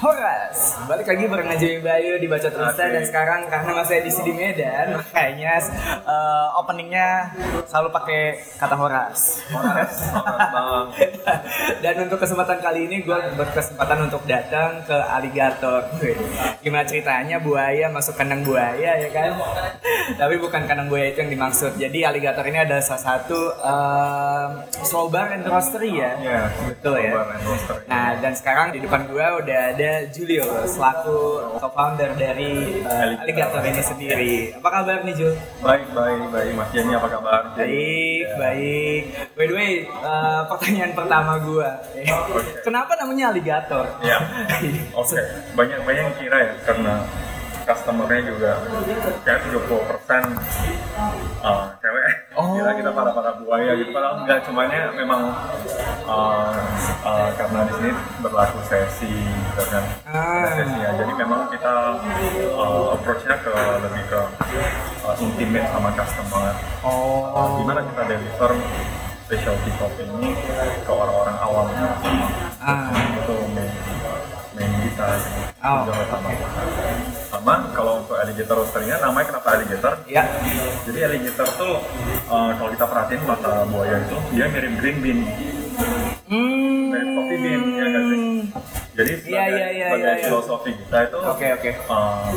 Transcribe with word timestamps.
Horas, 0.00 0.47
balik 0.88 1.04
lagi 1.04 1.28
bareng 1.28 1.48
Najmi 1.52 1.84
Bayu 1.84 2.16
di 2.16 2.24
Baca 2.24 2.48
Terus 2.48 2.72
dan 2.72 3.04
sekarang 3.04 3.44
karena 3.52 3.76
masih 3.76 4.00
edisi 4.00 4.24
di 4.24 4.32
Medan 4.32 4.86
makanya 4.96 5.60
uh, 6.08 6.56
openingnya 6.64 7.28
selalu 7.68 7.92
pakai 7.92 8.40
kata 8.56 8.72
Horas. 8.72 9.44
Horas, 9.52 10.08
dan 11.84 11.94
untuk 12.08 12.16
kesempatan 12.16 12.64
kali 12.64 12.88
ini 12.88 13.04
gue 13.04 13.18
berkesempatan 13.36 14.08
untuk 14.08 14.24
datang 14.24 14.80
ke 14.88 14.96
aligator. 14.96 15.84
Gimana 16.64 16.88
ceritanya 16.88 17.36
buaya 17.36 17.92
masuk 17.92 18.16
kandang 18.16 18.40
buaya 18.48 18.96
ya 18.96 19.08
kan? 19.12 19.36
Tapi 20.16 20.40
bukan 20.40 20.64
kandang 20.64 20.88
buaya 20.88 21.12
itu 21.12 21.20
yang 21.20 21.32
dimaksud. 21.36 21.76
Jadi 21.76 22.08
aligator 22.08 22.48
ini 22.48 22.64
adalah 22.64 22.80
salah 22.80 23.04
satu 23.04 23.52
uh, 23.60 24.64
slow 24.88 25.12
bar 25.12 25.36
and 25.36 25.44
roastery 25.44 26.00
ya. 26.00 26.16
Iya, 26.16 26.40
betul 26.64 26.96
ya. 26.96 27.12
Nah 27.84 28.16
dan 28.24 28.32
sekarang 28.32 28.72
di 28.72 28.80
depan 28.80 29.04
gue 29.04 29.26
udah 29.44 29.60
ada 29.76 30.08
Julio 30.08 30.48
selaku 30.78 31.18
co-founder 31.58 32.14
dari 32.14 32.78
uh, 32.86 33.18
Alligator 33.26 33.62
ini 33.66 33.82
sendiri. 33.82 34.34
Apa 34.62 34.68
kabar 34.70 35.02
nih 35.02 35.14
Jul? 35.18 35.34
Baik, 35.58 35.90
baik, 35.90 36.22
baik. 36.30 36.52
Mas 36.54 36.68
Jenny 36.70 36.94
apa 36.94 37.08
kabar? 37.10 37.40
Baik, 37.58 38.22
ya. 38.22 38.36
baik. 38.38 39.02
By 39.34 39.44
the 39.50 39.54
way, 39.58 39.72
uh, 40.06 40.46
pertanyaan 40.46 40.92
pertama 40.94 41.32
gue, 41.42 41.68
okay. 41.98 42.06
kenapa 42.62 42.94
namanya 42.94 43.34
Alligator? 43.34 43.90
Ya, 44.06 44.22
oke. 44.94 45.10
Okay. 45.10 45.26
Banyak 45.58 45.82
banyak 45.82 46.02
yang 46.06 46.16
kira 46.22 46.38
ya 46.46 46.54
karena 46.62 46.94
customernya 47.68 48.20
juga 48.32 48.52
kayak 49.28 49.44
70 49.52 49.68
persen 49.92 50.22
uh, 51.44 51.68
cewek 51.84 52.08
oh. 52.32 52.56
kira 52.56 52.72
kita 52.80 52.90
para 52.96 53.10
para 53.12 53.30
buaya 53.44 53.76
gitu 53.76 53.92
padahal 53.92 54.24
enggak 54.24 54.40
cumanya 54.48 54.88
memang 54.96 55.22
uh, 56.08 56.56
uh, 57.04 57.28
karena 57.36 57.68
di 57.68 57.72
sini 57.76 57.90
berlaku 58.24 58.58
sesi 58.64 59.12
gitu 59.12 59.62
kan 59.68 59.84
ah. 60.08 60.48
sesi 60.56 60.76
ya 60.80 60.96
jadi 60.96 61.12
memang 61.12 61.52
kita 61.52 62.00
uh, 62.56 62.96
approachnya 62.96 63.36
ke 63.36 63.52
lebih 63.84 64.04
ke 64.08 64.20
uh, 65.04 65.14
intimate 65.20 65.68
sama 65.68 65.92
customer 65.92 66.56
oh. 66.80 67.36
uh, 67.36 67.48
gimana 67.60 67.84
kita 67.84 68.02
deliver 68.08 68.50
specialty 69.28 69.70
coffee 69.76 70.08
ini 70.08 70.32
ke 70.88 70.92
orang-orang 70.92 71.36
awam 71.44 71.68
ah. 72.64 72.88
itu 72.96 73.36
main 73.52 73.68
main 74.56 74.72
kita 74.88 75.08
oh. 75.60 75.84
sama 75.84 76.32
sama 77.48 77.72
kalau 77.72 78.04
untuk 78.04 78.20
alligator 78.20 78.60
roasternya 78.60 79.00
namanya 79.00 79.32
kenapa 79.32 79.48
alligator 79.56 79.92
ya 80.04 80.20
jadi 80.84 81.08
alligator 81.08 81.48
tuh 81.56 81.80
uh, 82.28 82.52
kalau 82.60 82.68
kita 82.76 82.84
perhatiin 82.84 83.24
mata 83.24 83.64
buaya 83.72 84.04
itu 84.04 84.16
dia 84.36 84.52
mirip 84.52 84.76
green 84.76 84.96
bean 85.00 85.18
hmm. 86.28 86.92
mirip 86.92 87.08
coffee 87.16 87.40
bean 87.40 87.62
ya 87.72 87.86
kan 87.88 88.02
sih 88.04 88.22
jadi 88.98 89.12
sebagai, 89.24 89.32
ya, 89.32 89.44
ya, 89.48 89.68
ya, 89.72 89.86
sebagai 89.88 90.04
ya, 90.04 90.12
ya. 90.12 90.24
filosofi 90.28 90.70
kita 90.76 90.98
itu 91.08 91.18
oke 91.24 91.32
okay, 91.32 91.48
oke 91.56 91.70
okay. 91.72 91.74
uh, 91.88 92.28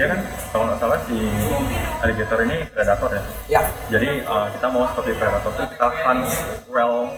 dia 0.00 0.06
kan 0.08 0.20
kalau 0.48 0.64
nggak 0.64 0.78
salah 0.80 0.98
si 1.04 1.18
alligator 2.00 2.38
ini 2.48 2.56
predator 2.72 3.10
ya 3.12 3.22
ya 3.52 3.62
jadi 3.92 4.08
uh, 4.24 4.48
kita 4.48 4.66
mau 4.72 4.88
seperti 4.88 5.12
predator 5.20 5.52
tuh 5.60 5.66
kita 5.76 5.88
hunt 6.08 6.24
well 6.72 7.12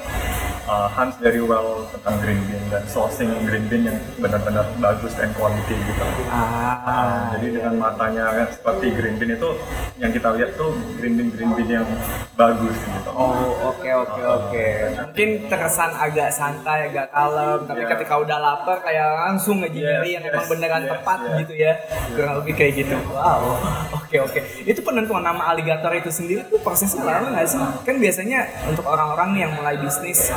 uh, 0.67 0.89
Hans 0.91 1.14
very 1.22 1.42
well 1.42 1.86
tentang 1.95 2.19
green 2.22 2.42
bean 2.47 2.62
dan 2.70 2.83
sourcing 2.91 3.31
green 3.47 3.67
bean 3.70 3.83
yang 3.89 3.98
benar-benar 4.19 4.67
bagus 4.78 5.14
dan 5.14 5.31
quality 5.34 5.75
gitu. 5.75 6.05
Ah. 6.31 6.78
Uh, 6.86 7.20
jadi 7.39 7.62
dengan 7.62 7.75
matanya 7.81 8.25
kan, 8.34 8.48
seperti 8.53 8.86
green 8.95 9.17
bean 9.19 9.34
itu 9.34 9.50
yang 9.98 10.11
kita 10.12 10.28
lihat 10.36 10.50
tuh 10.58 10.75
green 10.98 11.14
bean 11.19 11.28
green 11.33 11.50
bean 11.55 11.70
yang 11.83 11.86
bagus 12.34 12.77
gitu. 12.77 13.11
Oh 13.14 13.57
oke 13.73 13.80
okay, 13.80 13.92
oke 13.95 14.11
okay, 14.13 14.24
oke. 14.27 14.46
Okay. 14.51 14.70
Mungkin 15.11 15.30
terkesan 15.48 15.90
agak 15.96 16.29
santai, 16.35 16.79
agak 16.92 17.07
kalem, 17.14 17.58
tapi 17.64 17.83
yeah. 17.86 17.90
ketika 17.96 18.14
udah 18.20 18.39
lapar 18.39 18.77
kayak 18.83 19.08
langsung 19.27 19.63
aja 19.64 19.73
yes, 19.73 20.05
yang 20.05 20.23
yes, 20.23 20.33
emang 20.35 20.46
beneran 20.51 20.83
yes, 20.85 20.90
tepat 20.92 21.19
yes. 21.23 21.36
gitu 21.42 21.55
ya. 21.57 21.73
Kurang 22.13 22.35
lebih 22.42 22.52
kayak 22.58 22.73
gitu. 22.85 22.96
Wow. 23.11 23.57
Oke 23.96 24.17
oke. 24.23 24.40
Itu 24.67 24.80
penentuan 24.85 25.24
nama 25.24 25.55
aligator 25.55 25.90
itu 25.96 26.11
sendiri 26.13 26.45
tuh 26.46 26.61
prosesnya 26.61 27.02
lama 27.07 27.33
nggak 27.33 27.46
sih? 27.48 27.61
Kan 27.86 27.96
biasanya 27.98 28.46
untuk 28.69 28.85
orang-orang 28.85 29.30
yang 29.40 29.51
mulai 29.57 29.79
bisnis 29.80 30.30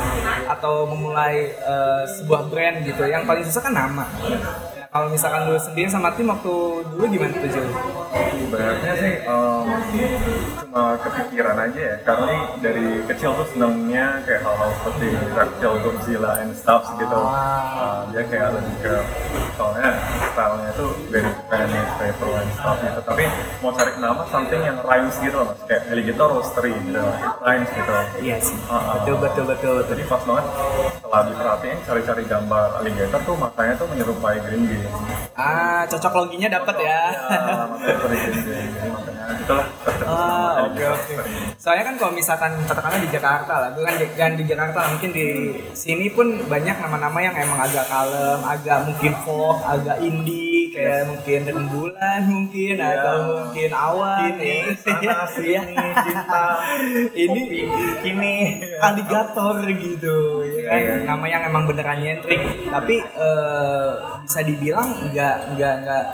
atau 0.48 0.88
memulai 0.88 1.54
uh, 1.64 2.04
sebuah 2.06 2.50
brand 2.50 2.82
gitu 2.84 3.06
yang 3.06 3.24
paling 3.24 3.44
susah 3.46 3.62
kan 3.64 3.74
nama 3.74 4.04
kalau 4.90 5.06
misalkan 5.06 5.46
dulu 5.46 5.58
sendiri 5.62 5.86
sama 5.86 6.10
tim 6.18 6.26
waktu 6.26 6.54
dulu 6.82 7.04
gimana 7.06 7.30
tuh 7.30 7.46
Jul? 7.46 7.62
Sebenarnya 8.42 8.94
sih 8.98 9.14
um, 9.22 9.66
cuma 10.70 10.94
kepikiran 11.02 11.58
aja 11.58 11.80
ya. 11.82 11.96
Karena 12.06 12.34
dari 12.62 13.02
kecil 13.10 13.34
tuh 13.34 13.46
senangnya 13.50 14.22
kayak 14.22 14.46
hal-hal 14.46 14.70
seperti 14.78 15.08
reptile, 15.34 15.76
Godzilla 15.82 16.32
and 16.46 16.54
stuff 16.54 16.94
gitu. 16.94 17.18
Uh, 17.18 18.06
dia 18.14 18.22
kayak 18.30 18.54
lebih 18.54 18.74
ke 18.78 18.94
soalnya 19.58 19.98
stylenya 20.30 20.70
tuh 20.78 20.94
very 21.10 21.26
Japanese, 21.26 21.92
retro 21.98 22.30
and 22.38 22.50
stuff 22.54 22.78
gitu. 22.78 23.00
Tapi 23.02 23.24
mau 23.58 23.74
cari 23.74 23.92
nama 23.98 24.22
something 24.30 24.62
yang 24.62 24.78
rhymes 24.86 25.18
gitu 25.18 25.34
loh 25.42 25.46
mas. 25.50 25.58
Kayak 25.66 25.82
alligator 25.90 26.28
roastery 26.38 26.72
gitu 26.86 27.02
rhymes 27.42 27.70
gitu. 27.74 27.90
Iya 28.22 28.36
sih. 28.38 28.56
Uh, 28.70 28.74
uh, 28.78 28.94
betul 29.02 29.16
betul 29.18 29.44
betul 29.50 29.74
jadi 29.90 30.02
pas 30.06 30.22
banget 30.22 30.46
setelah 30.94 31.22
diperhatiin 31.26 31.78
cari-cari 31.82 32.22
gambar 32.30 32.68
alligator 32.78 33.20
tuh 33.26 33.34
matanya 33.34 33.74
tuh 33.74 33.86
menyerupai 33.90 34.38
green 34.46 34.62
bean 34.70 34.86
Ah, 35.40 35.82
cocok 35.88 36.12
loginya 36.20 36.60
dapat 36.60 36.76
ya. 36.84 37.00
Ah, 40.04 40.49
oke 40.70 40.84
oke. 40.86 41.14
Soalnya 41.58 41.84
kan 41.90 41.94
kalau 41.98 42.12
misalkan 42.14 42.52
katakanlah 42.64 43.00
di 43.02 43.10
Jakarta 43.10 43.52
lah, 43.58 43.68
gue 43.74 43.82
kan 43.82 43.96
di, 43.98 44.06
kan 44.14 44.32
di 44.38 44.44
Jakarta 44.46 44.78
mungkin 44.94 45.10
di 45.10 45.26
sini 45.74 46.06
pun 46.14 46.46
banyak 46.46 46.76
nama-nama 46.78 47.18
yang 47.18 47.34
emang 47.34 47.60
agak 47.66 47.86
kalem, 47.90 48.40
agak 48.46 48.78
mungkin 48.86 49.12
folk, 49.26 49.58
agak 49.66 49.98
indie, 50.00 50.60
kayak 50.70 51.02
mungkin 51.10 51.40
rembulan 51.50 52.20
mungkin 52.30 52.74
yeah. 52.78 52.94
atau 52.96 53.16
mungkin 53.44 53.70
awan 53.74 54.32
ini 54.38 54.54
sana 54.78 55.26
sini 55.34 55.76
cinta 56.06 56.46
ini 57.12 57.40
kini 58.00 58.34
aligator 58.86 59.56
gitu 59.66 60.46
ya 60.46 60.62
kan 60.70 60.80
yeah. 60.80 60.98
nama 61.04 61.24
yang 61.26 61.42
emang 61.50 61.64
beneran 61.66 61.98
nyentrik 62.00 62.40
tapi 62.70 63.02
uh, 63.18 64.22
bisa 64.24 64.40
dibilang 64.46 64.88
nggak 65.10 65.36
nggak 65.58 65.74
nggak 65.84 66.04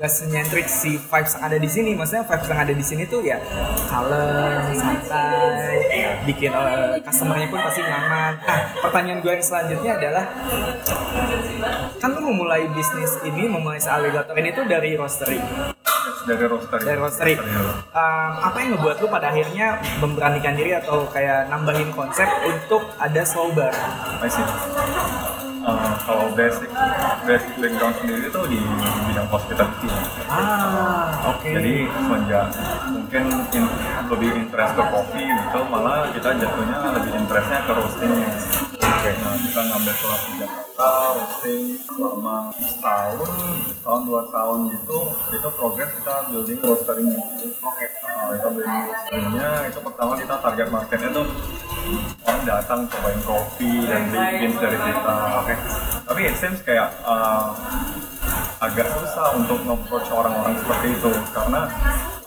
nggak 0.00 0.16
senyentrik 0.16 0.64
si 0.64 0.96
vibes 0.96 1.36
yang 1.36 1.44
ada 1.44 1.58
di 1.60 1.68
sini. 1.68 1.92
Maksudnya 1.92 2.24
vibes 2.24 2.48
yang 2.48 2.60
ada 2.64 2.72
di 2.72 2.80
sini 2.80 3.04
tuh 3.04 3.20
ya 3.20 3.36
kalem 3.84 4.72
santai 4.72 5.76
bikin 6.24 6.56
uh, 6.56 6.96
customernya 7.04 7.52
pun 7.52 7.60
pasti 7.60 7.84
nyaman. 7.84 8.32
Nah 8.40 8.60
pertanyaan 8.80 9.20
gue 9.20 9.32
yang 9.36 9.44
selanjutnya 9.44 9.92
adalah 10.00 10.24
kan 12.00 12.16
lu 12.16 12.32
memulai 12.32 12.64
bisnis 12.72 13.12
ini 13.28 13.44
memulai 13.44 13.76
alligator 13.84 14.32
ini 14.40 14.56
tuh 14.56 14.64
dari 14.64 14.96
roastery. 14.96 15.36
Dari 16.24 16.48
roastery. 16.48 16.80
Dari 16.80 16.96
roastery. 16.96 17.34
Um, 17.92 18.32
apa 18.40 18.56
yang 18.56 18.80
ngebuat 18.80 19.04
lu 19.04 19.06
pada 19.12 19.28
akhirnya 19.28 19.84
memberanikan 20.00 20.56
diri 20.56 20.80
atau 20.80 21.04
kayak 21.12 21.52
nambahin 21.52 21.92
konsep 21.92 22.24
untuk 22.48 22.88
ada 22.96 23.20
slow 23.20 23.52
bar 23.52 23.76
uh, 25.64 25.92
kalau 26.04 26.26
basic 26.32 26.70
basic 27.24 27.52
background 27.60 27.94
sendiri 28.00 28.28
itu 28.28 28.40
di 28.48 28.60
bidang 29.10 29.28
hospitality. 29.28 29.88
Ah, 30.30 31.10
oke. 31.30 31.40
Okay. 31.40 31.52
Jadi 31.56 31.74
semenjak 31.88 32.46
mungkin 32.90 33.24
in, 33.52 33.64
lebih 34.08 34.30
interest 34.36 34.72
ke 34.76 34.84
kopi 34.88 35.22
gitu, 35.24 35.60
malah 35.68 36.08
kita 36.14 36.30
jatuhnya 36.36 36.76
lebih 36.96 37.12
interestnya 37.16 37.60
ke 37.64 37.72
roasting. 37.74 38.12
Oke, 38.90 39.08
okay. 39.08 39.14
nah 39.24 39.32
kita 39.32 39.60
ngambil 39.64 39.94
kelas 39.96 40.22
di 40.28 40.32
Jakarta, 40.44 40.88
roasting 41.16 41.64
selama 41.88 42.36
setahun, 42.60 43.32
tahun 43.80 44.00
dua 44.04 44.22
tahun 44.28 44.58
gitu, 44.76 44.98
itu 45.32 45.48
progress 45.56 45.90
kita 45.96 46.14
building 46.28 46.58
roasteringnya. 46.60 47.22
Oke, 47.24 47.56
okay. 47.64 47.88
nah, 48.04 48.28
kita 48.36 48.48
building 48.52 48.82
roasteringnya, 48.92 49.50
itu 49.72 49.78
pertama 49.80 50.12
kita 50.20 50.34
target 50.36 50.68
marketnya 50.68 51.10
tuh 51.16 51.26
orang 52.28 52.42
datang 52.44 52.80
cobain 52.86 53.20
kopi 53.24 53.72
dan 53.88 54.02
beli 54.12 54.28
beans 54.38 54.56
dari 54.60 54.78
kita 54.78 55.16
oke 55.42 55.49
okay. 55.54 55.70
tapi 56.06 56.20
it 56.28 56.34
seems 56.38 56.60
kayak 56.62 56.88
uh, 57.02 57.54
agak 58.60 58.86
susah 58.92 59.34
untuk 59.40 59.58
nge-approach 59.64 60.08
orang-orang 60.12 60.54
seperti 60.60 60.86
itu 60.92 61.10
karena 61.32 61.60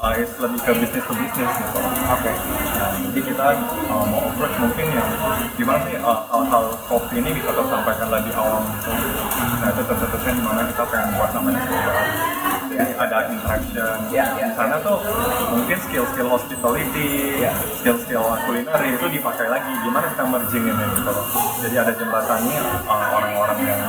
uh, 0.01 0.11
it's 0.17 0.33
lebih 0.41 0.59
ke 0.65 0.71
bisnis 0.81 1.03
ke 1.05 1.13
bisnis 1.13 1.49
gitu 1.61 1.79
oke 1.79 2.19
okay. 2.19 2.35
nah, 2.75 2.91
jadi 2.97 3.19
kita 3.23 3.45
uh, 3.87 4.05
mau 4.09 4.21
approach 4.27 4.55
mungkin 4.59 4.85
ya 4.91 5.05
gimana 5.55 5.79
sih 5.87 5.95
uh, 6.01 6.19
hal-hal 6.27 6.65
kopi 6.89 7.15
ini 7.21 7.29
bisa 7.37 7.49
tersampaikan 7.53 8.07
lebih 8.11 8.33
awam 8.35 8.63
gitu 8.75 8.91
nah 9.61 9.67
itu 9.71 9.81
tentu-tentunya 9.87 10.33
di 10.35 10.43
mana 10.43 10.61
kita 10.67 10.83
pengen 10.89 11.09
buat 11.15 11.31
namanya 11.31 11.59
sebuah 11.63 11.95
jadi 12.73 12.93
ada 12.97 13.17
interaction. 13.29 13.97
Yeah, 14.09 14.33
yeah, 14.33 14.49
di 14.49 14.57
sana 14.57 14.81
tuh 14.81 14.97
mungkin 15.53 15.77
skill-skill 15.85 16.29
hospitality 16.29 17.37
yeah. 17.37 17.53
skill-skill 17.77 18.25
kulineri 18.49 18.97
itu 18.97 19.05
dipakai 19.13 19.47
lagi. 19.47 19.71
Gimana 19.85 20.09
kita 20.09 20.23
merging 20.25 20.65
ini 20.65 20.85
gitu 20.97 21.13
jadi 21.63 21.75
ada 21.79 21.91
jembatannya 21.95 22.59
uh, 22.91 23.07
orang-orang 23.15 23.59
yang 23.63 23.81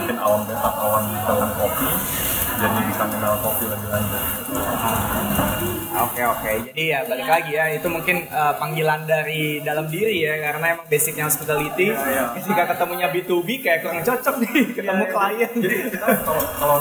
bikin 0.00 0.16
awam 0.16 0.42
banget 0.48 0.74
awan 0.80 1.04
dengan 1.12 1.50
kopi 1.60 1.90
jadi 2.58 2.80
bisa 2.88 3.04
kenal 3.04 3.34
kopi 3.44 3.64
lebih 3.68 3.88
lanjut 3.92 4.22
Oke 5.98 6.22
oke, 6.22 6.50
jadi 6.70 6.82
ya 6.86 6.98
balik 7.04 7.26
lagi 7.26 7.52
ya 7.52 7.64
itu 7.74 7.88
mungkin 7.90 8.30
uh, 8.30 8.54
panggilan 8.54 9.02
dari 9.02 9.58
dalam 9.60 9.90
diri 9.90 10.22
ya 10.22 10.38
karena 10.38 10.78
emang 10.78 10.86
basicnya 10.86 11.26
hospitality. 11.26 11.90
Iya, 11.90 12.06
iya. 12.06 12.24
Ketika 12.38 12.62
ketemunya 12.70 13.10
B2B 13.10 13.48
kayak 13.58 13.82
kurang 13.82 14.06
cocok 14.06 14.34
nih 14.38 14.62
ketemu 14.72 15.04
Iya, 15.04 15.10
klien. 15.10 15.50
Jadi 15.58 15.76
kita 15.90 16.06
kalau 16.22 16.42
kalau 16.54 16.76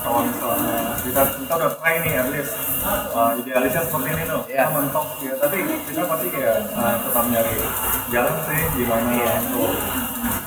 kalau 0.00 0.20
misalnya 0.24 0.76
kita 1.04 1.22
kita 1.36 1.52
udah 1.54 1.72
try 1.76 1.94
nih 2.00 2.12
at 2.16 2.28
least 2.32 2.52
uh, 3.12 3.30
idealisnya 3.36 3.82
seperti 3.84 4.08
ini 4.10 4.22
tuh 4.24 4.40
Iya. 4.48 4.56
kita 4.56 4.70
mentok 4.72 5.06
ya 5.20 5.32
tapi 5.36 5.56
kita 5.86 6.02
pasti 6.02 6.26
kayak 6.32 6.56
uh, 6.72 6.94
tetap 6.98 7.24
nyari 7.28 7.54
jalan 8.10 8.34
sih 8.48 8.60
gimana 8.74 9.10
Iya. 9.12 9.32
untuk 9.44 9.72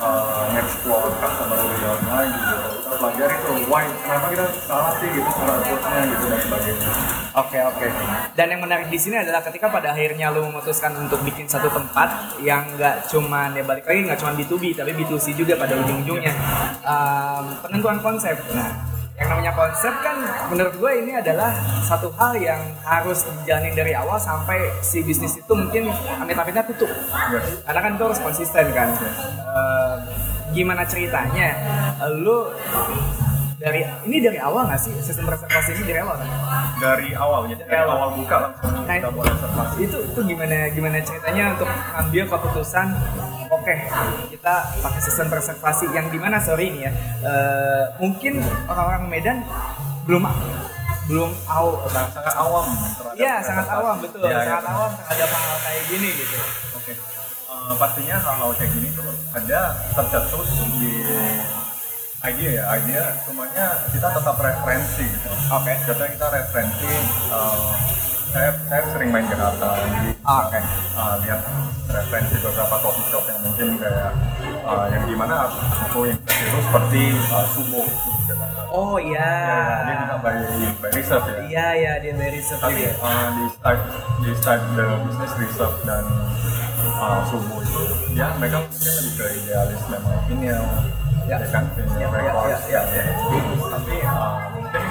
uh, 0.01 0.45
explore 0.57 1.09
customer 1.19 1.57
lebih 1.59 1.77
dalam 1.81 2.01
lagi 2.07 2.37
gitu 2.37 2.67
kita 2.83 2.95
pelajari 2.99 3.35
tuh 3.41 3.55
why 3.69 3.85
kenapa 4.03 4.25
kita 4.31 4.45
salah 4.65 4.93
sih 5.01 5.07
gitu 5.11 5.29
cara 5.33 5.53
approach-nya 5.59 6.01
gitu 6.11 6.25
dan 6.29 6.39
sebagainya 6.41 6.91
Oke 7.33 7.57
oke. 7.57 7.89
Dan 8.37 8.53
yang 8.53 8.61
menarik 8.61 8.93
di 8.93 8.99
sini 9.01 9.17
adalah 9.17 9.41
ketika 9.41 9.65
pada 9.65 9.89
akhirnya 9.89 10.29
lu 10.29 10.45
memutuskan 10.53 10.93
untuk 11.01 11.17
bikin 11.25 11.49
satu 11.49 11.65
tempat 11.73 12.37
yang 12.45 12.61
nggak 12.77 13.09
cuman 13.09 13.57
ya 13.57 13.65
balik 13.65 13.89
lagi 13.89 14.05
nggak 14.05 14.21
cuman 14.21 14.37
B2B 14.37 14.77
tapi 14.77 14.93
B2C 14.93 15.33
juga 15.33 15.57
pada 15.57 15.73
ujung-ujungnya 15.81 16.33
Um, 16.83 17.45
penentuan 17.63 18.03
konsep. 18.03 18.35
Nah, 18.51 18.92
yang 19.13 19.29
namanya 19.29 19.53
konsep 19.53 19.93
kan 20.01 20.17
menurut 20.49 20.73
gue 20.73 20.91
ini 21.05 21.13
adalah 21.13 21.53
satu 21.85 22.09
hal 22.17 22.33
yang 22.33 22.57
harus 22.81 23.21
dijalanin 23.45 23.77
dari 23.77 23.93
awal 23.93 24.17
sampai 24.17 24.73
si 24.81 25.05
bisnis 25.05 25.37
itu 25.37 25.53
mungkin 25.53 25.93
amit-amitnya 26.17 26.65
tutup. 26.65 26.89
yes. 27.29 27.61
Karena 27.61 27.79
kan 27.85 27.91
itu 27.93 28.03
harus 28.09 28.19
konsisten 28.19 28.65
kan. 28.73 28.89
Eh, 29.37 29.95
gimana 30.53 30.81
ceritanya? 30.89 31.49
Lu 32.09 32.49
dari 33.63 33.79
ini 34.03 34.17
dari 34.19 34.35
awal 34.37 34.67
nggak 34.67 34.75
sih 34.77 34.91
sistem 34.99 35.23
reservasi 35.25 35.71
ini 35.73 35.83
dari 35.85 35.99
awal 35.99 36.15
kan? 36.15 36.27
dari 36.77 37.09
awal 37.15 37.47
ya 37.47 37.55
dari 37.55 37.63
Dari 37.65 37.79
awal. 37.79 37.95
awal 37.95 38.09
buka 38.13 38.35
langsung 38.41 38.71
Nah, 38.83 38.99
kita 38.99 39.09
mulai 39.09 39.31
reservasi 39.31 39.75
itu 39.81 39.97
itu 40.03 40.19
gimana 40.25 40.55
gimana 40.69 40.97
ceritanya 40.99 41.43
untuk 41.55 41.67
ngambil 41.71 42.23
keputusan 42.27 42.87
oke 43.49 43.75
kita 44.27 44.53
pakai 44.77 45.01
sistem 45.01 45.27
reservasi 45.29 45.85
yang 45.89 46.07
di 46.09 46.19
mana 46.19 46.37
sorry 46.37 46.67
ini 46.67 46.83
ya 46.83 46.91
eh, 47.23 47.83
mungkin 47.97 48.33
orang-orang 48.67 49.03
Medan 49.07 49.37
belum 50.03 50.27
belum 51.05 51.31
tahu 51.41 51.67
sangat 51.87 52.35
awam 52.35 52.65
terhadap 52.67 53.15
Iya 53.15 53.33
sangat 53.39 53.63
reservasi. 53.65 53.79
awam 53.79 53.95
betul 53.97 54.19
Iya, 54.19 54.27
iya. 54.29 54.43
sangat 54.45 54.65
awam 54.67 54.91
terhadap 54.93 55.29
hal 55.31 55.55
kayak 55.61 55.83
gini 55.87 56.09
gitu 56.13 56.35
Oke. 56.73 56.91
Eh, 57.63 57.75
pastinya 57.77 58.15
hal-hal 58.19 58.49
kayak 58.53 58.71
gini 58.73 58.87
tuh 58.91 59.07
ada 59.31 59.59
tercetus 59.95 60.49
di 60.73 60.91
idea 62.23 62.51
ya, 62.55 62.63
idea 62.79 63.03
semuanya 63.27 63.83
kita 63.91 64.07
tetap 64.15 64.39
referensi 64.39 65.03
gitu. 65.03 65.27
oke 65.51 65.73
Biasanya 65.83 66.11
kita 66.15 66.27
referensi 66.31 66.91
eh, 67.27 67.71
saya 68.33 68.49
saya 68.65 68.81
sering 68.89 69.09
main 69.09 69.25
Jakarta 69.25 69.67
jadi 69.77 70.09
Ah, 70.23 70.47
Oke. 70.47 70.57
eh, 70.57 71.15
lihat 71.21 71.39
referensi 71.85 72.35
beberapa 72.39 72.75
coffee 72.79 73.07
shop 73.07 73.23
yang 73.23 73.39
mungkin 73.41 73.67
kayak 73.77 74.11
eh, 74.63 74.85
yang 74.89 75.03
di 75.03 75.13
mana 75.13 75.45
aku 75.83 76.07
impresi 76.07 76.43
itu 76.43 76.59
seperti 76.63 77.01
uh, 77.29 77.45
Sumo 77.47 77.83
oh 78.69 78.95
iya 78.97 79.29
Ya, 79.29 79.85
dia 79.85 79.95
juga 80.01 80.15
by, 80.17 80.35
by 80.81 80.89
reserve 80.91 81.25
ya. 81.27 81.37
iya 81.45 81.67
iya 81.75 81.91
dia 81.99 82.13
dari 82.15 82.33
reserve 82.33 82.57
tapi 82.57 82.81
juga 82.81 82.97
uh, 82.99 83.27
di 83.31 83.45
start 83.51 83.79
di 84.19 84.31
start 84.33 84.61
the 84.73 84.85
business 85.03 85.33
research 85.37 85.77
dan 85.83 86.03
uh, 86.95 87.21
subuh 87.23 87.59
itu 87.59 87.81
ya 88.13 88.33
mereka 88.33 88.63
mungkin 88.63 88.91
lebih 88.95 89.13
ke 89.13 89.25
idealis 89.37 89.81
memang 89.87 90.15
vinyl 90.25 90.65
Ya. 91.23 91.39
ya 91.39 91.47
kan 91.55 91.63
Ya, 91.71 92.03
ya, 92.03 92.07
records 92.11 92.63
ya, 92.67 92.81
ya, 92.83 92.99
ya. 92.99 93.03
tapi 93.71 93.95
uh, 94.03 94.35
mungkin 94.51 94.83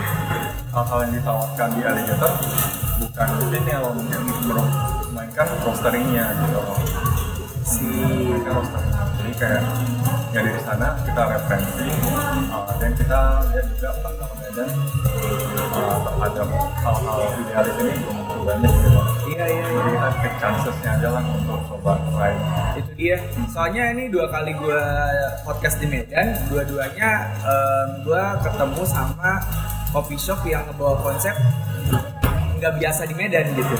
hal-hal 0.73 0.99
yang 1.05 1.13
ditawarkan 1.21 1.69
di 1.77 1.81
alligator 1.85 2.33
bukan 3.05 3.29
vinyl 3.53 3.85
mungkin 3.93 4.23
mainkan 5.13 5.49
roasteringnya 5.69 6.27
gitu 6.33 6.61
si 7.61 7.89
mainkan 8.33 8.53
roasteringnya 8.57 9.05
jadi 9.21 9.33
kayak 9.37 9.63
ya 10.33 10.41
dari 10.41 10.61
sana 10.65 10.97
kita 11.05 11.23
referensi 11.29 11.89
uh, 12.49 12.73
dan 12.81 12.91
kita 12.97 13.21
lihat 13.53 13.67
juga 13.77 13.89
apakah 14.01 14.29
dan 14.53 14.69
uh, 15.73 15.97
terhadap 16.05 16.49
hal-hal 16.85 17.21
idealis 17.41 17.77
ini 17.81 17.93
belum 18.05 18.45
banyak 18.45 18.73
gitu 18.73 19.01
iya 19.33 19.45
iya 19.49 19.65
iya 19.65 19.65
jadi 19.73 19.91
kita 19.97 20.09
take 20.21 20.37
chancesnya 20.41 20.91
aja 21.01 21.09
lah 21.09 21.25
untuk 21.25 21.61
coba 21.73 21.93
try. 22.13 22.33
Itu 22.77 22.93
dia. 23.01 23.17
Soalnya 23.49 23.85
ini 23.97 24.13
dua 24.13 24.29
kali 24.29 24.53
gue 24.53 24.83
podcast 25.43 25.77
di 25.81 25.87
Medan 25.89 26.37
dua-duanya 26.53 27.11
em, 27.41 27.89
gue 28.05 28.25
ketemu 28.45 28.83
sama 28.85 29.33
coffee 29.93 30.19
shop 30.19 30.41
yang 30.49 30.65
ngebawa 30.67 30.97
konsep 31.05 31.37
nggak 32.63 32.79
biasa 32.79 33.11
di 33.11 33.15
Medan 33.19 33.43
gitu. 33.59 33.75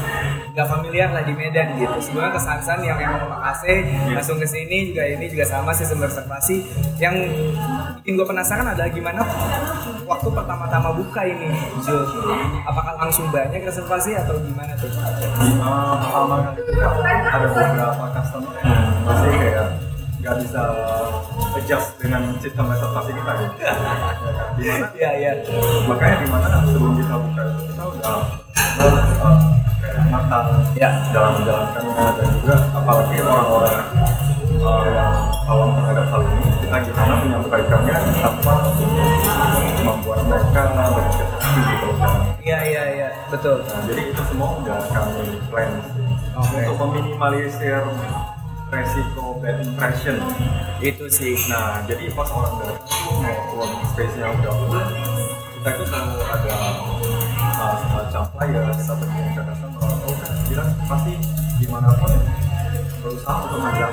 Nggak 0.59 0.67
familiar 0.67 1.09
lah 1.15 1.23
di 1.23 1.31
Medan 1.39 1.79
gitu. 1.79 1.97
Sebelumnya 2.03 2.35
kesan 2.35 2.83
yang 2.83 2.99
emang 2.99 3.31
makasih 3.31 3.87
langsung 4.11 4.43
ke 4.43 4.47
sini 4.51 4.91
juga 4.91 5.07
ini 5.07 5.31
juga 5.31 5.47
sama 5.47 5.71
sistem 5.71 6.03
reservasi. 6.03 6.67
Yang 6.99 7.31
bikin 8.03 8.19
gue 8.19 8.27
penasaran 8.27 8.67
adalah 8.67 8.91
gimana 8.91 9.23
waktu 10.03 10.29
pertama-tama 10.35 10.91
buka 10.99 11.23
ini 11.23 11.47
Jul 11.87 12.03
apakah 12.67 12.99
langsung 12.99 13.31
banyak 13.31 13.63
reservasi 13.63 14.19
atau 14.19 14.35
gimana 14.43 14.75
tuh? 14.75 14.91
Uh, 15.63 15.95
pertama 16.03 16.35
kali 16.51 16.59
itu 16.59 16.75
ada 17.31 17.47
beberapa 17.47 18.07
customer. 18.19 18.53
Yang 18.59 19.07
masih 19.07 19.31
kayak 19.39 19.67
nggak 20.23 20.35
bisa 20.43 20.63
adjust 21.59 21.89
dengan 22.01 22.23
sistem 22.41 22.65
reservasi 22.71 23.11
kita 23.13 23.33
ya. 23.33 23.49
Di 24.57 24.63
mana 24.69 24.87
iya 24.97 25.11
iya. 25.19 25.33
Makanya 25.89 26.17
di 26.25 26.29
mana 26.31 26.47
sebelum 26.69 26.95
kita 26.97 27.15
buka 27.17 27.43
itu 27.45 27.63
kita 27.73 27.85
udah 27.85 28.17
uh, 28.81 29.39
kayak 29.83 30.05
matang 30.09 30.49
ya 30.79 30.91
dalam 31.13 31.33
menjalankannya 31.41 32.05
dan 32.17 32.29
juga 32.41 32.57
apalagi 32.73 33.17
orang-orang 33.21 33.85
uh, 34.63 34.85
yang 34.89 35.15
awam 35.51 35.69
terhadap 35.77 36.07
hal 36.09 36.23
ini 36.25 36.47
kita 36.63 36.77
gimana 36.89 37.15
menyampaikannya 37.21 37.97
tanpa 38.23 38.55
membuat 39.83 40.21
mereka 40.25 40.63
berkecil 40.73 41.27
gitu 41.53 41.89
iya 42.43 42.59
iya 42.65 42.83
iya. 42.97 43.09
Betul. 43.33 43.65
Nah, 43.65 43.81
jadi 43.89 44.03
itu 44.13 44.23
semua 44.29 44.61
udah 44.61 44.79
kami 44.93 45.41
plan. 45.49 45.71
Oke. 46.33 46.65
untuk 46.65 46.77
meminimalisir 46.89 47.85
resiko 48.73 49.37
bad 49.45 49.61
impression. 49.61 50.17
itu 50.81 51.05
sih 51.07 51.37
Nah, 51.47 51.85
jadi 51.85 52.09
pas 52.17 52.27
orang 52.33 52.57
datang 52.59 52.81
maupun 53.21 53.69
space-nya 53.93 54.33
udah 54.33 54.53
full, 54.57 54.81
kita 55.61 55.69
itu 55.77 55.85
selalu 55.87 56.17
ada 56.25 56.55
uh, 57.61 57.75
semacam 57.79 58.23
flyer 58.33 58.65
kita 58.75 58.93
berikan 58.97 59.29
ke 59.37 59.43
customer. 59.45 59.81
Oh, 59.85 60.15
kita 60.49 60.63
pasti 60.89 61.13
di 61.61 61.67
mana 61.69 61.89
pun 62.01 62.13
berusaha 63.05 63.35
untuk 63.47 63.61
ngajak 63.61 63.91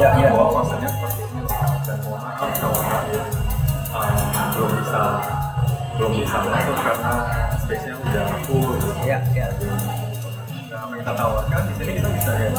Ya, 0.00 0.10
ya. 0.18 0.28
bahwa 0.34 0.46
prosesnya 0.58 0.88
seperti 0.90 1.22
ini 1.30 1.40
dan 1.86 1.96
mohon 2.04 2.20
maaf 2.20 2.50
kalau 2.58 2.80
kalian 2.82 3.26
uh, 3.94 4.10
belum 4.52 4.70
bisa 4.82 5.02
belum 5.96 6.10
bisa 6.18 6.36
masuk 6.42 6.76
karena 6.82 7.12
space-nya 7.62 7.94
udah 7.96 8.26
full. 8.44 8.74
ya 9.06 9.18
ya 9.32 9.46
Nah, 10.70 10.86
yang 10.86 10.98
kita 11.02 11.12
tawarkan 11.14 11.60
di 11.66 11.72
sini 11.78 11.92
kita 11.98 12.08
bisa 12.10 12.30
ya 12.34 12.50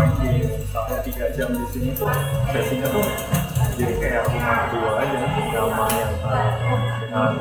main 0.00 0.12
di 0.24 0.48
sampai 0.72 0.96
tiga 1.04 1.28
jam 1.36 1.52
di 1.52 1.64
sini 1.76 1.92
tuh 1.92 2.08
sesinya 2.48 2.88
tuh 2.88 3.04
jadi 3.76 3.94
kayak 4.00 4.22
rumah 4.32 4.60
dua 4.72 4.90
aja 4.96 5.16
nyaman 5.52 5.90
yang 5.92 6.12
dengan 7.04 7.32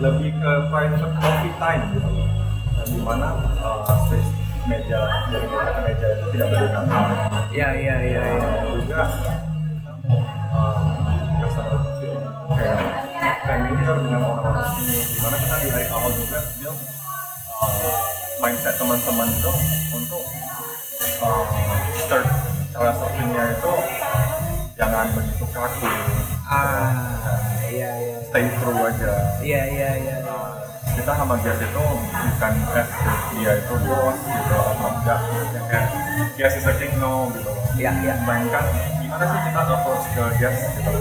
lebih 0.00 0.30
ke 0.40 0.52
private 0.72 1.04
coffee 1.20 1.54
time. 1.60 1.84
Gitu 1.92 2.08
nah, 2.08 2.84
di 2.88 3.00
mana 3.04 3.28
uh, 3.60 3.84
space 4.08 4.30
meja 4.64 5.00
dari 5.28 5.46
meja 5.52 5.68
ke 5.76 5.80
meja 5.84 6.06
itu 6.16 6.26
tidak 6.32 6.46
berdekatan. 6.48 7.08
Ya 7.52 7.68
ya 7.76 7.94
ya 8.00 8.20
ya 8.24 8.40
dan 8.40 8.66
juga 8.72 9.00
uh, 10.56 10.80
customer 11.44 11.80
kayak 12.56 12.80
familiar 13.44 13.96
dengan 14.00 14.20
orang-orang 14.24 14.68
sini. 14.80 14.96
Di 15.12 15.18
mana 15.20 15.36
kita 15.44 15.56
di 15.60 15.68
hari 15.76 15.86
awal 15.92 16.10
juga 16.16 16.38
build 16.56 16.78
uh, 17.60 18.00
mindset 18.40 18.74
teman-teman 18.80 19.28
itu 19.28 19.52
untuk 19.92 20.24
uh, 21.22 21.44
start 22.04 22.26
cara 22.72 22.92
servingnya 22.92 23.44
itu 23.56 23.74
jangan 24.76 25.06
begitu 25.16 25.44
kaku. 25.54 25.88
Ah 26.46 27.32
iya 27.72 27.90
iya. 27.96 28.16
Stay 28.28 28.46
true 28.60 28.80
aja. 28.84 29.12
Iya 29.40 29.62
iya 29.72 29.90
iya. 30.02 30.16
Kita 30.96 31.12
sama 31.12 31.36
guest 31.40 31.60
itu 31.60 31.84
bukan 32.12 32.52
eh 32.76 32.86
dia 33.36 33.52
itu 33.60 33.74
bos 33.84 34.18
gitu 34.20 34.56
atau 34.56 34.88
enggak 34.90 35.20
ya 35.52 35.60
kayak 35.68 35.88
guest 36.36 36.56
is 36.60 36.68
a 36.68 36.72
king 36.76 36.92
no 37.00 37.32
gitu. 37.32 37.52
Iya 37.80 37.90
iya. 38.04 38.14
Bayangkan 38.24 38.64
gimana 39.00 39.24
sih 39.24 39.40
kita 39.48 39.60
approach 39.62 40.04
ke 40.12 40.24
guest 40.42 40.60
gitu? 40.76 40.92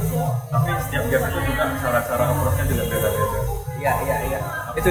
Tapi 0.53 0.69
setiap 0.87 1.03
guest 1.11 1.25
itu 1.31 1.39
juga 1.49 1.63
cara-cara 1.83 2.23
approachnya 2.31 2.65
juga 2.71 2.83
beda-beda 2.87 3.64
Iya 3.85 3.93
iya 4.01 4.17
iya. 4.33 4.39
Itu 4.73 4.89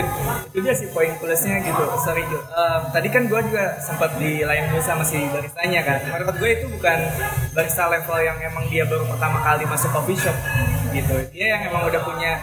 itu 0.54 0.58
dia 0.62 0.70
sih 0.70 0.86
poin 0.94 1.10
plusnya 1.18 1.58
gitu. 1.66 1.82
Sorry 1.98 2.22
Jo. 2.30 2.38
Um, 2.54 2.82
tadi 2.94 3.10
kan 3.10 3.26
gue 3.26 3.40
juga 3.42 3.74
sempat 3.82 4.14
di 4.22 4.46
lain 4.46 4.70
sama 4.78 5.02
si 5.02 5.18
baristanya 5.34 5.82
kan. 5.82 5.98
Menurut 6.14 6.36
gue 6.38 6.50
itu 6.54 6.66
bukan 6.70 6.98
barista 7.50 7.90
level 7.90 8.18
yang 8.22 8.38
emang 8.38 8.70
dia 8.70 8.86
baru 8.86 9.02
pertama 9.10 9.42
kali 9.42 9.66
masuk 9.66 9.90
coffee 9.90 10.14
shop 10.14 10.36
gitu. 10.94 11.26
Dia 11.34 11.58
yang 11.58 11.74
emang 11.74 11.90
udah 11.90 12.06
punya 12.06 12.38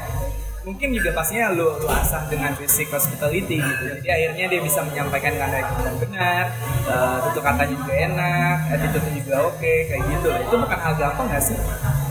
mungkin 0.61 0.93
juga 0.93 1.09
pastinya 1.17 1.49
lu, 1.49 1.73
lu 1.81 1.89
asah 1.89 2.29
dengan 2.29 2.53
basic 2.53 2.85
hospitality 2.93 3.57
gitu 3.57 3.83
jadi 3.97 4.09
akhirnya 4.13 4.45
dia 4.45 4.61
bisa 4.61 4.85
menyampaikan 4.85 5.33
dengan 5.33 5.49
baik 5.57 5.67
dan 5.81 5.95
benar 5.97 6.43
uh, 6.85 7.17
tutur 7.25 7.41
katanya 7.41 7.73
juga 7.81 7.93
enak 7.97 8.57
attitude 8.69 9.09
juga 9.09 9.35
oke 9.41 9.57
okay, 9.57 9.89
kayak 9.89 10.01
gitu 10.05 10.29
itu 10.29 10.55
bukan 10.61 10.77
hal 10.77 10.93
gampang 11.01 11.25
gak 11.33 11.41
sih 11.41 11.57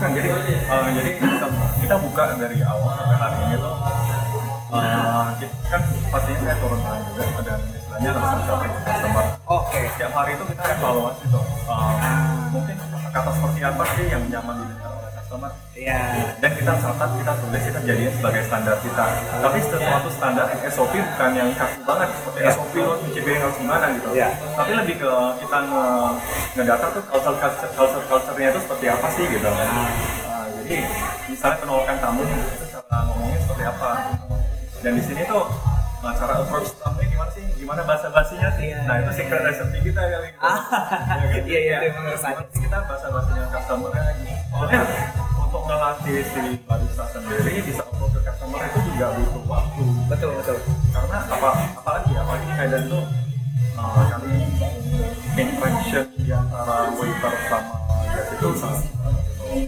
kan 0.03 0.11
jadi 0.11 0.29
uh, 0.67 0.87
jadi 0.91 1.09
kita, 1.15 1.47
kita 1.79 1.95
buka 1.95 2.23
dari 2.35 2.59
awal 2.59 2.91
sampai 2.91 3.17
hari 3.23 3.37
ini 3.39 3.55
tuh 3.55 3.90
kita, 4.71 5.51
kan 5.67 5.81
pastinya 6.07 6.39
saya 6.47 6.55
turun 6.63 6.79
tangan 6.79 7.01
juga 7.11 7.23
ada 7.43 7.53
istilahnya 7.59 8.09
langsung 8.15 8.41
shopping 8.47 8.71
customer 8.87 9.25
oke 9.27 9.67
okay. 9.67 9.83
setiap 9.91 10.11
hari 10.15 10.31
itu 10.39 10.43
kita 10.47 10.63
evaluasi 10.79 11.23
tuh 11.27 11.43
uh, 11.67 11.93
mungkin 12.55 12.75
kata 13.11 13.31
seperti 13.35 13.59
apa 13.67 13.83
sih 13.99 14.05
yang 14.07 14.23
nyaman 14.31 14.55
di 14.63 14.65
customer 15.11 15.51
Iya. 15.71 15.99
dan 16.37 16.51
kita 16.53 16.71
catat 16.77 17.09
kita 17.17 17.33
tulis 17.41 17.63
kita 17.65 17.79
jadinya 17.81 18.11
sebagai 18.13 18.41
standar 18.45 18.75
kita 18.85 19.05
tapi 19.41 19.57
sesuatu 19.65 20.09
standar 20.13 20.45
SOP 20.69 20.93
bukan 20.93 21.31
yang 21.33 21.49
kaku 21.57 21.79
banget 21.83 22.09
seperti 22.15 22.39
Ya. 22.41 22.51
SOP 22.53 22.73
lo 22.79 22.93
mencibir 23.01 23.35
harus 23.41 23.57
gimana 23.57 23.85
gitu 23.97 24.09
Ya. 24.13 24.29
tapi 24.55 24.71
lebih 24.77 24.95
ke 25.01 25.11
kita 25.41 25.57
nge 25.67 25.85
ngedata 26.55 26.85
tuh 26.93 27.03
culture 27.09 27.37
culture 27.41 27.71
culture 27.75 28.05
culture-nya 28.07 28.47
itu 28.53 28.59
seperti 28.61 28.85
apa 28.87 29.07
sih 29.11 29.25
gitu 29.27 29.49
Nah, 29.51 30.47
jadi 30.61 30.75
misalnya 31.27 31.57
penolakan 31.59 31.97
tamu 31.99 32.21
itu 32.23 32.37
cara 32.71 32.97
ngomongnya 33.07 33.39
seperti 33.41 33.63
apa 33.67 33.89
dan 34.81 34.91
di 34.93 35.03
sini 35.03 35.21
tuh 35.23 35.45
nah, 36.01 36.13
cara 36.17 36.33
approach 36.41 36.73
tamunya 36.75 37.07
gimana 37.07 37.29
sih? 37.31 37.43
Gimana 37.53 37.81
bahasa 37.85 38.09
basinya 38.09 38.49
sih? 38.57 38.73
Iya, 38.73 38.79
nah 38.83 38.95
iya, 38.97 39.05
itu 39.05 39.11
secret 39.13 39.41
recipe 39.45 39.77
kita 39.85 40.01
kali 40.01 40.27
gitu. 40.27 40.41
Ah, 40.41 40.57
Ya 41.21 41.27
kan? 41.29 41.43
iya, 41.45 41.59
iya, 41.61 41.77
Ya, 41.77 41.87
itu 41.87 41.99
ada. 42.25 42.41
kita 42.49 42.77
bahasa 42.89 43.07
bahasanya 43.07 43.45
customer-nya 43.53 44.03
gitu. 44.17 44.33
Soalnya 44.49 44.81
untuk 45.37 45.61
ngelatih 45.63 46.17
si 46.25 46.41
barista 46.65 47.05
sendiri 47.07 47.53
bisa 47.61 47.83
approach 47.83 48.13
ke 48.13 48.21
customer 48.25 48.59
itu 48.63 48.79
juga 48.89 49.05
butuh 49.13 49.43
waktu. 49.45 49.83
Betul 50.09 50.31
betul. 50.41 50.57
Karena 50.89 51.17
apa 51.29 51.49
apalagi 51.77 52.11
apalagi 52.17 52.47
kayak 52.49 52.69
dan 52.73 52.83
tuh 52.89 53.03
uh, 53.77 54.03
kali 54.09 54.33
interaction 55.37 56.05
di 56.17 56.31
antara 56.33 56.77
waiter 56.91 57.33
sama 57.45 57.75
guest 58.09 58.29
itu 58.33 58.47
sangat 58.57 58.83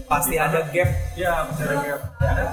pasti 0.04 0.34
ada 0.36 0.60
gap. 0.68 0.90
Ya 1.14 1.32
pasti 1.46 1.62
ada 1.62 1.76
gap. 1.78 2.00
Ada 2.18 2.44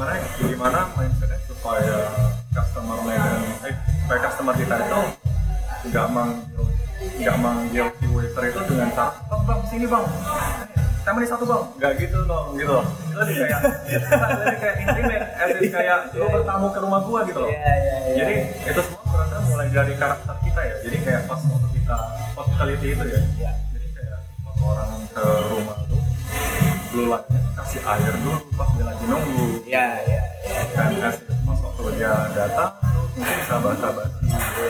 gimana 0.00 0.16
ya? 0.16 0.28
gimana 0.48 0.80
mindsetnya 0.96 1.38
supaya 1.44 1.96
customer 2.56 2.98
dan 3.04 3.68
eh, 3.68 3.74
supaya 4.00 4.18
customer 4.24 4.54
kita 4.56 4.74
itu 4.80 5.00
nggak 5.92 6.06
manggil 6.08 6.64
nggak 7.20 7.36
manggil 7.36 7.86
si 8.00 8.06
waiter 8.08 8.42
itu 8.48 8.60
dengan 8.64 8.88
cara 8.96 9.12
bang 9.28 9.42
bang 9.44 9.60
sini 9.68 9.84
bang. 9.84 10.04
Saya 11.04 11.12
ini 11.20 11.28
satu 11.28 11.44
bang. 11.44 11.64
Nggak 11.76 11.92
gitu 12.00 12.18
loh 12.24 12.42
gitu. 12.56 12.72
Loh 12.72 12.84
itu 12.88 13.12
lebih 13.20 13.34
kayak 13.44 13.60
lebih 14.40 14.56
kayak 14.56 14.76
intimate 14.88 15.26
as 15.36 15.50
in 15.60 15.68
kayak 15.68 15.98
lu 16.16 16.26
bertamu 16.32 16.66
ke 16.72 16.78
rumah 16.80 17.00
gua 17.04 17.20
gitu 17.28 17.38
loh. 17.44 17.50
Iya, 17.52 17.60
iya, 17.60 17.76
iya. 17.76 18.14
jadi 18.24 18.34
itu 18.72 18.80
semua 18.80 19.04
berasa 19.04 19.36
mulai 19.52 19.68
dari 19.68 19.94
karakter 20.00 20.36
kita 20.48 20.60
ya. 20.64 20.76
Jadi 20.80 20.96
kayak 21.04 21.22
pas 21.28 21.40
waktu 21.44 21.68
kita 21.76 21.96
hospitality 22.40 22.88
itu 22.96 23.04
ya. 23.04 23.20
Jadi 23.52 23.86
kayak 23.92 24.18
orang 24.64 24.92
ke 25.12 25.24
rumah 25.52 25.76
lu 25.92 26.00
lu 26.90 27.04
kasih 27.54 27.80
air 27.80 28.14
dulu 28.16 28.38
pas 28.52 28.68
dia 28.74 28.84
lagi 28.84 29.04
nunggu 29.04 29.46
Iya, 29.62 29.86
iya, 30.02 30.22
iya. 30.42 30.60
kan 30.72 30.90
kasih 30.92 31.24
pas 31.40 31.58
waktu 31.60 31.82
dia 31.94 32.12
datang 32.32 32.70
mungkin 33.14 33.38
bahasa 33.62 33.88
basi 33.90 34.18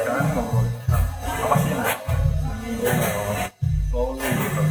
kan 0.03 0.25
ngobrolin 0.31 0.73
tentang 0.77 1.05
apa 1.41 1.57
sih 1.57 1.71
yang 1.71 2.99
slowly 3.89 4.21
gitu 4.23 4.63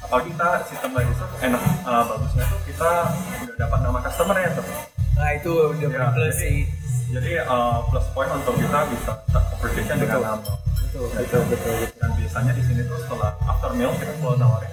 apalagi 0.00 0.28
kita 0.30 0.48
sistem 0.66 0.90
lagi 0.92 1.12
enak 1.40 1.62
eh, 1.62 2.02
bagusnya 2.02 2.44
tuh 2.46 2.60
kita 2.64 2.90
udah 3.44 3.56
dapat 3.58 3.78
nama 3.80 3.98
customer 4.02 4.36
ya 4.36 4.50
tuh 4.54 4.66
Nah 5.12 5.36
itu 5.36 5.52
udah 5.52 5.84
Ya, 5.84 6.08
plus 6.10 6.32
jadi- 6.32 6.40
sih. 6.40 6.56
jadi 7.12 7.44
uh, 7.44 7.84
plus 7.84 8.06
point 8.10 8.30
untuk 8.30 8.56
kita 8.56 8.88
bisa 8.88 9.12
conversation 9.28 9.96
dengan 9.98 10.16
Betul. 10.16 10.24
nama 10.24 10.52
Betul, 10.80 11.04
betul, 11.12 11.42
betul. 11.44 11.76
dan 11.94 12.10
biasanya 12.16 12.52
di 12.56 12.62
sini 12.64 12.82
tuh 12.82 12.96
setelah 12.98 13.36
after 13.42 13.70
meal 13.76 13.92
kita 13.94 14.16
selalu 14.16 14.36
nawarin 14.38 14.70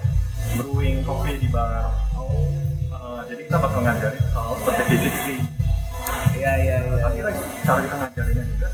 brewing 0.56 1.04
coffee 1.04 1.36
di 1.36 1.48
bar. 1.52 1.92
Uh, 2.14 3.20
jadi 3.28 3.42
kita 3.44 3.58
bakal 3.60 3.80
ngajarin 3.84 4.22
seperti 4.24 4.82
physics 4.88 5.20
sih. 5.26 5.38
Iya, 6.38 6.52
iya, 6.62 6.76
iya. 6.80 6.96
tapi 7.04 7.20
lagi 7.20 7.40
cara 7.66 7.80
kita 7.84 7.96
ngajarinnya 8.00 8.44
juga 8.48 8.68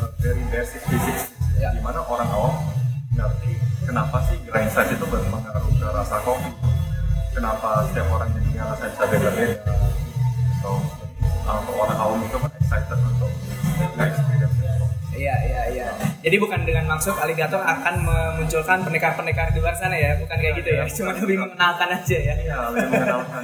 uh, 0.00 0.10
very 0.22 0.44
basic 0.48 0.80
physics. 0.88 1.34
Ya. 1.56 1.72
di 1.72 1.80
mana 1.80 2.04
orang 2.04 2.28
awam 2.28 2.54
ngerti 3.16 3.56
kenapa 3.88 4.20
sih 4.28 4.36
grain 4.44 4.68
size 4.68 4.92
itu 4.92 5.06
berpengaruh 5.08 5.72
ke 5.72 5.86
rasa 5.88 6.16
kopi. 6.24 6.52
Kenapa 7.32 7.84
setiap 7.88 8.08
orang 8.12 8.28
jadinya 8.32 8.72
rasa 8.72 8.88
bisa 8.88 9.04
beda-beda 9.08 9.72
so 10.66 10.82
uh, 11.46 11.60
orang 11.78 11.98
awam 12.00 12.20
itu 12.26 12.36
kan 12.42 12.50
excited 12.58 12.98
untuk 12.98 13.30
Jadi 16.26 16.42
bukan 16.42 16.66
dengan 16.66 16.90
maksud 16.90 17.14
aligator 17.16 17.62
akan 17.62 18.02
memunculkan 18.02 18.82
pendekar-pendekar 18.82 19.54
di 19.54 19.62
luar 19.62 19.78
sana 19.78 19.94
ya, 19.94 20.18
bukan 20.18 20.34
kayak 20.34 20.54
gitu 20.58 20.68
ya. 20.74 20.82
Cuma 20.90 21.14
lebih 21.14 21.38
mengenalkan 21.38 21.86
aja 21.86 22.18
ya. 22.18 22.34
Iya, 22.34 22.56
lebih 22.74 22.86
mengenalkan 22.90 23.40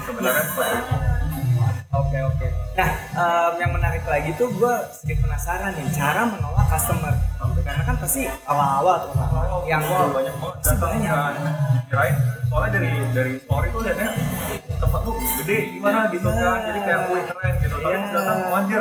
sebenarnya 0.00 0.44
seperti 0.48 0.76
itu. 0.80 0.94
Oke, 1.92 2.18
oke. 2.24 2.46
Nah, 2.72 2.88
em, 3.12 3.52
yang 3.60 3.72
menarik 3.76 4.00
lagi 4.08 4.32
tuh 4.32 4.48
gue 4.48 4.74
sedikit 4.96 5.28
penasaran 5.28 5.76
nih 5.76 5.92
cara 5.92 6.24
menolak 6.24 6.66
customer. 6.72 7.12
Karena 7.62 7.82
kan 7.84 7.96
pasti 8.00 8.24
awal-awal 8.48 8.96
tuh 9.04 9.12
Oh, 9.12 9.62
yang 9.68 9.84
banyak 9.84 10.32
banget 10.34 10.56
Pasti 10.64 10.76
banyak. 10.80 11.12
dikirain 11.84 12.16
soalnya 12.48 12.70
dari 12.74 12.90
dari 13.12 13.32
story 13.38 13.68
tuh 13.68 13.80
liatnya 13.84 14.08
tempat 14.92 15.08
lu 15.08 15.12
gede 15.40 15.58
gimana 15.72 16.00
gitu 16.12 16.28
kan 16.28 16.58
jadi 16.62 16.80
kayak 16.84 17.00
wih 17.08 17.22
keren 17.24 17.52
gitu 17.58 17.74
tapi 17.74 17.88
Iya. 17.88 17.96
pas 17.96 18.10
datang 18.12 18.38
wanjir 18.46 18.80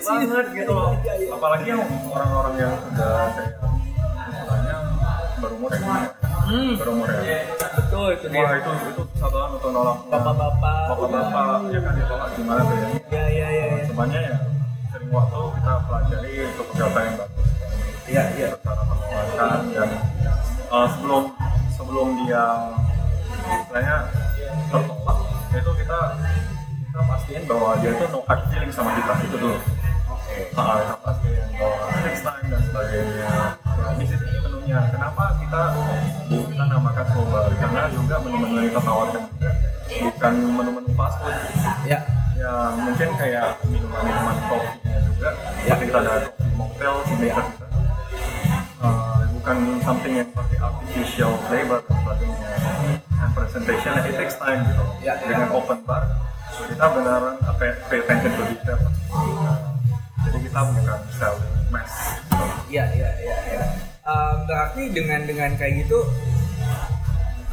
banget 0.00 0.46
gitu 0.56 0.72
loh 0.72 0.90
apalagi 1.30 1.66
yang 1.68 1.82
orang-orang 2.08 2.54
yang 2.56 2.72
udah 2.72 3.12
kayak 3.28 3.52
istilahnya 4.24 4.76
berumur 5.38 5.70
ya 5.70 5.96
Hmm. 6.44 6.76
berumur 6.76 7.08
ya 7.20 7.40
betul 7.74 8.06
itu 8.10 8.26
dia. 8.28 8.40
wah 8.40 8.52
itu 8.54 8.70
itu 8.86 9.02
satu 9.16 9.36
untuk 9.50 9.70
nolak 9.70 9.96
Bapak-bapak. 10.08 10.76
bapak-bapak 10.88 11.60
ya 11.68 11.80
kan 11.80 11.92
ditolak 11.94 12.28
gimana 12.32 12.60
tuh 12.62 12.76
ya 12.76 12.88
Iya, 12.88 13.24
iya, 13.26 13.46
iya. 13.48 13.64
iya. 13.70 13.84
semuanya 13.84 14.20
ya 14.22 14.36
sering 14.88 15.10
waktu 15.10 15.40
kita 15.56 15.72
pelajari 15.84 16.32
untuk 16.46 16.66
kata 16.70 17.00
yang 17.00 17.16
bagus 17.16 17.48
Iya, 18.04 18.22
iya. 18.34 18.48
cara 18.60 18.82
penolakan 18.82 19.60
dan 19.72 19.88
uh, 20.68 20.86
sebelum 20.90 21.22
sebelum 21.70 22.08
dia 22.20 22.44
istilahnya 23.54 23.96
tertolak 24.68 25.18
itu 25.54 25.72
kita 25.78 25.98
kita 26.84 27.00
pastiin 27.06 27.42
bahwa 27.46 27.70
dia 27.78 27.90
itu 27.94 28.06
no 28.10 28.20
hard 28.26 28.40
feeling 28.50 28.72
sama 28.74 28.90
kita 28.98 29.12
itu 29.22 29.36
dulu 29.38 29.58
Oke. 30.10 30.34
uh, 30.58 30.76
kita 30.82 30.96
pastiin 31.02 31.44
bahwa 31.58 31.78
next 32.02 32.22
time 32.26 32.46
dan 32.50 32.60
sebagainya. 32.66 33.34
Ya, 33.64 33.88
di 33.94 34.04
sini 34.08 34.36
menunya 34.42 34.78
kenapa 34.90 35.24
kita 35.38 35.62
kita 36.30 36.64
namakan 36.66 37.06
coba 37.14 37.38
karena 37.54 37.82
juga 37.94 38.14
menu-menu 38.22 38.54
yang 38.58 38.68
kita 38.72 38.80
tawarkan 38.82 39.22
juga 39.30 39.50
bukan 39.94 40.34
menu-menu 40.34 40.90
fast 40.98 41.16
food. 41.22 41.36
Ya. 41.86 41.98
ya 42.34 42.52
mungkin 42.74 43.08
kayak 43.14 43.46
minuman-minuman 43.68 44.36
kopinya 44.50 44.98
juga. 45.06 45.28
Seperti 45.62 45.84
kita 45.86 45.98
ada 46.02 46.14
kopi 46.34 46.50
mocktail 46.58 46.94
signature 47.06 47.46
kita 47.54 47.66
Uh, 48.84 49.24
bukan 49.40 49.80
something 49.80 50.12
yang 50.12 50.28
pakai 50.36 50.60
artificial 50.60 51.32
flavor 51.48 51.80
dan 51.88 51.96
sebagainya 52.04 52.52
presentation 53.34 53.92
it 54.00 54.14
takes 54.14 54.36
time 54.38 54.62
gitu 54.64 54.84
Ya, 55.02 55.14
ya. 55.14 55.26
dengan 55.26 55.50
open 55.52 55.78
bar 55.82 56.02
kita 56.54 56.86
beneran 56.86 57.34
apa 57.42 57.62
ya, 57.62 57.72
pay 57.86 57.98
attention 58.00 58.30
to 58.32 58.42
detail 58.48 58.78
jadi 60.24 60.38
kita 60.40 60.58
bukan 60.64 60.98
selling 61.12 61.52
mass. 61.68 61.92
Iya, 62.66 62.84
iya, 62.90 63.10
iya, 63.20 63.36
iya. 63.44 63.62
Em, 64.00 64.36
berarti 64.46 64.82
dengan 64.88 65.20
dengan 65.24 65.50
kayak 65.52 65.84
gitu 65.84 65.98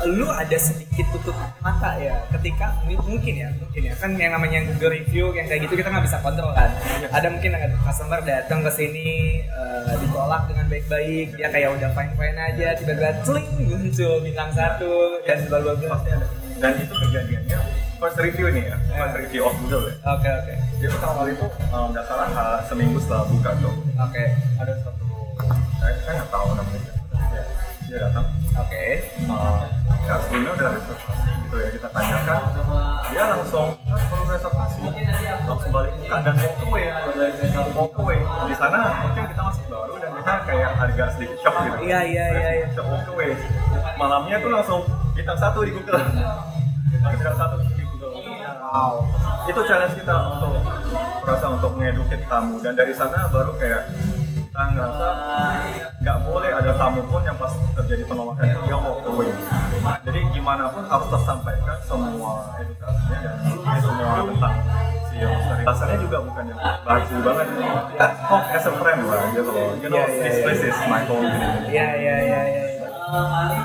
lu 0.09 0.27
ada 0.29 0.57
sedikit 0.57 1.05
tutup 1.13 1.35
mata 1.61 1.97
ya 2.01 2.17
ketika 2.33 2.73
mungkin 2.85 3.33
ya 3.37 3.49
mungkin 3.57 3.81
ya. 3.85 3.93
Kan 3.97 4.17
yang 4.17 4.33
namanya 4.33 4.65
Google 4.73 4.97
review 4.97 5.33
yang 5.37 5.45
kayak 5.45 5.67
gitu 5.69 5.77
kita 5.77 5.89
nggak 5.93 6.05
bisa 6.05 6.17
kontrol 6.21 6.51
kan. 6.57 6.69
Ada 7.11 7.27
mungkin 7.29 7.51
ada 7.53 7.67
customer 7.85 8.19
datang 8.25 8.65
ke 8.65 8.71
sini 8.73 9.41
eh, 9.45 9.93
ditolak 10.01 10.47
dengan 10.49 10.65
baik-baik 10.71 11.27
dia 11.35 11.47
kayak 11.51 11.69
udah 11.77 11.89
fine 11.93 12.13
fine 12.15 12.37
aja 12.37 12.67
tiba-tiba 12.79 13.11
celing 13.23 13.47
muncul 13.67 14.13
bintang 14.23 14.51
satu 14.55 14.93
dan 15.27 15.37
bla 15.47 15.59
bla 15.59 15.73
bla 15.77 15.87
pasti 15.97 16.09
ada 16.13 16.27
dan 16.61 16.73
itu 16.77 16.93
kejadiannya 16.93 17.59
first 17.97 18.17
review 18.21 18.47
nih 18.53 18.63
ya 18.69 18.77
first 18.93 19.15
review 19.17 19.41
of 19.45 19.53
Google 19.65 19.83
ya. 19.89 19.95
Oke 20.17 20.29
oke. 20.29 20.53
Dia 20.81 20.89
pertama 20.89 21.13
kali 21.21 21.31
itu 21.37 21.47
uh, 21.47 21.85
nggak 21.89 22.05
salah 22.09 22.29
uh, 22.33 22.59
seminggu 22.65 22.97
setelah 23.01 23.25
buka 23.29 23.51
tuh. 23.61 23.75
Oke 23.97 24.23
ada 24.61 24.73
satu 24.81 25.05
saya 25.81 25.95
saya 26.05 26.13
nggak 26.21 26.29
tahu 26.29 26.47
namanya 26.53 26.90
dia, 27.91 28.07
datang. 28.07 28.25
Oke. 28.55 28.83
Uh, 29.27 29.67
ya 30.07 30.15
sebelumnya 30.23 30.51
udah 30.55 30.69
reservasi 30.79 31.31
gitu 31.43 31.55
ya 31.59 31.69
kita 31.75 31.87
tanyakan. 31.91 32.41
Dia 33.11 33.23
langsung 33.35 33.67
ah, 33.91 33.99
perlu 34.07 34.25
reservasi 34.31 34.79
langsung 35.43 35.71
balik 35.75 35.93
muka 35.99 36.17
dan 36.23 36.35
walk 36.39 36.63
away 36.63 36.85
walk 37.75 37.93
away 37.99 38.19
di 38.47 38.55
sana 38.55 38.79
mungkin 39.03 39.23
kita 39.27 39.41
masih 39.43 39.65
baru 39.67 39.93
dan 39.99 40.11
kita 40.15 40.33
kayak 40.47 40.71
agak 40.79 41.07
sedikit 41.19 41.37
shock 41.43 41.55
gitu. 41.67 41.77
Iya, 41.83 41.99
iya, 42.07 42.25
iya, 42.31 42.49
iya. 42.63 42.67
shock 42.71 42.87
away 43.11 43.35
malamnya 43.99 44.35
tuh 44.39 44.51
langsung 44.55 44.81
bintang 45.11 45.37
satu 45.37 45.59
di 45.67 45.71
Google. 45.75 45.99
Bintang 46.95 47.35
satu 47.35 47.55
di 47.59 47.83
Google. 47.83 48.13
Wow. 48.71 49.03
Itu 49.51 49.59
challenge 49.67 49.99
kita 49.99 50.15
untuk 50.39 50.63
merasa 51.27 51.45
untuk 51.51 51.71
mengedukasi 51.75 52.23
tamu. 52.31 52.55
Dan 52.63 52.73
dari 52.79 52.95
sana 52.95 53.27
baru 53.27 53.51
kayak 53.59 53.83
kita 54.51 54.67
ngerasa 54.75 55.07
nggak 56.03 56.17
boleh 56.27 56.51
ada 56.51 56.71
tamu 56.75 56.99
pun 57.07 57.23
yang 57.23 57.39
pas 57.39 57.55
terjadi 57.79 58.03
penolakan 58.03 58.43
itu 58.51 58.59
dia 58.67 58.77
walk 58.83 58.99
away 59.07 59.31
jadi 60.03 60.19
gimana 60.35 60.67
pun 60.75 60.83
harus 60.91 61.07
tersampaikan 61.07 61.79
semua 61.87 62.51
edukasinya 62.59 63.31
dan 63.63 63.79
semua 63.79 64.27
tentang 64.27 64.55
rasanya 65.63 65.97
juga 66.03 66.17
bukan 66.27 66.43
yang 66.51 66.59
baku 66.83 67.15
banget 67.23 67.47
talk 68.27 68.43
as 68.51 68.65
a 68.67 68.73
friend 68.75 69.01
lah 69.07 69.23
gitu 69.31 69.51
loh 69.55 69.71
you 69.79 69.87
know 69.87 70.03
Iya, 70.03 70.07
iya, 70.11 70.19
this 70.19 70.35
iya. 70.35 70.43
place 70.43 70.63
is 70.67 70.79
my 70.91 71.01
home 71.07 71.23
Iya 71.71 71.87
iya 71.95 72.15
iya 72.19 72.41
iya. 72.51 72.63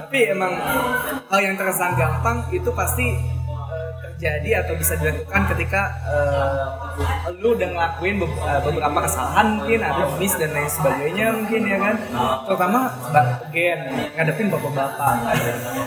Tapi 0.06 0.18
emang 0.30 0.54
hal 1.26 1.40
yang 1.42 1.58
terkesan 1.58 1.98
gampang 1.98 2.46
itu 2.54 2.70
pasti 2.70 3.35
terjadi 4.16 4.64
atau 4.64 4.74
bisa 4.74 4.96
dilakukan 4.96 5.42
ketika 5.52 5.80
eh, 6.08 6.64
lu 7.36 7.52
udah 7.52 7.68
ngelakuin 7.68 8.16
be- 8.16 8.32
eh, 8.40 8.60
beberapa 8.64 8.98
kesalahan 9.04 9.46
mungkin 9.54 9.80
atau 9.82 10.06
miss 10.16 10.32
dan 10.34 10.50
lain 10.50 10.70
sebagainya 10.72 11.26
mungkin 11.30 11.60
ya 11.62 11.76
kan. 11.78 11.96
Terutama 12.48 12.80
ba- 13.12 13.44
again 13.46 13.78
ngadepin 14.16 14.48
bapak-bapak 14.48 15.14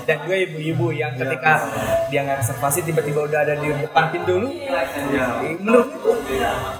dan 0.05 0.15
juga 0.21 0.35
ibu-ibu 0.39 0.87
yang 0.91 1.17
ketika 1.17 1.65
dia 2.07 2.21
nggak 2.21 2.37
reservasi 2.39 2.79
tiba-tiba 2.83 3.25
udah 3.25 3.39
ada 3.41 3.53
di 3.55 3.67
depan 3.75 4.05
pintu 4.09 4.33
lu. 4.37 4.49
Menurut 5.57 5.89
lu 5.97 6.13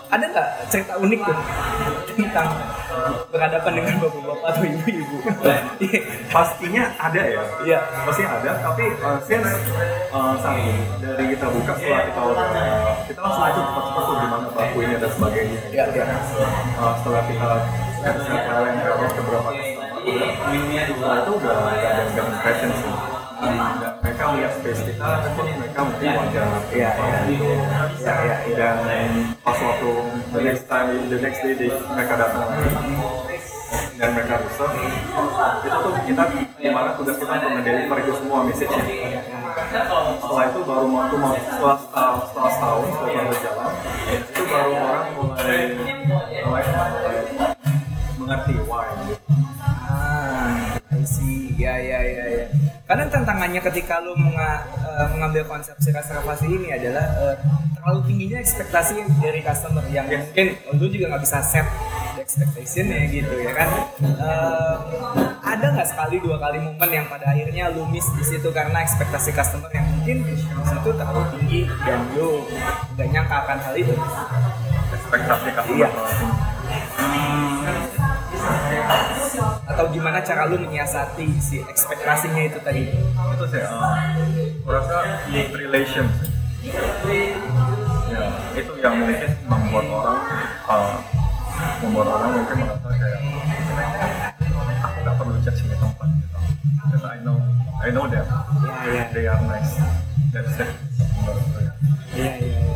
ada 0.06 0.24
nggak 0.24 0.48
cerita 0.70 0.94
unik 0.98 1.20
tuh 1.20 1.38
tentang 2.20 2.50
berhadapan 3.32 3.72
dengan 3.80 3.94
bapak-bapak 4.04 4.48
atau 4.52 4.64
ibu-ibu? 4.68 5.18
pastinya 6.30 6.84
ada 7.00 7.22
ya 7.24 7.42
Iya. 7.64 7.80
pasti 8.04 8.24
ada 8.28 8.52
tapi 8.60 8.86
uh, 9.00 9.18
since 9.24 9.48
uh, 10.12 10.36
satu 10.44 10.72
dari 11.00 11.26
kita 11.32 11.46
buka 11.48 11.74
setelah 11.80 12.02
kita 12.12 12.20
udah 12.20 12.48
kita 13.08 13.20
langsung 13.24 13.44
aja 13.48 13.62
cepat-cepat 13.64 14.04
tuh 14.04 14.16
gimana 14.20 14.48
bakunya 14.52 14.98
dan 15.00 15.12
sebagainya 15.16 15.60
Iya, 15.72 15.84
iya. 15.96 16.06
Uh, 16.76 16.94
setelah 17.00 17.24
kita 17.26 17.50
kasih 18.00 18.40
kalian 18.48 18.76
ke 18.80 19.12
beberapa 19.20 19.50
customer 19.56 19.90
setelah 20.90 21.18
itu 21.24 21.32
udah 21.40 21.56
ada 21.72 22.04
impression 22.12 22.72
sih 22.76 22.94
mereka 24.00 24.24
melihat 24.32 24.54
space 24.60 24.82
kita 24.88 25.10
mungkin 25.36 25.56
mereka 25.60 25.80
mungkin 25.84 26.08
iya. 26.08 26.90
gitu. 27.28 27.44
Iya, 28.00 28.14
iya, 28.24 28.36
iya. 28.48 28.56
dan 28.56 29.10
pas 29.44 29.58
waktu 29.60 29.90
the 30.32 30.42
next 30.44 30.64
time 30.72 30.88
the 31.12 31.20
next 31.20 31.40
day 31.44 31.54
they- 31.56 31.74
mereka 31.92 32.14
datang 32.16 32.48
dan 34.00 34.10
mereka 34.16 34.34
reserve 34.40 34.74
itu 35.60 35.78
tuh 35.84 35.92
kita 36.08 36.24
gimana 36.58 36.90
tugas 36.96 37.16
kita 37.20 37.34
untuk 37.36 37.52
mendeliver 37.52 37.98
itu 38.00 38.12
semua 38.16 38.40
message-nya 38.48 38.84
setelah 39.70 40.44
itu 40.50 40.60
baru 40.64 40.88
waktu 40.88 41.16
mau 41.20 41.36
setelah, 41.36 41.78
setelah, 41.78 42.14
setelah 42.32 42.52
setahun 42.56 42.88
setelah 42.96 43.24
berjalan 43.28 43.72
itu 44.10 44.42
baru 44.48 44.72
orang 44.74 45.06
mulai 45.14 45.62
mulai 46.48 46.64
mengerti 48.18 48.54
why 48.66 48.89
Karena 52.90 53.06
tantangannya 53.06 53.62
ketika 53.62 54.02
lu 54.02 54.18
menga- 54.18 54.66
eh, 54.82 55.08
mengambil 55.08 55.46
konsepsi 55.46 55.90
reservasi 55.90 56.50
ini 56.50 56.74
adalah 56.74 57.06
eh, 57.22 57.36
terlalu 57.72 58.00
tingginya 58.04 58.38
ekspektasi 58.40 58.94
dari 59.16 59.40
customer 59.40 59.86
yang 59.88 60.10
mungkin 60.10 60.48
lu 60.74 60.90
juga 60.90 61.06
nggak 61.08 61.22
bisa 61.22 61.38
set 61.40 61.70
the 62.12 62.20
expectationnya 62.20 63.06
gitu 63.08 63.30
ya 63.38 63.54
kan. 63.54 63.70
Eh, 64.02 64.76
ada 65.46 65.66
nggak 65.70 65.88
sekali 65.88 66.18
dua 66.18 66.38
kali 66.38 66.58
momen 66.60 66.90
yang 66.90 67.06
pada 67.06 67.30
akhirnya 67.30 67.70
lu 67.70 67.86
miss 67.86 68.10
di 68.12 68.26
situ 68.26 68.50
karena 68.50 68.82
ekspektasi 68.82 69.32
customer 69.32 69.70
yang 69.70 69.86
mungkin 69.88 70.26
di 70.26 70.34
situ 70.42 70.90
terlalu 70.90 71.24
tinggi 71.32 71.62
dan 71.80 72.02
lu 72.12 72.42
nggak 72.94 73.08
nyangka 73.08 73.36
akan 73.40 73.58
hal 73.60 73.76
itu. 73.76 73.94
ekspektasi 74.90 75.48
customer 75.52 75.78
Iya. 75.78 75.90
Atau 79.80 79.96
gimana 79.96 80.20
cara 80.20 80.44
lu 80.44 80.60
menyiasati 80.60 81.40
si 81.40 81.64
ekspektasinya 81.64 82.52
itu 82.52 82.60
tadi? 82.60 82.84
itu 82.92 83.46
sih 83.48 83.64
uh, 83.64 83.96
aku 84.60 84.76
rasa 84.76 85.24
lead 85.32 85.56
relation. 85.56 86.04
Ya 88.12 88.28
itu 88.60 88.72
yang 88.84 89.00
mungkin 89.00 89.32
membuat 89.48 89.88
orang 89.88 90.20
uh, 90.68 91.00
membuat 91.80 92.08
orang 92.12 92.44
mungkin 92.44 92.56
merasa 92.60 92.92
kayak 92.92 93.20
aku 94.84 94.98
nggak 95.00 95.16
perlu 95.16 95.40
judge 95.48 95.64
ini 95.64 95.76
tempat 95.80 96.08
gitu. 96.12 96.40
Because 96.84 97.06
I 97.08 97.18
know 97.24 97.40
I 97.80 97.88
know 97.96 98.04
them. 98.12 98.28
Iya. 98.84 99.04
they 99.16 99.32
are 99.32 99.40
nice. 99.48 99.80
That's 100.36 100.60
it. 100.60 100.76
Menurut 101.24 101.48
saya 101.56 102.69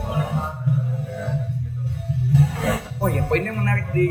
Oh 3.03 3.11
ya, 3.11 3.19
poin 3.27 3.43
yang 3.43 3.59
menarik 3.59 3.91
di 3.91 4.07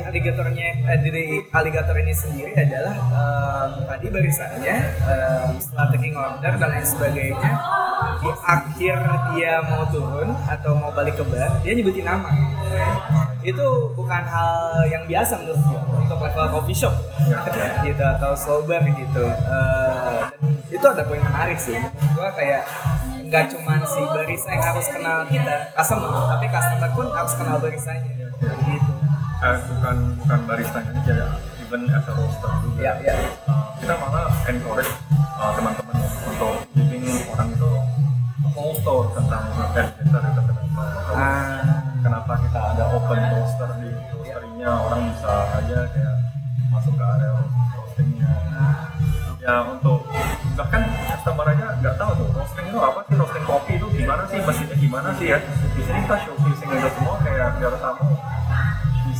aligatornya 0.00 0.72
eh, 0.88 0.98
di 1.04 1.44
aligator 1.52 1.92
ini 1.92 2.08
sendiri 2.08 2.56
adalah 2.56 2.96
em, 2.96 3.70
tadi 3.84 4.06
barisannya 4.08 4.76
em, 4.96 5.60
setelah 5.60 5.92
taking 5.92 6.16
order 6.16 6.52
dan 6.56 6.68
lain 6.72 6.86
sebagainya 6.88 7.52
di 8.24 8.30
akhir 8.32 8.96
dia 9.36 9.60
mau 9.68 9.84
turun 9.92 10.32
atau 10.48 10.72
mau 10.72 10.88
balik 10.88 11.20
ke 11.20 11.24
bar 11.28 11.52
dia 11.60 11.76
nyebutin 11.76 12.08
nama. 12.08 12.32
Itu 13.44 13.92
bukan 13.92 14.24
hal 14.24 14.88
yang 14.88 15.04
biasa 15.04 15.36
menurut 15.44 15.60
gua 15.60 15.80
untuk 16.00 16.18
level 16.24 16.46
coffee 16.48 16.80
shop 16.80 16.96
gitu 17.92 18.00
atau 18.00 18.32
slow 18.32 18.64
bar 18.64 18.80
gitu. 18.88 19.24
Dan 20.40 20.48
itu 20.72 20.86
ada 20.88 21.04
poin 21.04 21.20
menarik 21.20 21.60
sih. 21.60 21.76
Gua 22.16 22.32
kayak 22.32 22.64
nggak 23.28 23.52
cuma 23.52 23.84
si 23.84 24.00
barista 24.00 24.48
yang 24.48 24.64
harus 24.64 24.86
kenal 24.90 25.22
kita 25.28 25.70
customer 25.76 26.10
tapi 26.34 26.46
customer 26.50 26.90
pun 26.98 27.06
harus 27.14 27.32
kenal 27.38 27.62
barisanya 27.62 28.29
gitu 28.48 28.92
eh, 29.40 29.56
bukan 29.68 29.96
bukan 30.20 30.40
baristanya 30.48 30.92
aja 30.96 31.14
ya 31.14 31.28
even 31.70 31.86
as 31.94 32.02
a 32.02 32.12
roaster 32.18 32.50
juga. 32.66 32.82
Ya 32.82 32.92
ya. 32.98 33.14
Uh, 33.46 33.70
kita 33.78 33.94
malah 33.94 34.26
encourage 34.50 34.90
uh, 35.38 35.50
teman-teman 35.54 35.96
untuk 36.26 36.54
giving 36.74 37.06
orang 37.30 37.48
itu 37.54 37.70
whole 38.50 38.74
tour 38.82 39.04
tentang 39.14 39.46
Bedgetter 39.70 40.22
itu 40.34 40.42
kenapa. 40.50 40.84
Ah. 41.14 41.62
Kenapa 42.02 42.32
kita 42.42 42.60
ada 42.74 42.84
open 42.90 43.22
roaster 43.22 43.70
di 43.78 43.90
roasterinya 44.10 44.70
orang 44.82 45.00
bisa 45.14 45.32
aja 45.62 45.78
kayak 45.94 46.14
masuk 46.74 46.94
ke 46.98 47.04
area 47.06 47.30
roastingnya. 47.78 48.32
Ya 49.38 49.54
untuk 49.62 50.10
bahkan 50.58 50.82
customer 51.06 51.46
aja 51.54 51.66
nggak 51.78 51.94
tahu 51.94 52.10
tuh 52.18 52.28
roasting 52.34 52.66
itu 52.66 52.78
apa 52.82 52.98
sih 53.06 53.14
roasting 53.14 53.44
kopi 53.46 53.72
itu 53.78 53.86
gimana 53.94 54.22
sih 54.26 54.38
mesinnya 54.42 54.74
gimana 54.74 55.08
sih 55.22 55.26
ya. 55.30 55.38
Di 55.78 55.82
sini 55.86 55.98
kita 56.02 56.16
showcasing 56.26 56.68
itu 56.74 56.88
semua 56.98 57.14
kayak 57.22 57.62
biar 57.62 57.74
tamu 57.78 57.99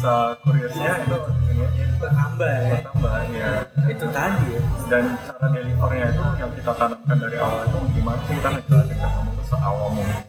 bisa 0.00 0.32
kuriernya 0.40 0.92
itu 1.04 1.18
ini 1.52 1.84
bertambah 2.00 2.48
ya. 2.48 2.72
Bertambah 2.72 3.16
ya 3.36 3.50
itu 3.84 4.06
tadi 4.08 4.46
ya. 4.56 4.60
Dan 4.88 5.04
cara 5.28 5.46
delivernya 5.52 6.06
itu 6.08 6.24
yang 6.40 6.50
kita 6.56 6.72
tanamkan 6.72 7.16
dari 7.20 7.36
awal 7.36 7.68
itu 7.68 7.78
gimana? 8.00 8.20
Sih 8.24 8.34
kita 8.40 8.48
ngejelasin 8.48 8.96
ke 8.96 9.04
kamu 9.12 9.30
tuh 9.36 9.44
seawal 9.44 9.88
mungkin. 9.92 10.24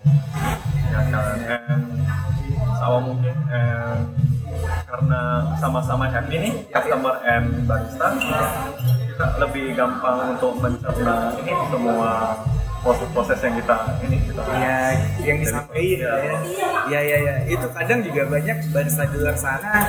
Ya 0.92 1.02
kan? 1.08 1.38
And 1.48 1.84
seawal 2.76 3.00
mungkin 3.00 3.36
and 3.48 4.02
karena 4.92 5.22
sama-sama 5.56 6.04
happy 6.12 6.36
nih 6.36 6.54
customer 6.68 7.16
and 7.24 7.64
barista 7.64 8.12
kita 9.08 9.28
lebih 9.40 9.72
gampang 9.80 10.36
untuk 10.36 10.52
mencerna 10.60 11.32
ini 11.40 11.54
semua 11.72 12.12
proses-proses 12.82 13.38
yang 13.46 13.56
kita 13.62 13.76
ini 14.10 14.18
kita 14.26 14.42
ya 14.58 14.78
yang 15.22 15.38
disampaikan 15.38 16.02
ya. 16.02 16.14
Ya 16.90 17.00
ya 17.06 17.18
ya 17.22 17.34
itu 17.46 17.68
kadang 17.70 18.02
juga 18.02 18.22
banyak 18.26 18.58
barista 18.74 19.06
di 19.06 19.18
luar 19.22 19.38
sana 19.38 19.86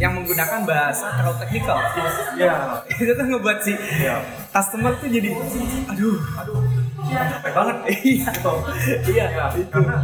yang 0.00 0.16
menggunakan 0.16 0.64
bahasa 0.64 1.12
terlalu 1.12 1.36
teknikal. 1.44 1.76
Ya 2.40 2.54
itu 3.00 3.12
tuh 3.12 3.26
ngebuat 3.28 3.58
si 3.60 3.76
ya 4.00 4.24
customer 4.48 4.96
tuh 4.96 5.08
jadi 5.12 5.30
aduh 5.92 6.18
aduh 6.40 6.60
capek 7.04 7.52
banget. 7.52 7.76
Iya. 7.90 8.28
Gitu. 8.32 8.54
Iya 9.12 9.24
ya, 9.28 9.44
itu. 9.52 9.68
karena 9.68 9.96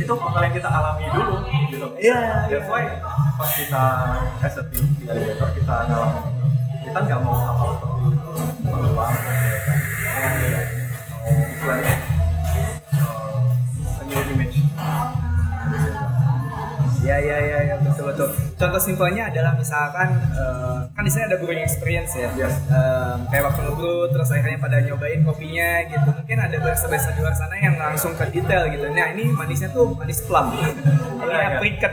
itu 0.00 0.14
hal 0.14 0.40
yang 0.42 0.54
kita 0.54 0.68
alami 0.70 1.04
dulu 1.14 1.34
gitu. 1.70 1.86
Iya. 1.98 2.18
that's 2.50 2.66
why 2.66 2.84
pas 3.38 3.50
kita 3.54 3.84
as 4.42 4.56
a 4.58 4.62
team 4.70 4.86
kita 4.98 5.74
ngalamin 5.86 6.40
kita 6.90 6.98
nggak 7.06 7.20
mau 7.22 7.36
hal 7.38 7.69
istilahnya 17.20 17.56
uh, 17.56 17.60
a 17.60 17.62
new 17.62 17.70
image 17.70 17.70
ya 17.70 17.76
betul 17.80 18.04
betul. 18.10 18.28
Contoh 18.56 18.80
simpelnya 18.80 19.22
adalah 19.32 19.52
misalkan 19.56 20.08
uh, 20.36 20.78
kan 20.92 21.02
di 21.04 21.10
sini 21.12 21.24
ada 21.28 21.36
brewing 21.40 21.62
experience 21.64 22.12
ya. 22.16 22.30
Yes. 22.36 22.54
Um, 22.68 23.28
kayak 23.28 23.44
waktu 23.52 23.60
ngebrew 23.64 24.08
terus 24.12 24.28
akhirnya 24.32 24.58
pada 24.60 24.76
nyobain 24.84 25.20
kopinya 25.24 25.70
gitu. 25.88 26.08
Mungkin 26.10 26.38
ada 26.40 26.56
barista-barista 26.60 27.10
di 27.16 27.20
luar 27.20 27.34
sana 27.36 27.54
yang 27.60 27.76
langsung 27.76 28.12
ke 28.16 28.24
detail 28.32 28.68
gitu. 28.72 28.86
Nah 28.90 29.06
ini 29.12 29.24
manisnya 29.32 29.68
tuh 29.72 29.92
manis 29.96 30.20
plum. 30.24 30.46
Ini 30.50 30.72
Iya, 31.20 31.36
iya. 31.36 31.48
apricot. 31.56 31.92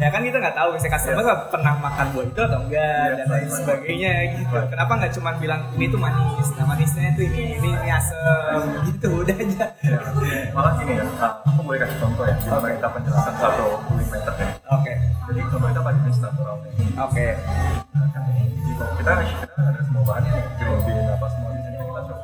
ya 0.00 0.08
kan 0.08 0.20
kita 0.24 0.36
nggak 0.40 0.56
tahu 0.56 0.68
bisa 0.74 0.86
customer 0.88 1.22
nggak 1.22 1.40
pernah 1.52 1.74
makan 1.76 2.06
buah 2.16 2.24
itu 2.24 2.40
atau 2.40 2.60
enggak 2.64 3.04
Iya, 3.04 3.16
dan 3.20 3.26
lain 3.28 3.44
iya. 3.44 3.56
sebagainya 3.60 4.12
gitu. 4.40 4.56
Kenapa 4.72 4.92
nggak 4.96 5.12
cuma 5.12 5.30
bilang 5.36 5.60
ini 5.76 5.86
tuh 5.92 6.00
manis, 6.00 6.48
nah 6.56 6.64
manisnya 6.64 7.12
tuh 7.12 7.24
ini 7.28 7.60
ini, 7.60 7.68
ini 7.68 7.90
asam 7.92 8.62
gitu 8.88 9.08
udah 9.22 9.36
aja. 9.36 9.66
Ya. 9.84 9.98
Malah 10.56 10.72
gini 10.80 10.92
ya, 10.98 11.04
aku 11.20 11.60
boleh 11.62 11.78
kasih 11.84 11.98
contoh 12.00 12.24
ya, 12.24 12.34
gimana 12.40 12.68
kita 12.72 12.88
penjelasan 12.90 13.34
satu 13.38 13.64
brewing 13.92 14.51
oke 16.98 17.26
kopi 18.12 18.44
kita, 18.68 18.84
kita 18.98 19.10
ada 19.62 19.80
semua 19.84 20.02
bahannya 20.06 20.30
nih, 20.32 20.44
green 20.58 20.80
bean 20.86 21.08
apa 21.12 21.26
semua 21.32 21.50
di 21.52 21.60
sini 21.64 21.76
kita 21.76 22.00
coba. 22.08 22.14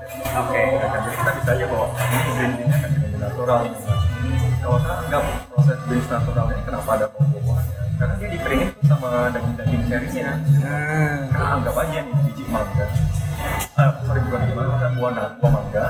oke. 0.42 0.62
Kan, 0.78 1.00
jadi 1.04 1.16
kita 1.16 1.30
bisa 1.38 1.50
aja 1.52 1.66
bawa 1.68 1.86
ini 1.88 2.30
green 2.36 2.52
bean-nya 2.56 2.76
kan 2.78 2.90
bean 2.94 3.12
natural. 3.18 3.60
Kalau 4.58 4.78
kita 4.82 4.94
anggap 5.06 5.22
proses 5.48 5.78
beans 5.88 6.06
natural 6.08 6.46
ini 6.52 6.62
kenapa 6.66 6.90
ada 6.98 7.06
bau-bauannya? 7.12 7.80
Karena 7.98 8.14
dia 8.14 8.28
dikeringin 8.30 8.68
tuh 8.78 8.84
sama 8.86 9.08
daging-daging 9.34 9.82
cherry-nya. 9.90 10.30
Nah, 11.34 11.48
anggap 11.58 11.74
aja 11.74 11.98
nih 11.98 12.14
biji 12.30 12.44
mangga. 12.46 12.86
Ah, 13.78 13.90
sorry 14.06 14.20
bukan 14.22 14.38
biji 14.46 14.54
mangga, 14.54 14.86
buah, 14.94 15.12
buah 15.42 15.50
mangga 15.50 15.84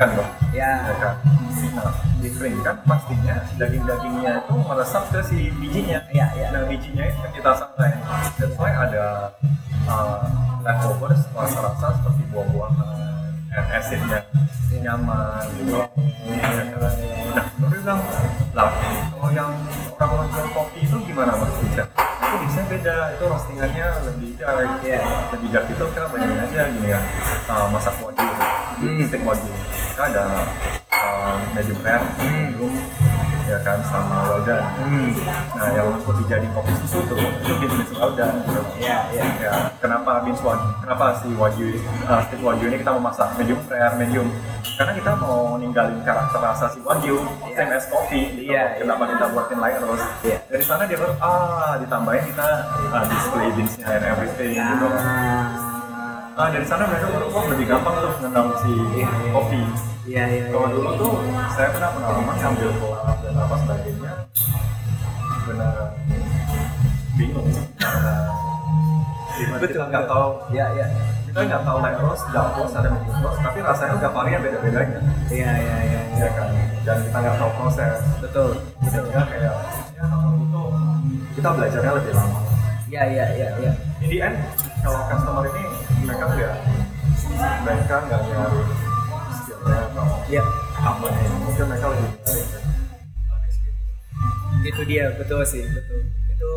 dikeringkan 0.00 0.16
dong. 0.16 0.30
ya. 0.56 0.72
Ya 0.88 0.94
kan? 0.96 1.14
Nah, 1.76 1.92
dikeringkan 2.24 2.76
pastinya 2.88 3.36
daging-dagingnya 3.60 4.32
itu 4.40 4.54
meresap 4.64 5.04
ke 5.12 5.20
si 5.28 5.52
bijinya. 5.60 6.00
Iya, 6.08 6.26
iya. 6.40 6.48
Nah, 6.56 6.64
bijinya 6.64 7.04
itu 7.04 7.18
kan 7.20 7.30
kita 7.36 7.50
santai. 7.52 7.90
That's 8.40 8.56
why 8.56 8.72
ada 8.72 9.36
uh, 9.84 10.24
leftovers 10.64 11.20
rasa-rasa 11.36 12.00
seperti 12.00 12.22
buah-buahan, 12.32 12.96
and 13.52 13.66
acidnya 13.76 14.20
nyaman 14.80 15.44
gitu. 15.60 15.76
Ya 15.76 16.64
kan? 16.80 16.92
Nah, 17.36 17.46
baru 17.60 17.76
bilang, 17.76 18.00
lah 18.56 18.72
kalau 19.12 19.30
yang 19.36 19.52
orang-orang 20.00 20.48
kopi 20.56 20.80
itu 20.88 20.96
gimana 21.04 21.36
mas 21.36 21.52
bisa? 21.60 21.84
Itu 22.30 22.46
bisa 22.46 22.62
beda, 22.70 22.96
itu 23.18 23.24
roastingannya 23.26 23.86
lebih 24.06 24.30
dark. 24.38 24.78
Iya. 24.86 25.02
Lebih 25.34 25.48
dark 25.50 25.66
itu 25.66 25.82
kita 25.90 26.06
bayangin 26.14 26.38
aja 26.46 26.62
gini 26.70 26.88
ya, 26.94 27.00
uh, 27.50 27.66
masak 27.74 27.94
wagyu, 27.98 28.30
Hmm. 28.78 29.02
steak 29.10 29.22
wagyu. 29.26 29.50
Kita 29.90 30.02
ada 30.14 30.24
uh, 30.94 31.34
medium 31.58 31.78
rare, 31.82 32.06
medium, 32.22 32.70
ya 33.46 33.58
kan, 33.62 33.78
sama 33.86 34.40
done. 34.42 34.66
Hmm. 34.80 35.10
Nah, 35.56 35.68
yang 35.72 35.86
untuk 35.92 36.16
dijadi 36.24 36.46
kopi 36.52 36.72
susu 36.84 36.98
tuh 37.06 37.16
itu 37.16 37.52
bisnis 37.60 37.88
gitu. 37.92 38.60
Iya, 38.80 38.98
iya. 39.12 39.24
Ya, 39.40 39.52
kenapa 39.78 40.20
beans 40.24 40.40
wagyu? 40.44 40.68
Kenapa 40.84 41.04
si 41.20 41.28
wagyu, 41.34 41.68
uh, 42.04 42.20
steak 42.28 42.40
wagyu 42.42 42.66
ini 42.68 42.76
kita 42.80 42.90
mau 42.96 43.08
masak 43.08 43.28
medium 43.36 43.60
rare, 43.68 43.94
medium? 43.96 44.28
Karena 44.76 44.92
kita 44.96 45.12
mau 45.16 45.56
ninggalin 45.56 46.00
karakter 46.04 46.40
rasa 46.40 46.66
si 46.72 46.80
wagyu, 46.80 47.16
Iya. 47.46 47.56
same 47.56 47.72
as 47.72 47.84
kopi. 47.88 48.20
Gitu. 48.36 48.52
Iya, 48.52 48.80
Kenapa 48.80 49.04
kita 49.08 49.24
buatin 49.30 49.58
light 49.60 49.78
roast? 49.80 50.04
Iya. 50.24 50.38
Dari 50.48 50.64
sana 50.64 50.82
dia 50.84 50.96
baru 50.96 51.14
ah 51.20 51.76
ditambahin 51.76 52.24
kita 52.32 52.48
uh, 52.90 53.04
display 53.06 53.48
beansnya 53.56 53.86
and 53.86 54.04
everything 54.04 54.52
gitu. 54.56 54.86
Ah, 56.40 56.48
dari 56.48 56.64
sana 56.64 56.88
mereka 56.88 57.12
baru 57.12 57.26
oh 57.28 57.44
lebih 57.52 57.66
gampang 57.68 57.94
tuh 58.00 58.12
mengenal 58.16 58.46
si 58.64 58.72
Iya, 58.96 59.08
iya. 59.12 59.30
kopi. 59.36 59.60
Iya, 60.08 60.24
iya. 60.26 60.44
Kalau 60.48 60.68
dulu 60.72 60.90
tuh 60.96 61.12
saya 61.52 61.68
pernah 61.68 61.90
pengalaman 61.92 62.36
ngambil 62.40 62.70
apa 63.50 63.66
sebagainya 63.66 64.12
benar 65.42 65.74
bingung 67.18 67.50
karena 67.74 68.14
gimana 69.34 69.64
kita 69.66 69.84
nggak 69.90 70.06
tahu 70.06 70.28
Iya, 70.54 70.66
iya. 70.70 70.86
kita 71.26 71.40
nggak 71.50 71.62
tahu 71.66 71.76
light 71.82 71.98
roast, 71.98 72.24
dark 72.30 72.54
roast, 72.54 72.78
ada 72.78 72.94
medium 72.94 73.18
roast, 73.18 73.42
tapi 73.42 73.58
rasanya 73.58 73.98
udah 73.98 74.10
varian 74.14 74.38
beda-bedanya, 74.38 74.98
Iya, 75.26 75.50
iya, 75.58 75.76
iya. 75.82 76.00
ya 76.14 76.28
kan? 76.30 76.48
Dan 76.86 76.96
kita 77.10 77.18
nggak 77.18 77.36
tahu 77.38 77.50
proses, 77.58 77.98
Betul. 78.22 78.50
Betul. 78.86 79.02
sehingga 79.10 79.22
kayak 79.26 79.54
ya 79.98 80.04
kalau 80.06 80.30
itu 80.38 80.62
kita 81.34 81.48
belajarnya 81.50 81.92
lebih 81.98 82.12
lama. 82.14 82.38
Iya, 82.86 83.02
iya, 83.10 83.24
iya, 83.34 83.48
iya. 83.58 83.72
In 83.98 84.08
the 84.10 84.18
end, 84.22 84.36
kalau 84.82 85.00
customer 85.10 85.44
ini 85.50 85.64
mereka 86.06 86.24
nggak 86.30 86.54
mereka 87.66 87.94
nggak 88.06 88.20
nyari 88.30 88.60
skillnya 89.34 89.76
atau 89.90 90.06
Iya. 90.30 90.44
apa 90.78 91.06
nih, 91.10 91.26
mungkin 91.42 91.64
mereka 91.66 91.86
lebih 91.90 92.08
Itu 94.60 94.82
dia, 94.84 95.08
betul 95.16 95.40
sih, 95.42 95.64
betul. 95.64 96.04
Itu 96.28 96.50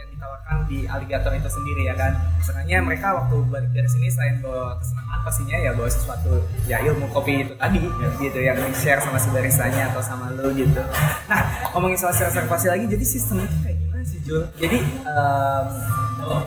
yang 0.00 0.08
ditawarkan 0.16 0.56
di 0.66 0.78
alligator 0.88 1.32
itu 1.32 1.48
sendiri 1.48 1.82
ya 1.86 1.94
kan. 1.96 2.12
Sebenarnya 2.40 2.78
mereka 2.80 3.12
waktu 3.12 3.36
balik 3.48 3.70
dari 3.72 3.88
sini 3.88 4.08
selain 4.08 4.40
bawa 4.40 4.76
kesenangan 4.80 5.18
pastinya 5.20 5.56
ya 5.60 5.70
bawa 5.76 5.88
sesuatu 5.88 6.32
ya 6.64 6.76
ilmu 6.80 7.06
kopi 7.12 7.44
itu 7.44 7.52
tadi 7.56 7.80
gitu 8.20 8.38
yang 8.40 8.56
di 8.56 8.72
share 8.72 9.00
sama 9.00 9.20
si 9.20 9.28
baristanya 9.28 9.92
atau 9.92 10.00
sama 10.00 10.32
lo 10.32 10.48
gitu. 10.56 10.80
Nah 11.28 11.40
ngomongin 11.76 11.96
soal 12.00 12.16
reservasi 12.16 12.66
lagi, 12.72 12.84
jadi 12.88 13.04
sistemnya 13.04 13.48
kayak 13.60 13.76
gimana 13.76 14.02
sih 14.04 14.18
Jul? 14.24 14.42
Jadi 14.56 14.78
em, 15.04 15.66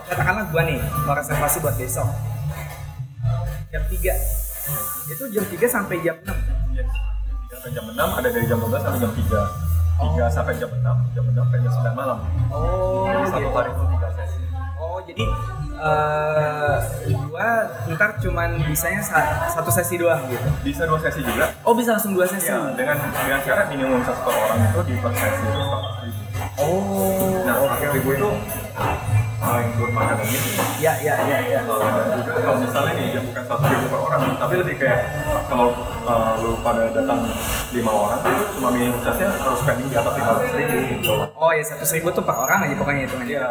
katakanlah 0.09 0.45
gua 0.49 0.61
nih 0.65 0.79
mau 1.05 1.13
reservasi 1.13 1.57
buat 1.61 1.75
besok 1.77 2.09
jam 3.69 3.83
3 3.89 3.97
itu 5.09 5.23
jam 5.33 5.45
3 5.49 5.65
sampai 5.65 5.97
jam 6.01 6.15
6 6.21 6.29
Yes. 6.73 6.89
Jam 7.49 7.57
3 7.57 7.57
sampai 7.57 7.69
jam 7.73 7.85
6 7.89 8.17
ada 8.21 8.27
dari 8.29 8.45
jam 8.45 8.57
12 8.57 8.81
sampai 8.81 8.99
jam 9.01 9.11
3. 9.13 9.72
3 10.03 10.27
sampai 10.29 10.53
jam 10.55 10.69
6, 10.69 10.83
jam 11.13 11.23
6 11.23 11.35
sampai 11.37 11.59
jam 11.59 11.71
9 11.73 11.93
malam. 11.93 12.17
Oh, 12.49 13.05
Jadi 13.05 13.23
satu 13.29 13.39
gitu. 13.41 13.55
hari 13.55 13.69
itu 13.69 13.83
3 13.89 14.09
sesi. 14.13 14.37
Oh 14.75 14.97
jadi 15.01 15.25
eh 15.73 16.77
gua 17.25 17.47
ntar 17.89 18.15
cuman 18.17 18.49
bisanya 18.63 19.01
sa- 19.01 19.25
satu 19.49 19.67
sesi 19.67 19.95
doang 19.95 20.21
gitu. 20.27 20.47
Bisa 20.61 20.85
dua 20.85 20.95
sesi 20.97 21.19
juga. 21.19 21.49
Oh 21.61 21.73
bisa 21.73 21.95
langsung 21.95 22.13
dua 22.13 22.23
sesi. 22.23 22.47
Ya, 22.47 22.61
dengan 22.71 22.95
dengan 23.01 23.39
syarat 23.41 23.67
minimum 23.67 23.99
satu 23.99 24.27
orang 24.27 24.59
itu 24.61 24.79
di 24.85 24.93
per 24.97 25.11
sesi 25.11 25.43
itu 25.43 25.59
100 25.59 26.03
ribu. 26.03 26.21
Oh. 26.55 27.41
Nah, 27.41 27.55
100 27.73 27.95
ribu 27.95 28.09
itu 28.13 28.29
uh, 29.53 29.61
include 29.61 29.93
makanan 29.93 30.25
ini. 30.25 30.51
Ya 30.81 30.93
ya 30.99 31.15
ya 31.29 31.37
ya. 31.45 31.59
Dan 31.61 32.19
juga 32.25 32.31
kalau 32.41 32.57
misalnya 32.57 32.93
nih 32.97 33.05
dia 33.13 33.21
bukan 33.21 33.43
satu 33.45 33.63
ribu 33.69 33.85
per 33.93 33.99
orang, 34.01 34.21
tapi 34.41 34.53
lebih 34.57 34.75
kayak 34.81 34.99
kalau 35.45 35.67
uh, 36.09 36.31
lu 36.41 36.57
pada 36.65 36.89
datang 36.89 37.19
lima 37.73 37.91
orang, 37.93 38.19
itu 38.25 38.43
cuma 38.57 38.67
minimum 38.73 38.99
sesnya 39.05 39.27
harus 39.29 39.59
spending 39.61 39.87
di 39.89 39.97
atas 39.97 40.13
500 40.17 40.57
ribu 40.57 40.75
gitu. 40.97 41.13
Oh 41.37 41.51
ya 41.53 41.63
satu 41.63 41.85
ribu 41.93 42.07
tuh 42.09 42.23
per 42.25 42.35
orang 42.35 42.59
aja 42.65 42.73
pokoknya 42.77 43.01
hitungannya. 43.05 43.31
Iya, 43.33 43.47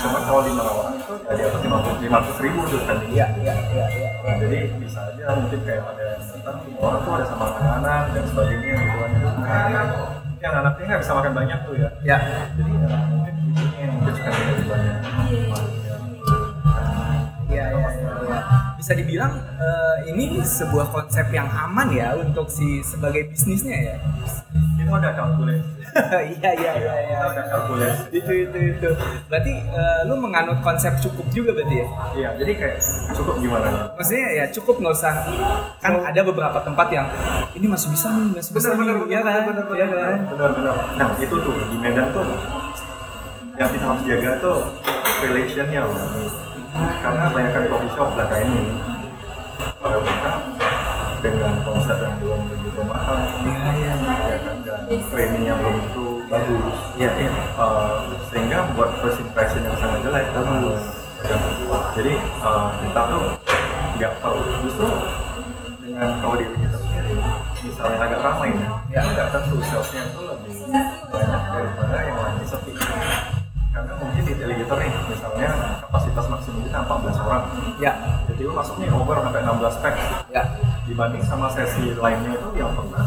cuma 0.00 0.18
kalau 0.24 0.42
lima 0.44 0.64
orang 0.64 0.94
itu 1.00 1.12
ya 1.24 1.32
di 1.32 1.42
atas 1.44 1.60
500 1.64 2.04
500 2.04 2.44
ribu 2.44 2.60
tuh 2.68 2.78
spending. 2.84 3.10
Iya 3.16 3.26
iya 3.40 3.54
iya 3.72 3.86
iya. 3.96 4.08
Nah, 4.26 4.34
jadi 4.42 4.58
bisa 4.76 5.00
aja 5.00 5.24
mungkin 5.38 5.60
kayak 5.64 5.82
ada 5.86 6.02
yang 6.04 6.20
lima 6.66 6.78
orang 6.84 7.00
tuh 7.00 7.12
ada 7.16 7.24
sama 7.26 7.46
anak 7.56 8.02
dan 8.12 8.24
sebagainya 8.28 8.74
gitu 8.76 8.96
kan. 9.00 9.86
Yang 10.36 10.52
anaknya 10.52 10.84
nggak 10.84 11.00
bisa 11.02 11.12
makan 11.16 11.32
banyak 11.32 11.58
tuh 11.64 11.74
ya. 11.80 11.88
Ya. 12.04 12.18
Jadi 12.54 12.70
ya, 12.76 12.98
mungkin 13.08 13.34
ibunya 13.40 13.78
yang 13.88 13.92
mungkin 13.98 14.12
suka 14.14 14.30
Bisa 18.86 19.02
dibilang 19.02 19.34
eh, 19.58 20.14
ini 20.14 20.38
sebuah 20.46 20.94
konsep 20.94 21.26
yang 21.34 21.50
aman 21.50 21.90
ya 21.90 22.14
untuk 22.14 22.46
si 22.46 22.78
sebagai 22.86 23.26
bisnisnya 23.34 23.74
ya. 23.74 23.96
Itu 24.78 24.94
ada 24.94 25.10
kalkulasi. 25.10 25.58
Iya 26.38 26.50
iya 26.54 26.72
iya 26.78 26.94
iya. 27.10 27.16
Ada 27.18 27.42
kalkulasi. 27.50 28.14
Itu 28.14 28.30
itu 28.46 28.58
itu. 28.78 28.90
Berarti 29.26 29.58
eh, 29.58 30.00
lu 30.06 30.14
menganut 30.22 30.62
konsep 30.62 30.94
cukup 31.02 31.26
juga 31.34 31.58
berarti 31.58 31.82
ya? 31.82 31.86
Iya, 32.14 32.28
jadi 32.38 32.52
kayak 32.54 32.78
cukup 33.10 33.34
gimana? 33.42 33.90
maksudnya 33.98 34.28
ya 34.38 34.44
cukup 34.54 34.78
nggak 34.78 34.94
usah 34.94 35.14
kan 35.82 35.92
ada 36.06 36.20
beberapa 36.22 36.58
tempat 36.62 36.86
yang 36.94 37.10
ini 37.58 37.66
masih 37.66 37.90
bisa 37.90 38.06
nih 38.14 38.38
masih 38.38 38.54
bisa 38.54 38.70
nih 38.70 38.86
ya 39.10 39.18
kan 39.26 39.50
ya 39.74 39.86
kan 39.90 40.18
benar 40.30 40.50
benar. 40.54 40.74
Nah 40.94 41.08
itu 41.18 41.34
tuh 41.34 41.54
di 41.58 41.76
Medan 41.82 42.14
tuh 42.14 42.22
yang 43.58 43.66
kita 43.66 43.82
harus 43.82 44.02
jaga 44.06 44.30
tuh 44.38 44.58
relationnya 45.26 45.82
loh. 45.82 46.45
Karena 47.00 47.24
banyak 47.32 47.52
kan 47.54 47.64
coffee 47.70 47.92
shop 47.94 48.08
belakang 48.12 48.42
ini 48.48 48.62
pada 49.80 49.96
mereka 50.02 50.32
dengan 51.24 51.54
konsep 51.64 51.96
yang 51.96 52.16
belum 52.20 52.40
begitu 52.52 52.80
mahal, 52.84 53.16
iya 53.42 53.70
iya 53.72 53.94
ya 54.30 54.36
kan, 54.44 54.56
dan 54.62 55.00
framingnya 55.10 55.54
belum 55.58 55.74
tentu 55.80 56.06
bagus. 56.28 56.78
iya 57.00 57.10
iya 57.16 57.32
Uh, 57.56 58.04
sehingga 58.28 58.68
buat 58.76 58.92
first 59.00 59.16
impression 59.16 59.64
yang 59.64 59.76
sangat 59.80 60.04
jelek 60.04 60.26
bagus. 60.36 60.82
Jadi 61.96 62.12
uh, 62.44 62.68
kita 62.84 63.00
tuh 63.08 63.24
nggak 63.96 64.12
perlu 64.20 64.44
justru 64.60 64.88
dengan 65.80 66.10
kalau 66.20 66.36
di 66.36 66.44
kita 66.44 66.76
sendiri 66.76 67.16
misalnya 67.64 67.98
agak 68.04 68.20
ramai 68.20 68.52
ya 68.92 69.00
nggak 69.00 69.26
tentu 69.32 69.56
salesnya 69.64 70.02
itu 70.04 70.20
lebih 70.20 70.54
banyak 71.08 71.42
daripada 71.48 71.96
yang 72.04 72.18
lagi 72.20 72.44
sepi 72.44 72.72
karena 73.72 73.92
mungkin 73.96 74.22
di 74.28 74.32
delegator 74.36 74.78
nih 74.84 74.92
misalnya 75.08 75.50
kita 76.64 76.78
14 76.84 77.26
orang. 77.26 77.44
Ya. 77.82 77.92
Jadi 78.30 78.40
lu 78.46 78.52
masuknya 78.56 78.88
over 78.94 79.20
sampai 79.20 79.42
16 79.44 79.82
pack. 79.82 79.94
Ya. 80.32 80.42
Dibanding 80.86 81.22
sama 81.26 81.52
sesi 81.52 81.92
lainnya 81.98 82.36
itu 82.36 82.48
yang 82.56 82.72
pernah. 82.72 83.04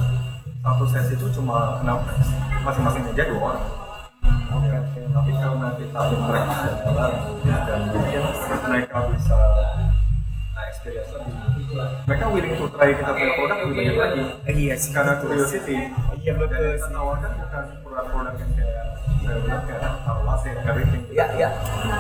Satu 0.59 0.85
sesi 0.85 1.13
itu 1.17 1.27
cuma 1.39 1.81
6 1.81 2.05
pack. 2.05 2.17
Masing-masing 2.65 3.03
meja 3.07 3.23
dua 3.29 3.41
orang. 3.55 3.65
Oke 4.49 4.65
oke. 4.73 5.01
tapi 5.13 5.31
karena 5.38 5.67
kita 5.77 5.99
interaksi 6.09 6.69
dengan 6.81 7.12
dan 7.45 7.79
mungkin 7.93 8.23
mereka 8.65 8.97
bisa 9.13 9.38
experience 10.69 11.12
lebih. 11.13 11.33
Mereka 12.09 12.25
willing 12.33 12.55
to 12.57 12.65
try 12.73 12.89
kita 12.97 13.12
punya 13.13 13.31
produk 13.38 13.57
lebih 13.62 13.75
banyak 13.77 13.95
lagi. 13.99 14.21
Eh, 14.49 14.55
iya 14.57 14.75
sih. 14.79 14.89
karena 14.89 15.21
curiosity. 15.21 15.77
Iya 16.17 16.33
betul 16.33 16.57
dan 16.57 16.77
kita 16.81 16.89
tawarkan 16.89 17.31
bukan 17.38 17.63
produk-produk 17.85 18.33
yang 18.41 18.51
kayak 18.57 18.85
saya 19.21 19.38
bilang 19.45 19.63
kayak 19.69 19.81
taruh 20.01 20.25
everything. 20.65 21.03
Iya 21.13 21.25
iya. 21.38 21.49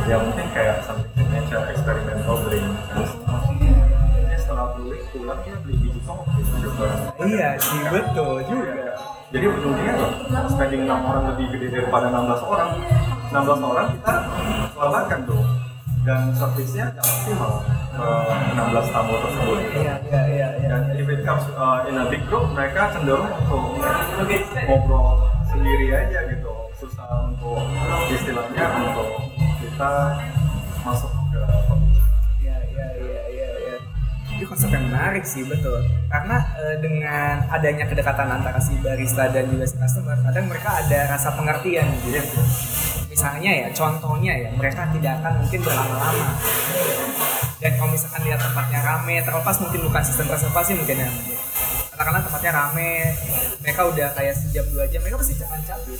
ya 0.09 0.15
mungkin 0.17 0.45
kayak 0.49 0.75
something 0.87 1.28
drink 1.49 2.65
terus 2.93 3.11
ya 4.29 4.37
setelah 4.37 4.65
beli 4.77 5.01
pulang 5.09 5.41
kita 5.41 5.57
beli 5.65 5.75
biji 5.81 5.99
song 6.05 6.21
gitu 6.37 6.69
Iya 7.25 7.49
sih 7.57 7.81
betul 7.89 8.33
juga. 8.45 8.93
jadi 9.29 9.45
ujungnya 9.45 9.93
spending 10.49 10.83
6 10.89 10.89
orang 10.89 11.23
lebih 11.33 11.45
gede 11.53 11.67
daripada 11.69 12.09
16 12.09 12.49
orang. 12.49 12.71
16 13.29 13.69
orang 13.69 13.87
kita 13.93 14.13
selamatkan 14.73 15.19
tuh 15.29 15.43
dan 16.07 16.21
servisnya 16.33 16.85
nggak 16.95 17.05
maksimal 17.05 17.53
ke 17.93 18.09
16 18.57 18.93
tamu 18.95 19.13
tersebut. 19.21 19.57
Iya 19.75 19.95
iya 20.09 20.21
iya 20.25 20.47
iya. 20.57 20.67
dan 20.71 20.81
if 20.97 21.05
it 21.05 21.21
comes 21.27 21.45
uh, 21.53 21.85
in 21.85 21.97
a 21.97 22.05
big 22.09 22.23
group 22.29 22.49
mereka 22.57 22.89
cenderung 22.93 23.29
untuk 23.29 23.77
ngobrol 24.65 25.29
sendiri 25.49 25.87
aja 25.93 26.19
gitu. 26.29 26.53
Susah 26.79 27.29
untuk 27.29 27.61
istilahnya 28.09 28.65
untuk 28.81 29.09
kita 29.61 30.15
masuk 30.87 31.18
konsep 34.49 34.73
yang 34.73 34.89
menarik 34.89 35.21
sih 35.21 35.45
betul. 35.45 35.77
Karena 36.09 36.41
eh, 36.57 36.75
dengan 36.81 37.45
adanya 37.53 37.85
kedekatan 37.85 38.25
antara 38.25 38.57
si 38.57 38.73
barista 38.81 39.29
dan 39.29 39.45
juga 39.45 39.69
si 39.69 39.77
customer, 39.77 40.17
kadang 40.25 40.49
mereka 40.49 40.69
ada 40.81 40.99
rasa 41.13 41.29
pengertian 41.37 41.85
gitu. 42.01 42.41
Misalnya 43.13 43.51
ya, 43.53 43.67
contohnya 43.69 44.33
ya, 44.33 44.49
mereka 44.57 44.89
tidak 44.89 45.21
akan 45.21 45.33
mungkin 45.45 45.59
berlama-lama. 45.61 46.27
Dan 47.61 47.71
kalau 47.77 47.91
misalkan 47.93 48.21
lihat 48.25 48.41
tempatnya 48.41 48.79
rame, 48.81 49.15
terlepas 49.21 49.55
mungkin 49.61 49.79
bukan 49.85 50.01
sistem 50.01 50.27
reservasi 50.33 50.71
mungkin 50.73 50.97
ya. 51.05 51.09
Katakanlah 51.93 52.23
tempatnya 52.25 52.51
rame, 52.55 52.91
mereka 53.61 53.81
udah 53.85 54.07
kayak 54.17 54.33
sejam 54.33 54.65
dua 54.73 54.87
jam, 54.89 55.03
mereka 55.03 55.19
pasti 55.19 55.35
jangan 55.37 55.59
cabut. 55.67 55.99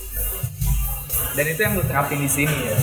Dan 1.36 1.46
itu 1.46 1.60
yang 1.62 1.74
lu 1.78 1.84
terapin 1.86 2.20
di 2.24 2.32
sini 2.32 2.58
ya. 2.66 2.78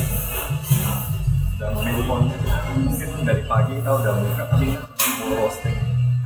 dan 1.56 1.72
menu 1.72 2.04
mungkin 2.04 3.24
dari 3.24 3.40
pagi 3.48 3.80
kita 3.80 3.88
udah 3.96 4.12
buka 4.12 4.44
tapi 4.52 4.76
roasting 5.24 5.76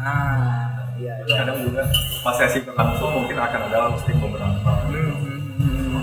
Ah, 0.01 0.91
iya 0.97 1.13
iya. 1.23 1.35
kadang 1.39 1.61
juga 1.61 1.85
pas 2.21 2.35
sesi 2.35 2.65
berlangsung 2.65 3.11
mungkin 3.13 3.37
akan 3.37 3.61
ada 3.69 3.79
roasting 3.87 4.17
beberapa 4.17 4.71
Hmm, 4.89 5.13
hmm, 5.21 5.61
hmm. 5.61 6.03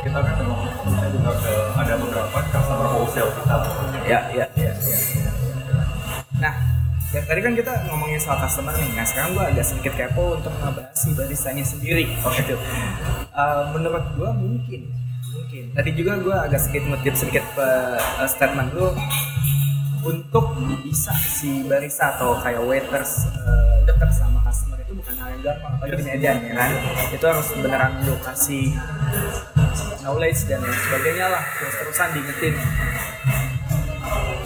kita 0.00 0.18
kan 0.20 0.34
memang 0.38 0.60
kita 0.62 1.06
juga 1.10 1.30
ke 1.34 1.52
ada 1.74 1.94
beberapa 1.96 2.38
customer 2.46 2.86
wholesale 2.86 3.30
kita 3.34 3.54
Ya, 4.06 4.20
ya, 4.30 4.46
ya, 4.54 4.70
ya. 4.70 4.98
Nah, 6.36 6.54
ya 7.10 7.20
tadi 7.24 7.40
kan 7.42 7.52
kita 7.56 7.72
ngomongin 7.90 8.20
soal 8.22 8.38
customer 8.38 8.70
nih. 8.70 8.86
Nah, 8.94 9.02
sekarang 9.02 9.34
gua 9.34 9.50
agak 9.50 9.66
sedikit 9.66 9.98
kepo 9.98 10.38
untuk 10.38 10.54
ngebahas 10.54 10.94
si 10.94 11.10
baristanya 11.10 11.64
sendiri. 11.66 12.06
Gitu. 12.06 12.54
Eh, 12.54 13.62
menurut 13.74 14.04
gua 14.14 14.30
mungkin, 14.30 14.86
mungkin. 15.26 15.64
Tadi 15.74 15.90
juga 15.92 16.22
gua 16.22 16.36
agak 16.46 16.60
sedikit 16.62 16.86
ngutip 16.86 17.14
sedikit 17.18 17.42
eh, 17.58 17.98
statement 18.30 18.70
lu 18.78 18.94
untuk 20.06 20.54
bisa 20.86 21.10
si 21.18 21.66
barista 21.66 22.14
atau 22.14 22.38
kayak 22.38 22.62
waiters 22.62 23.26
eh, 23.26 23.82
dekat 23.90 24.10
sama 24.14 24.38
customer 24.46 24.78
itu 24.78 24.94
bukan 24.94 25.14
hal 25.18 25.28
yang 25.34 25.42
gampang 25.42 25.72
apalagi 25.74 25.98
di 25.98 26.04
Medan 26.06 26.36
ya 26.46 26.52
kan? 26.54 26.70
Itu 27.10 27.24
harus 27.26 27.48
beneran 27.58 27.92
lu 28.06 28.14
kasih 28.22 28.66
knowledge 30.06 30.46
dan 30.46 30.62
lain 30.62 30.78
sebagainya 30.86 31.26
lah 31.26 31.42
terus-terusan 31.58 32.08
diingetin. 32.14 32.54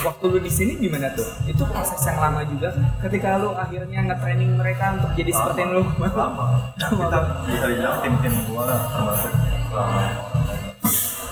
Waktu 0.01 0.25
lu 0.33 0.39
di 0.41 0.49
sini 0.49 0.73
gimana 0.81 1.13
tuh? 1.13 1.29
Itu 1.45 1.69
proses 1.69 2.01
yang 2.09 2.17
lama 2.17 2.41
juga 2.49 2.73
kan? 2.73 2.85
Ketika 3.05 3.37
lu 3.37 3.53
akhirnya 3.53 4.01
nge-training 4.09 4.57
mereka 4.57 4.97
untuk 4.97 5.13
jadi 5.13 5.29
seperti 5.29 5.61
yang 5.61 5.73
lu? 5.77 5.83
Lama. 6.01 6.73
Kita 6.81 7.19
bisa 7.45 7.65
dibilang 7.69 8.01
tim-tim 8.01 8.35
gua 8.49 8.65
termasuk 8.65 9.33
uh, 9.77 10.09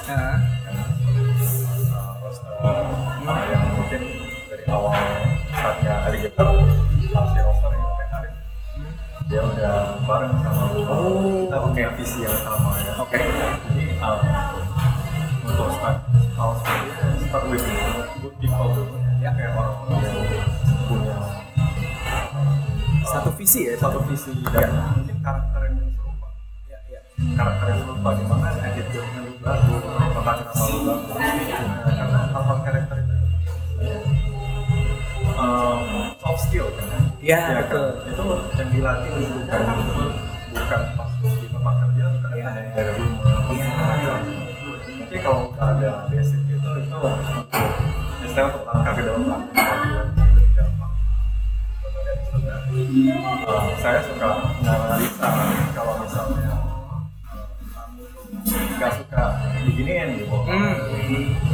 Nah, 0.09 0.41
uh, 1.89 2.13
roster 2.25 2.53
uh, 2.65 3.43
yang 3.53 3.65
mungkin 3.77 4.18
awal 4.69 4.95
saatnya 5.51 5.95
kita 6.13 6.43
masih 7.09 7.41
roster 7.43 7.71
yang 7.73 8.09
hari 8.13 8.29
dia 9.29 9.41
udah 9.43 9.75
bareng 10.05 10.35
sama 10.41 10.65
gua 10.73 10.85
Oh. 10.89 11.45
kita 11.45 11.57
punya 11.65 11.89
visi 11.97 12.19
yang 12.25 12.39
sama 12.41 12.71
ya 12.81 12.93
Oke. 12.97 13.19
jadi 13.19 13.85
uh, 14.01 14.19
untuk 15.45 15.69
start 15.75 15.97
seperti 16.39 16.87
itu 16.87 17.07
start 17.27 17.45
with 17.49 17.65
good 18.21 18.35
people 18.39 18.69
dulu 18.73 18.95
Ya. 19.19 19.35
kayak 19.35 19.51
orang-orang 19.51 19.99
yang 19.99 20.47
punya 20.87 21.17
satu 23.03 23.31
visi 23.35 23.67
ya? 23.67 23.75
satu 23.77 23.99
visi 24.07 24.31
dan 24.47 24.71
mungkin 24.95 25.17
karakter 25.19 25.61
yang 25.67 25.91
serupa 25.91 26.29
Ya, 26.71 26.79
ya. 26.87 27.01
karakter 27.35 27.67
yang 27.69 27.81
serupa 27.83 28.09
di 28.15 28.25
mana 28.25 28.49
attitude-nya 28.55 29.21
lu 29.27 29.33
bagus 29.43 29.83
nama 29.83 30.07
lu 30.07 30.79
bagus 30.87 31.19
karena 31.83 32.21
hal-hal 32.31 32.59
karakter 32.63 32.97
itu 33.03 33.15
kan 37.29 37.37
Ya, 37.37 37.41
Ya 37.45 37.61
betul. 37.61 37.85
kan? 37.85 38.09
itu 38.09 38.23
yang 38.57 38.69
dilatih 38.73 39.11
itu 39.15 39.37
bukan 39.39 39.61
bukan 40.51 40.81
pas 40.97 41.11
di 41.13 41.47
tempat 41.47 41.75
kerja 41.79 42.05
bukan 42.09 42.31
Ya. 42.33 42.49
dari 42.73 42.93
rumah 42.95 43.21
Iya. 43.49 43.69
mungkin 44.99 45.21
kalau 45.21 45.41
ada 45.55 45.91
basic 46.09 46.41
itu 46.43 46.71
itu 46.79 46.97
misalnya 48.19 48.45
untuk 48.47 48.65
langkah 48.65 48.93
ke 48.93 49.03
depan 49.03 49.21
kemajuan 49.51 50.07
lebih 50.09 50.47
gampang 50.55 50.93
Eh, 52.69 53.65
saya 53.79 54.01
suka 54.01 54.29
menganalisa 54.55 55.29
kalau 55.73 55.95
misalnya 55.99 56.53
nggak 58.79 58.93
suka 58.95 59.25
diginiin 59.65 60.09
gitu 60.17 60.37
Hmm. 60.39 60.75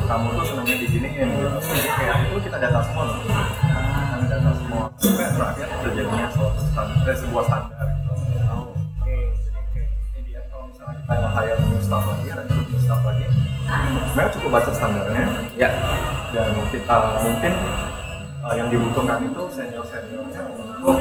kamu 0.05 0.27
tuh 0.33 0.45
senangnya 0.45 0.75
diginiin 0.77 1.29
gitu 1.31 1.49
kayak 1.91 2.17
itu 2.25 2.39
kita 2.43 2.57
data 2.61 2.79
semua 2.81 3.05
loh 3.07 3.19
data 4.35 4.51
semua 4.59 4.85
sampai 4.99 5.27
terakhir 5.31 5.67
terjadinya 5.87 6.27
suatu 6.35 6.61
standar 6.67 7.15
sebuah 7.15 7.45
standar 7.47 7.87
gitu. 7.87 8.15
Oke. 8.51 9.15
Jadi 10.15 10.31
ya, 10.35 10.43
kalau 10.51 10.65
misalnya 10.67 10.95
kita 10.99 11.13
yang 11.15 11.33
hire 11.39 11.59
new 11.63 11.79
staff 11.79 12.03
lagi, 12.03 12.27
rekrut 12.35 12.67
new 12.67 12.81
staff 12.83 13.01
lagi, 13.07 13.25
sebenarnya 14.11 14.31
cukup 14.35 14.51
baca 14.51 14.71
standarnya 14.75 15.25
Ya, 15.55 15.71
dan 16.35 16.51
kita 16.75 16.97
mungkin 17.23 17.53
uh, 18.43 18.55
yang 18.59 18.69
dibutuhkan 18.75 19.19
itu 19.23 19.43
senior 19.55 19.85
seniornya 19.87 20.43
untuk 20.51 20.99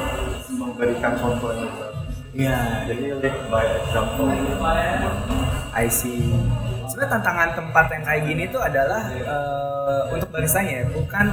memberikan 0.53 1.13
contoh 1.17 1.49
yang 1.57 1.73
bagus. 1.73 2.15
ya. 2.37 2.57
Jadi 2.85 3.03
lead 3.17 3.37
by 3.49 3.65
example. 3.81 4.29
I 5.73 5.89
see. 5.89 6.37
Sebenarnya 6.83 7.11
tantangan 7.19 7.49
tempat 7.55 7.85
yang 7.95 8.03
kayak 8.03 8.21
gini 8.27 8.43
tuh 8.51 8.61
adalah 8.61 9.01
eh, 9.13 10.03
untuk 10.11 10.29
baristanya 10.31 10.83
ya, 10.83 10.85
bukan 10.91 11.25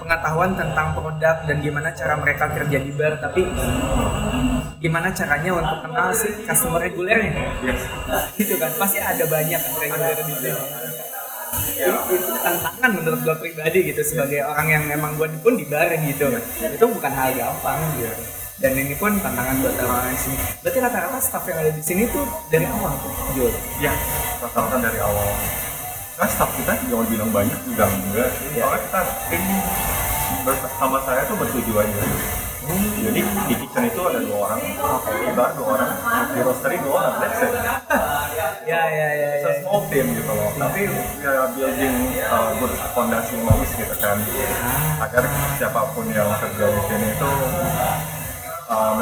pengetahuan 0.00 0.50
tentang 0.56 0.92
produk 0.96 1.36
dan 1.48 1.56
gimana 1.64 1.88
cara 1.92 2.14
mereka 2.20 2.44
kerja 2.52 2.78
di 2.80 2.92
bar, 2.92 3.16
tapi 3.20 3.42
gimana 4.80 5.08
caranya 5.16 5.50
untuk 5.56 5.78
kenal 5.88 6.08
si 6.12 6.28
customer 6.44 6.80
regulernya. 6.80 7.32
Yes. 7.64 7.82
Gitu 8.36 8.54
kan, 8.60 8.72
pasti 8.76 9.00
ada 9.00 9.24
banyak 9.24 9.60
kan 9.60 9.74
reguler 9.80 10.16
di 10.20 10.34
sini. 10.36 10.60
Itu, 11.74 11.94
itu 12.12 12.32
tantangan 12.42 12.90
menurut 12.92 13.20
gue 13.22 13.36
pribadi 13.40 13.78
gitu 13.94 14.02
sebagai 14.04 14.42
orang 14.44 14.66
yang 14.68 14.84
memang 14.90 15.16
gue 15.16 15.28
pun 15.40 15.54
di 15.56 15.64
bar 15.64 15.88
gitu. 15.88 16.28
Itu 16.60 16.84
bukan 16.90 17.12
hal 17.14 17.30
gampang 17.32 17.80
gitu. 17.96 18.33
Dan 18.54 18.70
ini 18.78 18.94
pun 18.94 19.18
tantangan 19.18 19.58
buat 19.66 19.74
orang-orang 19.82 20.14
di 20.14 20.20
sini. 20.22 20.36
Berarti 20.62 20.78
rata-rata 20.78 21.18
staff 21.18 21.42
yang 21.50 21.58
ada 21.58 21.72
di 21.74 21.82
sini 21.82 22.06
tuh 22.06 22.22
dari 22.54 22.66
awal 22.70 22.94
tuh, 23.02 23.12
Jul. 23.34 23.50
Ya, 23.82 23.90
rata-rata 24.38 24.78
dari 24.78 24.98
awal. 25.02 25.26
Kan 26.14 26.28
staff 26.30 26.50
kita 26.54 26.78
juga 26.86 27.02
bilang 27.10 27.30
banyak 27.34 27.58
juga 27.66 27.90
enggak. 27.90 28.30
Ya. 28.54 28.62
Soalnya 28.62 28.80
kita 28.86 29.00
tim 29.26 29.42
bersama 30.46 30.98
saya 31.02 31.22
tuh 31.26 31.36
bertujuh 31.38 31.76
aja. 31.82 32.02
Jadi 33.04 33.20
di 33.20 33.54
kitchen 33.60 33.84
itu 33.92 34.00
ada 34.08 34.18
dua 34.24 34.38
orang, 34.48 34.60
di 34.64 35.32
bar 35.36 35.52
dua 35.52 35.68
orang, 35.76 35.90
di 36.32 36.40
roastery 36.40 36.80
dua 36.80 36.94
orang, 36.96 37.14
that's 37.20 37.42
it. 37.44 37.52
Ya 38.64 38.80
ya 38.88 39.08
ya 39.12 39.28
It's 39.36 39.44
ya. 39.44 39.52
a 39.52 39.60
small 39.60 39.84
team 39.92 40.08
gitu 40.16 40.32
loh. 40.32 40.48
Tapi 40.56 40.88
we 40.88 41.28
are 41.28 41.52
building 41.52 42.16
uh, 42.24 42.48
good 42.56 42.72
fondasi 42.96 43.36
bagus 43.44 43.70
gitu 43.76 43.94
kan. 44.00 44.16
Agar 45.04 45.28
siapa 45.60 45.84
pun 45.92 46.08
yang 46.08 46.32
kerja 46.40 46.64
di 46.72 46.80
sini 46.88 47.06
itu 47.12 47.30
uh, 48.68 48.92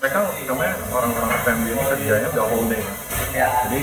mereka, 0.00 0.18
namanya 0.46 0.74
orang-orang 0.90 1.30
FMB 1.42 1.64
ini 1.68 1.82
kerjanya 1.86 2.28
the 2.32 2.42
whole 2.42 2.66
day. 2.66 2.82
Ya. 3.32 3.48
Jadi 3.64 3.80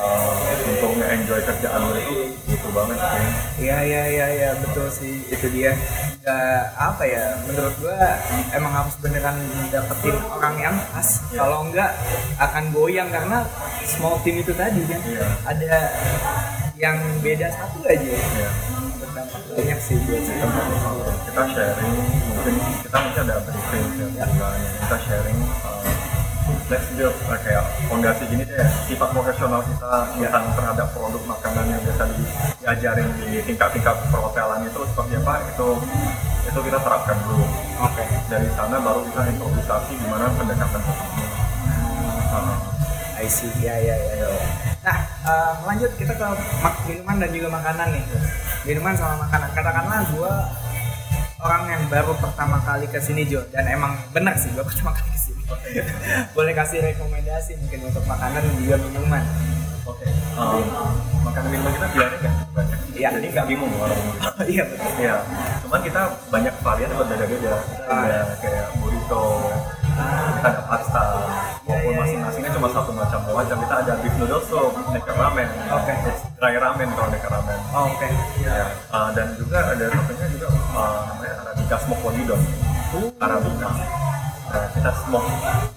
uh, 0.00 0.32
untuk 0.64 0.90
nge-enjoy 0.96 1.40
kerjaan 1.44 1.80
lo 1.84 1.96
itu 1.98 2.14
butuh 2.48 2.70
banget 2.72 2.98
sih. 2.98 3.26
Iya 3.68 3.78
iya 3.84 4.02
iya 4.08 4.26
iya 4.32 4.50
betul 4.60 4.86
sih 4.88 5.24
itu 5.28 5.46
dia. 5.52 5.74
nggak 6.24 6.64
apa 6.80 7.04
ya 7.04 7.36
menurut 7.44 7.76
gua 7.84 8.16
emang 8.56 8.72
harus 8.72 8.96
beneran 8.96 9.36
dapetin 9.68 10.16
orang 10.32 10.56
yang 10.56 10.76
pas 10.88 11.04
Iya. 11.04 11.36
kalau 11.36 11.68
enggak 11.68 11.90
akan 12.40 12.64
goyang 12.72 13.12
karena 13.12 13.44
small 13.84 14.16
team 14.24 14.40
itu 14.40 14.56
tadi 14.56 14.88
kan 14.88 15.04
Iya. 15.04 15.26
ada 15.44 15.74
yang 16.80 16.96
beda 17.20 17.52
satu 17.52 17.84
aja 17.84 18.08
Iya. 18.08 18.48
Banyak 19.54 19.78
sih 19.80 19.96
tempat 20.02 20.64
kita 21.30 21.42
sharing 21.50 21.96
mungkin 22.30 22.54
kita 22.82 22.98
mungkin 23.00 23.20
ada 23.26 23.36
briefing 23.46 23.86
ya 24.18 24.26
kita 24.84 24.96
sharing 25.08 25.38
uh, 25.64 25.80
let's 26.68 26.88
build 26.96 27.16
uh, 27.28 27.38
kayak 27.40 27.64
fondasi 27.88 28.24
gini 28.28 28.44
deh 28.44 28.68
sifat 28.88 29.08
profesional 29.12 29.60
kita 29.64 29.92
tentang 30.16 30.44
terhadap 30.56 30.88
produk 30.96 31.22
makanan 31.28 31.64
yang 31.68 31.80
biasa 31.84 32.04
di, 32.08 32.24
diajarin 32.60 33.08
di 33.20 33.28
tingkat-tingkat 33.44 33.96
perhotelan 34.08 34.64
itu 34.64 34.80
seperti 34.92 35.14
apa 35.20 35.34
itu 35.52 35.68
itu 36.44 36.60
kita 36.70 36.78
terapkan 36.86 37.16
dulu. 37.24 37.44
Oke. 37.82 38.04
Dari 38.28 38.48
sana 38.54 38.76
baru 38.78 39.00
kita 39.10 39.26
improvisasi 39.32 39.92
gimana 39.96 40.28
pendekatan 40.36 40.80
tersebut. 40.86 41.30
Uh, 42.30 42.56
I 43.14 43.26
see 43.30 43.48
ya 43.62 43.72
ya 43.78 43.94
ya, 43.96 44.14
ya. 44.20 44.28
nah 44.84 44.98
eh, 45.24 45.52
lanjut 45.64 45.90
kita 45.96 46.12
ke 46.12 46.28
minuman 46.84 47.16
dan 47.22 47.30
juga 47.32 47.48
makanan 47.56 47.88
nih 47.94 48.04
minuman 48.64 48.96
sama 48.96 49.14
makanan 49.22 49.50
katakanlah 49.52 50.00
gua 50.12 50.32
orang 51.38 51.62
yang 51.68 51.82
baru 51.86 52.12
pertama 52.16 52.56
kali 52.60 52.88
ke 52.88 52.96
sini 52.96 53.28
Jo 53.28 53.44
dan 53.52 53.68
emang 53.68 53.92
benar 54.10 54.34
sih 54.34 54.48
gua 54.52 54.64
pertama 54.68 54.92
kali 54.92 55.10
ke 55.10 55.20
sini 55.20 55.42
boleh 56.32 56.52
kasih 56.52 56.80
rekomendasi 56.82 57.60
mungkin 57.60 57.80
untuk 57.88 58.04
makanan 58.04 58.42
juga 58.58 58.76
minuman 58.80 59.24
Oke, 59.84 60.08
um, 60.40 60.64
makanan 61.20 61.52
minuman 61.52 61.76
kita 61.76 61.86
pilihannya 61.92 62.18
nggak 62.24 62.34
banyak. 62.56 62.78
Iya. 62.96 63.08
Jadi 63.20 63.26
nggak 63.36 63.46
bingung 63.52 63.68
kalau 63.76 63.96
iya 64.48 64.64
betul 64.64 64.90
Iya, 64.96 65.14
cuman 65.60 65.80
kita 65.84 66.00
banyak 66.32 66.54
varian 66.64 66.88
yang 66.88 67.00
berbeda-beda. 67.04 67.52
Kita 67.68 67.84
Ah. 67.84 68.00
ada 68.08 68.20
kayak 68.40 68.66
burrito, 68.80 69.24
kita 69.84 70.04
ada 70.40 70.60
pasta, 70.64 71.04
Iya, 71.04 71.68
walaupun 71.68 71.84
iya, 71.84 72.00
masing-masingnya 72.00 72.50
cuma 72.56 72.68
satu 72.72 72.90
macam 72.96 73.20
macam. 73.28 73.56
Kita 73.60 73.74
ada 73.76 73.92
beef 74.00 74.14
noodle 74.16 74.40
soup, 74.40 74.72
ramen, 75.04 75.48
Oke. 75.68 75.92
Dry 76.44 76.60
ramen 76.60 76.88
kalau 76.92 77.08
neker 77.08 77.30
ramen. 77.32 77.56
oh, 77.72 77.88
oke 77.88 78.08
Ya, 78.44 78.68
uh, 78.92 79.08
dan 79.16 79.32
juga 79.40 79.64
ada 79.64 79.88
satunya 79.88 80.26
juga 80.28 80.52
uh, 80.76 81.00
namanya 81.08 81.34
Arabica 81.40 81.76
Smoke 81.80 82.04
Wagyu 82.04 82.36
Arabica. 83.16 83.68
Nah, 84.44 84.66
kita 84.76 84.92
smoke 85.02 85.24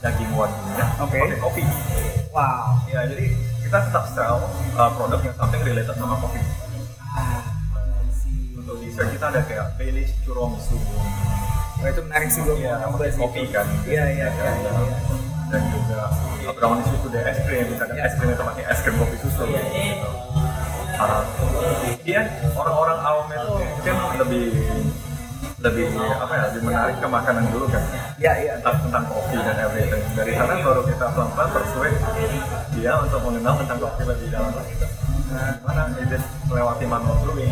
daging 0.03 0.31
wagyunya 0.35 0.85
Oke. 0.99 1.17
pakai 1.17 1.39
kopi. 1.39 1.63
wow 2.35 2.75
Ya, 2.85 3.07
jadi 3.07 3.31
kita 3.63 3.77
tetap 3.79 4.11
sell 4.11 4.43
uh, 4.75 4.91
produk 4.91 5.23
yang 5.23 5.35
something 5.39 5.63
related 5.63 5.95
sama 5.95 6.19
kopi. 6.19 6.43
ah. 7.15 7.41
Untuk 8.53 8.83
dessert 8.83 9.07
kita 9.07 9.25
ada 9.31 9.41
kayak 9.47 9.71
Baileys 9.79 10.11
Churromisu. 10.27 10.75
Wah, 11.79 11.87
itu 11.87 12.01
menarik 12.03 12.27
sih 12.27 12.43
gua 12.43 12.59
Iya, 12.59 12.75
mau 12.91 13.31
kopi 13.31 13.47
kan. 13.55 13.63
iya 13.87 14.03
iya 14.03 14.27
iya 14.27 14.51
iya, 14.51 14.71
iya. 14.83 14.99
Dan 15.47 15.63
juga 15.71 16.11
uh, 16.43 16.51
brownies 16.51 16.91
susu 16.91 17.07
dan 17.07 17.23
es 17.23 17.39
krim. 17.47 17.71
Kadang 17.79 17.95
Iya. 17.95 18.03
es 18.03 18.13
krim 18.19 18.29
itu 18.35 18.43
pakai 18.43 18.63
es 18.67 18.79
krim 18.83 18.95
kopi 18.99 19.15
susu. 19.23 19.47
Gitu. 19.47 20.26
Iya, 22.07 22.21
orang-orang 22.57 22.99
awam 23.05 23.27
itu 23.29 23.51
mungkin 23.53 23.95
lebih 24.17 24.45
lebih 25.57 25.85
apa 25.97 26.33
ya 26.37 26.43
lebih 26.53 26.61
menarik 26.69 26.95
ke 27.01 27.07
makanan 27.09 27.43
dulu 27.49 27.65
kan. 27.69 27.83
Iya 28.17 28.33
iya. 28.41 28.53
Tentang, 28.61 28.77
tentang 28.87 29.03
kopi 29.09 29.37
dan 29.41 29.57
everything. 29.61 30.03
Dari 30.13 30.31
sana 30.37 30.53
baru 30.61 30.81
kita 30.85 31.05
pelan-pelan 31.13 31.49
persuade 31.53 31.97
dia 32.77 32.91
untuk 33.01 33.19
mengenal 33.25 33.53
tentang 33.61 33.79
kopi 33.81 34.01
lebih 34.05 34.27
dalam 34.29 34.53
lagi. 34.53 34.73
Nah, 35.27 35.51
gimana 35.59 35.81
itu 36.01 36.17
melewati 36.49 36.85
manual 36.87 37.17
brewing 37.25 37.51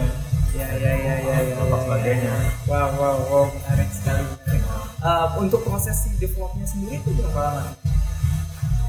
iya 0.55 0.67
iya 0.79 0.91
iya 0.95 1.15
iya 1.19 1.35
iya 1.51 1.55
atau 1.59 1.77
sebagainya? 1.83 2.33
Wow, 2.71 2.87
wow, 2.95 3.17
wow, 3.27 3.45
menarik 3.51 3.89
sekali. 3.91 4.23
menarik. 4.23 4.63
Uh, 5.03 5.27
untuk 5.43 5.61
proses 5.67 5.95
si 5.99 6.09
developnya 6.15 6.63
sendiri 6.63 7.03
itu 7.03 7.11
berapa 7.19 7.39
lama? 7.59 7.63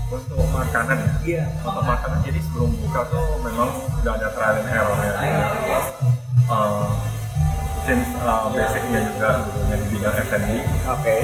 Untuk 0.06 0.38
makanan 0.48 0.98
ya 1.02 1.12
Iya. 1.26 1.44
untuk 1.60 1.82
makanan 1.82 2.18
jadi 2.22 2.38
sebelum 2.40 2.70
buka 2.78 3.00
tuh 3.10 3.26
memang 3.42 3.70
udah 3.98 4.12
ada 4.14 4.28
trial 4.30 4.54
and 4.56 4.68
error 4.70 4.96
ya 5.02 5.14
uh, 6.46 6.86
since 7.82 8.06
uh, 8.20 8.46
basicnya 8.50 9.00
juga 9.04 9.28
dulunya 9.44 9.76
di 9.76 9.86
bidang 9.90 10.14
F&B 10.16 10.48
Oke. 10.86 11.16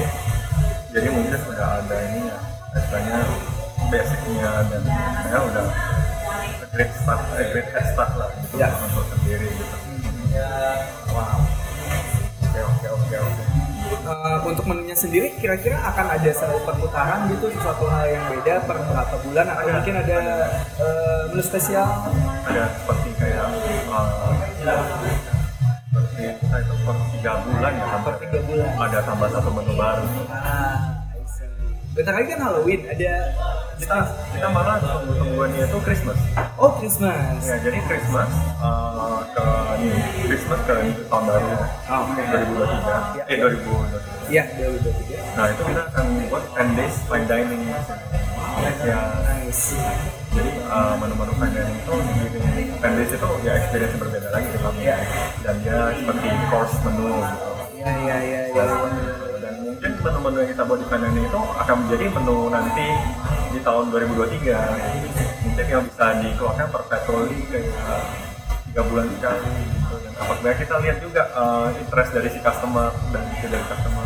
jadi 0.91 1.07
mungkin 1.09 1.39
udah 1.47 1.67
ada 1.79 1.95
ini 2.07 2.21
ya 2.27 2.37
istilahnya 2.73 3.19
basicnya 3.87 4.51
dan 4.67 4.83
ya 5.29 5.39
udah 5.39 5.65
great 6.73 6.91
start 6.97 7.21
a 7.37 7.43
great 7.51 7.69
head 7.69 7.85
start 7.93 8.11
lah 8.17 8.29
gitu 8.35 8.55
Ya. 8.57 8.67
untuk 8.73 9.05
sendiri 9.09 9.47
gitu 9.47 9.77
Wow. 11.13 11.45
Uh, 14.03 14.35
untuk 14.43 14.67
menunya 14.67 14.91
sendiri 14.91 15.31
kira-kira 15.39 15.79
akan 15.79 16.11
ada 16.11 16.27
satu 16.29 16.59
perputaran 16.61 17.23
gitu 17.31 17.47
sesuatu 17.49 17.87
hal 17.87 18.03
yang 18.05 18.27
beda 18.27 18.59
per 18.61 18.75
berapa 18.83 19.15
bulan 19.23 19.45
atau 19.47 19.63
Ada. 19.63 19.73
mungkin 19.79 19.95
ada 19.95 20.17
uh, 20.75 21.21
menu 21.31 21.39
spesial? 21.39 21.87
ada 22.43 22.63
seperti 22.75 23.09
kayak 23.15 23.47
uh, 23.87 24.27
seperti 25.87 26.19
kita 26.35 26.57
itu 26.59 26.73
per 26.83 26.95
tiga 27.15 27.31
bulan 27.41 27.71
ya 27.73 27.85
Per 27.95 28.15
tiga 28.19 28.39
bulan. 28.43 28.71
ada 28.75 28.97
tambah 29.01 29.29
satu 29.31 29.49
menu 29.51 29.73
baru 29.73 30.03
Ah, 30.27 30.75
see. 30.83 30.92
Bentar 31.93 32.09
lagi 32.11 32.27
kan 32.27 32.39
Halloween 32.41 32.81
ada 32.85 33.13
kita 33.73 33.97
kita 34.33 34.47
malah 34.49 34.77
tunggu 34.79 35.13
tungguannya 35.13 35.61
itu 35.61 35.77
Christmas 35.81 36.17
Oh 36.55 36.73
Christmas. 36.77 37.37
ya 37.41 37.57
jadi 37.59 37.77
Christmas 37.83 38.29
uh, 38.57 39.21
ke 39.29 39.45
ini 39.77 40.01
Christmas 40.23 40.59
ke 40.63 40.73
tahun 41.03 41.23
baru 41.23 41.47
Oh, 41.85 42.01
oke. 42.07 42.21
2023 42.21 43.17
Ya. 43.17 43.23
eh 43.29 43.37
2023 43.37 44.23
Iya, 44.25 44.43
dia 44.49 44.67
udah 44.71 44.93
tiga. 44.95 45.17
Nah 45.35 45.45
itu 45.51 45.61
kita 45.67 45.81
akan 45.85 46.05
buat 46.31 46.43
10 46.55 46.73
days 46.73 46.95
fine 47.05 47.25
dining 47.27 47.61
ya 47.67 47.79
Nice. 49.23 49.77
jadi 50.31 50.51
uh, 50.65 50.93
menu-menu 50.97 51.33
fine 51.35 51.53
dining 51.53 51.77
itu 51.77 51.93
di 51.93 52.13
10 52.73 52.97
days 52.97 53.11
itu 53.11 53.27
ya 53.43 53.53
experience 53.55 53.95
berbeda 53.97 54.27
lagi 54.29 54.47
di 54.49 54.57
kami 54.57 54.79
Iya. 54.81 54.97
dan 55.41 55.55
dia 55.61 55.77
seperti 55.93 56.27
course 56.47 56.75
menu 56.83 57.05
gitu 57.11 57.49
Iya, 57.75 57.91
iya, 57.99 58.17
iya, 58.17 58.39
iya. 58.47 58.53
dan 58.55 58.67
mungkin 58.71 59.05
menu-menu 60.03 60.37
yang 60.43 60.51
kita 60.51 60.63
buat 60.67 60.79
di 60.83 60.87
dining 60.91 61.25
itu 61.25 61.41
akan 61.63 61.75
menjadi 61.87 62.05
menu 62.11 62.37
nanti 62.51 62.87
di 63.55 63.59
tahun 63.63 63.85
2023 63.89 65.47
mungkin 65.47 65.65
yang 65.71 65.83
bisa 65.87 66.05
dikeluarkan 66.19 66.67
per 66.67 66.81
patroli 66.91 67.39
kayak 67.47 67.71
tiga 68.67 68.81
bulan 68.89 69.07
sekali 69.15 69.47
gitu. 69.69 69.95
dan 70.01 70.13
apabila 70.17 70.51
kita 70.57 70.75
lihat 70.81 70.97
juga 70.99 71.23
uh, 71.37 71.69
interest 71.77 72.09
dari 72.11 72.29
si 72.33 72.39
customer 72.41 72.89
dan 73.15 73.23
itu 73.37 73.47
dari 73.47 73.65
customer 73.69 74.03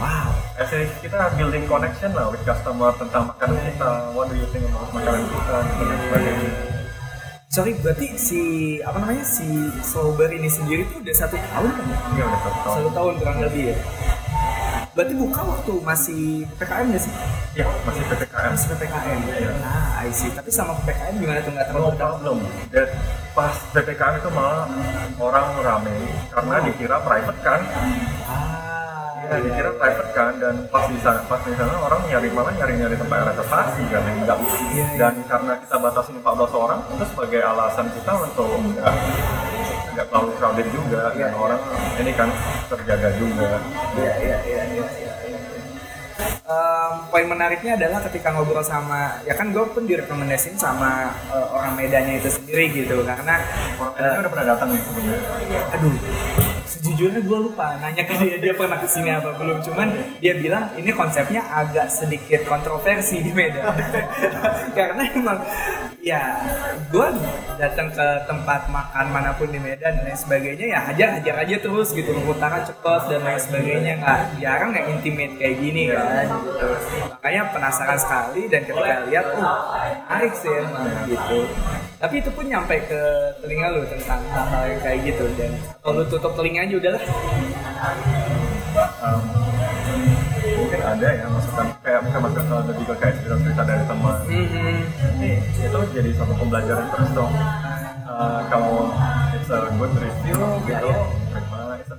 Wow. 0.00 0.34
Actually, 0.58 0.90
kita 0.98 1.30
building 1.38 1.64
connection 1.70 2.10
lah 2.14 2.26
with 2.26 2.42
customer 2.42 2.90
tentang 2.98 3.30
makanan 3.30 3.58
kita. 3.62 3.90
What 4.12 4.26
do 4.30 4.34
you 4.34 4.48
think 4.50 4.66
about 4.66 4.90
makanan 4.90 5.22
kita? 5.30 5.56
Gitu, 5.62 5.82
dan 5.86 5.98
sebagainya. 6.02 6.50
Sorry, 7.54 7.72
berarti 7.78 8.06
si 8.18 8.40
apa 8.82 8.98
namanya 8.98 9.22
si 9.22 9.46
Sober 9.86 10.26
ini 10.34 10.50
sendiri 10.50 10.82
tuh 10.90 10.98
udah 10.98 11.14
satu 11.14 11.38
tahun 11.38 11.70
kan 11.70 11.86
ya? 11.86 11.98
Ini 12.02 12.20
udah 12.26 12.40
satu 12.42 12.58
tahun. 12.66 12.76
Satu 12.82 12.90
tahun 12.90 13.12
kurang 13.22 13.38
lebih 13.46 13.64
ya. 13.70 13.76
Berarti 14.94 15.14
buka 15.18 15.40
waktu 15.42 15.72
masih 15.82 16.46
PPKM 16.54 16.86
nggak 16.94 17.02
sih? 17.02 17.12
Ya, 17.58 17.66
masih 17.82 18.02
PPKM. 18.06 18.50
Masih 18.54 18.68
PPKM. 18.78 19.18
Iya. 19.26 19.50
Nah, 19.58 20.06
I 20.06 20.10
see. 20.14 20.30
Tapi 20.30 20.50
sama 20.54 20.78
PPKM 20.86 21.18
gimana 21.18 21.42
tuh 21.42 21.50
nggak 21.50 21.66
terlalu 21.66 21.86
berdampak? 21.90 22.14
problem. 22.14 22.38
Dan 22.70 22.88
pas 23.34 23.54
PPKM 23.74 24.14
itu 24.22 24.30
malah 24.30 24.70
orang 25.18 25.46
rame 25.66 25.98
karena 26.30 26.56
dikira 26.62 26.96
private 27.02 27.40
kan. 27.42 27.60
Ah, 28.30 28.54
Ya, 29.24 29.40
dikira 29.40 29.72
private 29.80 30.12
kan 30.12 30.32
dan 30.36 30.54
pas 30.68 30.84
di 30.84 31.00
sana 31.00 31.24
pas 31.24 31.40
di 31.42 31.56
sana 31.56 31.74
orang 31.80 32.04
nyari 32.12 32.28
malah 32.28 32.52
nyari 32.54 32.76
nyari 32.76 32.92
tempat 32.94 33.34
reservasi 33.34 33.82
kan 33.88 34.02
yang 34.04 34.18
enggak. 34.20 34.38
Iya, 34.38 34.54
iya. 34.70 34.84
Dan 35.00 35.14
karena 35.26 35.52
kita 35.58 35.76
batasin 35.80 36.16
14 36.20 36.52
orang 36.54 36.80
itu 36.92 37.04
sebagai 37.08 37.40
alasan 37.40 37.88
kita 37.98 38.12
untuk 38.20 38.46
enggak 38.52 38.94
enggak 39.94 40.06
terlalu 40.10 40.30
crowded 40.36 40.68
juga 40.68 41.02
Iya, 41.14 41.18
dan 41.22 41.32
iya. 41.32 41.38
orang 41.38 41.60
ini 41.96 42.12
kan 42.12 42.28
terjaga 42.66 43.10
juga. 43.14 43.50
Iya, 43.94 44.12
iya, 44.18 44.36
iya, 44.42 44.62
iya. 44.74 44.84
Em, 46.44 46.92
poin 47.08 47.24
menariknya 47.24 47.72
adalah 47.74 48.04
ketika 48.04 48.28
ngobrol 48.30 48.60
sama 48.60 49.16
ya 49.24 49.32
kan 49.32 49.48
gue 49.48 49.64
pun 49.64 49.88
direkomendasiin 49.88 50.60
sama 50.60 51.08
eh, 51.26 51.46
orang 51.50 51.72
Medannya 51.72 52.20
itu 52.20 52.28
sendiri 52.28 52.68
gitu 52.70 53.00
karena 53.00 53.40
Orang 53.80 53.96
eh, 53.96 54.02
Medan 54.04 54.20
udah 54.20 54.30
pernah 54.30 54.46
datang 54.52 54.68
nih 54.70 54.80
sebelumnya. 54.84 55.18
aduh 55.72 55.94
sejujurnya 56.94 57.26
gue 57.26 57.38
lupa 57.50 57.74
nanya 57.82 58.06
ke 58.06 58.14
dia 58.22 58.38
dia 58.38 58.54
pernah 58.54 58.78
ke 58.78 58.86
sini 58.86 59.10
apa 59.10 59.34
belum. 59.34 59.58
Cuman 59.66 59.90
dia 60.22 60.38
bilang 60.38 60.70
ini 60.78 60.94
konsepnya 60.94 61.42
agak 61.42 61.90
sedikit 61.90 62.46
kontroversi 62.46 63.18
di 63.18 63.34
Medan 63.34 63.74
karena 64.78 65.02
emang 65.10 65.42
ya 65.98 66.38
gue 66.94 67.08
datang 67.58 67.90
ke 67.90 68.06
tempat 68.30 68.70
makan 68.70 69.06
mana 69.10 69.34
pun 69.34 69.50
di 69.50 69.58
Medan 69.58 69.98
dan 69.98 70.06
lain 70.06 70.16
sebagainya 70.16 70.66
ya 70.70 70.80
hajar 70.86 71.08
hajar 71.18 71.34
aja 71.42 71.56
terus 71.58 71.90
gitu. 71.90 72.14
Putaran 72.22 72.62
cepet 72.62 73.02
dan 73.10 73.20
lain 73.26 73.40
sebagainya. 73.42 73.92
Nggak 73.98 74.20
jarang 74.38 74.70
nggak 74.70 74.86
intimate 74.94 75.34
kayak 75.34 75.56
gini 75.58 75.90
kan. 75.90 76.30
Makanya 77.18 77.42
penasaran 77.50 77.98
sekali 77.98 78.46
dan 78.46 78.62
ketika 78.62 79.02
lihat 79.10 79.26
oh 79.34 79.74
menarik 80.14 80.32
sih 80.38 80.46
emang 80.46 80.88
gitu 81.10 81.38
tapi 82.04 82.20
itu 82.20 82.28
pun 82.36 82.44
nyampe 82.44 82.76
ke 82.84 83.00
telinga 83.40 83.72
lu 83.72 83.80
tentang 83.88 84.20
hal-hal 84.28 84.76
yang 84.76 84.80
kayak 84.84 84.98
gitu 85.08 85.24
dan 85.40 85.56
kalau 85.80 85.96
lu 85.96 86.04
tutup 86.04 86.36
telinga 86.36 86.68
aja 86.68 86.76
udahlah 86.76 87.02
um, 89.00 89.22
mungkin 90.60 90.80
ada 90.84 91.08
ya 91.16 91.24
masukan 91.32 91.66
kayak 91.80 92.00
mungkin 92.04 92.20
masukan 92.28 92.44
lebih 92.68 92.84
ke 92.92 92.94
kayak 93.00 93.14
cerita 93.24 93.36
cerita 93.40 93.62
dari 93.64 93.84
teman. 93.88 94.20
Mhm. 94.28 94.76
ini 95.16 95.32
itu 95.64 95.78
jadi 95.96 96.10
satu 96.12 96.32
pembelajaran 96.36 96.86
terus 96.92 97.10
dong. 97.16 97.32
Uh, 98.04 98.40
kalau 98.52 98.92
it's 99.32 99.48
a 99.48 99.64
good 99.80 99.92
review 99.96 100.38
gitu 100.68 100.92
it's 100.92 101.08
a 101.08 101.23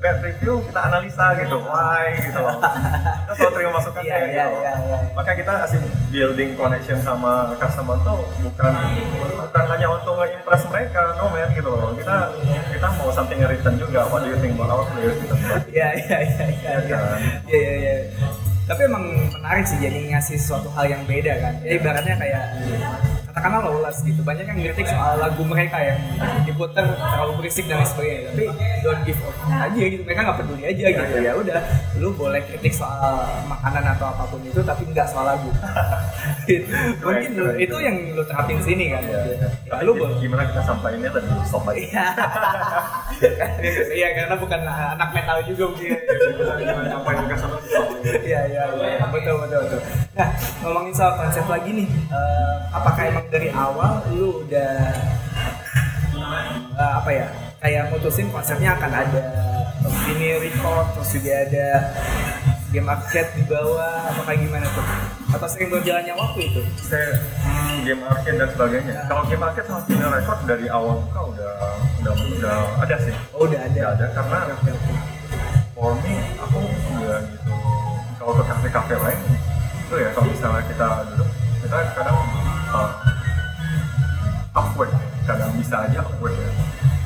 bad 0.05 0.21
review 0.21 0.61
kita 0.69 0.79
analisa 0.85 1.33
gitu 1.33 1.57
why 1.65 2.13
gitu 2.13 2.37
loh 2.37 2.61
kita 3.25 3.33
selalu 3.33 3.51
terima 3.57 3.71
masukan 3.73 4.01
Iya, 4.05 4.13
kayak 4.13 4.27
iya, 4.29 4.45
gitu 4.45 4.57
iya, 4.61 4.73
iya. 4.85 4.97
makanya 5.17 5.37
kita 5.41 5.53
asik 5.65 5.81
building 6.13 6.49
connection 6.53 6.97
sama 7.01 7.49
customer 7.57 7.97
tuh 8.05 8.21
bukan 8.45 8.73
bukan 9.33 9.65
hanya 9.65 9.87
untuk 9.89 10.13
nge-impress 10.21 10.63
mereka 10.69 11.01
no 11.17 11.25
man 11.33 11.49
gitu 11.49 11.69
loh 11.73 11.89
kita 11.97 12.15
kita 12.69 12.87
mau 13.01 13.09
something 13.09 13.41
in 13.41 13.49
return 13.49 13.75
juga 13.81 14.05
what 14.13 14.21
do 14.21 14.29
you 14.29 14.37
think 14.37 14.53
about 14.53 14.69
our 14.69 14.85
players 14.93 15.17
gitu 15.17 15.33
Iya 15.73 15.87
iya 15.97 16.17
iya 16.21 16.45
iya 16.45 16.73
iya 16.85 16.97
kan? 17.01 17.17
iya 17.49 17.57
iya. 17.57 17.93
iya. 17.97 18.27
Tapi 18.65 18.81
emang 18.81 19.05
menarik 19.29 19.65
sih 19.65 19.77
jadi 19.77 20.09
ngasih 20.09 20.41
sesuatu 20.41 20.73
hal 20.73 20.89
yang 20.89 21.05
beda 21.05 21.37
kan. 21.37 21.53
Jadi 21.61 21.73
ibaratnya 21.77 22.15
kayak 22.17 22.43
katakanlah 23.35 23.67
Lawless 23.67 23.99
gitu. 24.01 24.23
Banyak 24.23 24.45
yang 24.47 24.57
kritik 24.63 24.87
soal 24.87 25.19
lagu 25.19 25.43
mereka 25.43 25.77
yang 25.77 25.99
diputer 26.47 26.87
terlalu 26.87 27.31
berisik 27.43 27.67
dan 27.67 27.83
lain 27.83 27.89
sebagainya. 27.91 28.21
Tapi 28.31 28.45
don't 28.79 29.01
give 29.03 29.19
up 29.19 29.35
aja 29.45 29.81
gitu. 29.83 30.01
Mereka 30.07 30.19
nggak 30.23 30.37
peduli 30.39 30.63
aja 30.63 30.85
gitu. 30.87 31.15
Ya 31.19 31.31
udah, 31.35 31.59
lu 31.99 32.09
boleh 32.15 32.39
kritik 32.47 32.71
soal 32.71 33.19
makanan 33.45 33.83
atau 33.93 34.07
apa 34.07 34.23
pun 34.25 34.39
itu, 34.39 34.63
tapi 34.63 34.87
nggak 34.87 35.07
soal 35.11 35.27
lagu. 35.27 35.51
Gitu. 36.45 36.69
Mungkin 37.01 37.31
lu, 37.37 37.57
itu 37.57 37.75
yang 37.81 37.97
lu 38.13 38.21
terapin 38.21 38.61
sini 38.61 38.93
kan. 38.93 39.01
Ya, 39.01 39.17
Ya, 39.25 39.49
tapi 39.65 39.81
lu 39.81 39.97
boleh. 39.97 40.13
gimana 40.21 40.45
kita 40.45 40.61
sampaikannya 40.61 41.09
lebih 41.09 41.41
soft 41.43 41.65
lagi 41.65 41.89
Iya. 41.89 42.05
Iya 43.89 44.07
karena 44.13 44.35
bukan 44.37 44.59
anak 44.61 45.09
metal 45.09 45.37
juga 45.41 45.63
mungkin. 45.73 45.89
gimana 46.61 46.87
sampaikan 46.87 47.25
ke 47.25 47.35
lagi. 47.35 47.69
Iya 48.21 48.41
iya 48.45 48.63
iya 48.69 49.05
betul 49.09 49.35
betul 49.41 49.59
betul. 49.65 49.81
Nah 50.13 50.29
ngomongin 50.61 50.93
soal 50.93 51.13
konsep 51.17 51.45
lagi 51.45 51.69
nih, 51.73 51.87
eh, 51.89 52.55
apakah 52.69 53.03
emang 53.05 53.24
dari 53.31 53.49
awal 53.51 54.03
lu 54.11 54.45
udah 54.45 54.73
eh, 56.75 56.91
apa 56.99 57.09
ya 57.11 57.27
kayak 57.59 57.83
mutusin 57.89 58.29
konsepnya 58.29 58.77
akan 58.77 58.91
ada 58.91 59.23
ini 60.05 60.37
record 60.39 60.85
terus 60.93 61.09
juga 61.17 61.33
ada 61.45 61.67
game 62.69 62.89
arcade 62.91 63.31
di 63.33 63.43
bawah 63.47 64.11
apa 64.11 64.21
kayak 64.27 64.39
gimana 64.43 64.67
tuh? 64.67 64.83
Atau 65.31 65.47
sering 65.47 65.69
berjalannya 65.71 66.13
waktu 66.13 66.39
itu? 66.51 66.61
saya 66.83 67.17
hmm, 67.41 67.75
game 67.87 68.03
arcade 68.03 68.37
dan 68.37 68.49
sebagainya 68.51 68.93
Ya. 68.93 69.03
kalau 69.07 69.23
game 69.25 69.43
arcade 69.43 69.67
sama 69.67 69.81
video 69.87 70.09
record 70.11 70.39
dari 70.45 70.65
awal 70.69 70.95
buka 71.01 71.21
udah 71.31 71.53
udah 72.03 72.13
udah 72.35 72.57
ada 72.83 72.95
sih 73.01 73.13
Oh 73.33 73.47
udah 73.47 73.59
ada. 73.63 73.73
udah 73.73 73.89
ada 73.95 74.05
karena 74.13 74.37
for 75.73 75.91
me 76.03 76.13
aku 76.37 76.59
nggak 76.95 77.19
gitu 77.31 77.51
kalau 78.15 78.31
ke 78.33 78.43
kafe-kafe 78.43 78.95
lain 78.97 79.19
itu 79.85 79.95
ya 80.01 80.09
kalau 80.13 80.27
misalnya 80.27 80.61
kita 80.65 80.87
duduk 81.13 81.29
kita 81.61 81.77
kadang 81.93 82.17
uh, 82.71 82.89
upward 84.75 84.91
kadang 85.23 85.55
bisa 85.55 85.87
aja 85.87 86.03
upward 86.03 86.35
ya. 86.35 86.51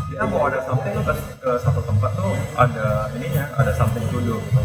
Kita 0.10 0.26
mau 0.26 0.50
ada 0.50 0.58
something 0.66 0.90
tuh 0.90 1.06
ke, 1.06 1.14
ke 1.38 1.52
satu 1.62 1.86
tempat 1.86 2.12
tuh 2.18 2.34
ada 2.58 3.14
ininya 3.14 3.46
ada 3.62 3.70
something 3.78 4.02
to 4.10 4.18
do. 4.26 4.42
Gitu 4.42 4.64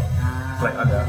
like 0.65 0.73
ada 0.81 1.05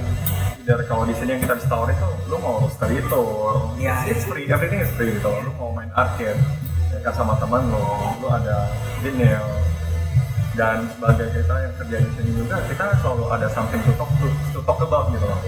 dari 0.68 0.84
kalau 0.90 1.08
di 1.08 1.16
sini 1.16 1.38
yang 1.38 1.42
kita 1.46 1.56
bisa 1.56 1.72
tawarin 1.72 1.96
tuh 1.96 2.12
lu 2.28 2.36
mau 2.42 2.66
study 2.68 2.98
tour 3.08 3.72
Ya, 3.80 4.04
it's 4.04 4.28
free 4.28 4.44
everything 4.52 4.84
is 4.84 4.92
free 4.92 5.08
gitu. 5.16 5.24
Lu 5.24 5.56
mau 5.56 5.72
main 5.72 5.88
arcade 5.96 6.36
ya 6.92 7.00
kan 7.00 7.16
sama 7.16 7.40
teman 7.40 7.64
lo 7.72 8.12
lu 8.20 8.28
ada 8.28 8.68
vinyl. 9.00 9.48
Dan 10.52 10.84
sebagai 10.92 11.32
kita 11.32 11.54
yang 11.64 11.74
kerja 11.80 11.96
di 12.04 12.10
sini 12.12 12.30
juga 12.44 12.60
kita 12.68 12.84
selalu 13.00 13.24
ada 13.32 13.48
something 13.56 13.80
to 13.88 13.92
talk 13.96 14.12
to, 14.20 14.28
to 14.52 14.60
talk 14.68 14.80
about 14.84 15.08
gitu 15.16 15.24
loh 15.24 15.40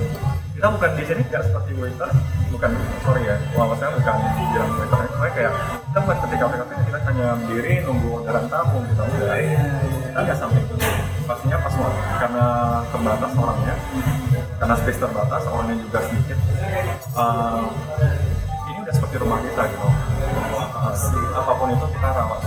kita 0.58 0.74
bukan 0.74 0.90
di 0.98 1.04
sini 1.06 1.22
nggak 1.22 1.42
seperti 1.46 1.70
waiter 1.78 2.10
bukan 2.50 2.70
sorry 3.06 3.22
ya 3.30 3.38
wah 3.54 3.70
saya 3.78 3.94
bukan 3.94 4.16
bilang 4.50 4.70
waiter 4.74 5.02
cuma 5.14 5.28
kayak 5.30 5.52
kita 5.86 5.98
bukan 6.02 6.18
ketika 6.26 6.44
kafe 6.50 6.74
kita 6.82 6.98
hanya 7.06 7.26
berdiri 7.38 7.72
nunggu 7.86 8.08
orderan 8.18 8.44
tamu 8.50 8.82
gitu 8.90 9.02
enggak 9.06 9.38
kita 10.18 10.34
something 10.34 10.66
to 10.66 10.74
do 10.74 10.90
pastinya 11.30 11.58
pas 11.62 11.74
karena 12.18 12.46
terbatas 12.90 13.32
orangnya 13.38 13.74
karena 14.58 14.74
space 14.82 14.98
terbatas 14.98 15.42
orangnya 15.46 15.76
juga 15.78 15.98
sedikit. 16.10 16.38
Uh, 17.14 17.70
ini 18.66 18.78
udah 18.82 18.94
seperti 18.98 19.16
rumah 19.22 19.38
kita 19.38 19.62
gitu. 19.70 19.88
Uh, 20.74 20.94
apa 21.38 21.52
pun 21.54 21.68
itu 21.70 21.86
kita 21.94 22.08
rawat 22.10 22.40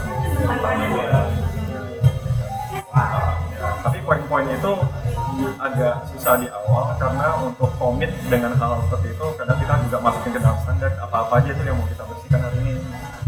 tapi 3.82 3.97
poin-poin 4.03 4.45
itu 4.51 4.72
agak 5.58 5.94
susah 6.08 6.34
di 6.36 6.48
awal 6.48 6.94
karena 6.96 7.28
untuk 7.39 7.70
komit 7.76 8.10
dengan 8.26 8.54
hal 8.56 8.82
seperti 8.84 9.08
itu 9.12 9.26
kadang 9.36 9.58
kita 9.58 9.74
juga 9.82 9.98
masukin 10.00 10.32
ke 10.32 10.39
dalam 10.39 10.58
standar 10.60 10.92
apa-apa 11.00 11.34
aja 11.38 11.50
itu 11.50 11.62
yang 11.62 11.76
mau 11.76 11.88
kita 11.88 12.04
bersihkan 12.04 12.39
hari 12.42 12.58
ini. 12.62 12.74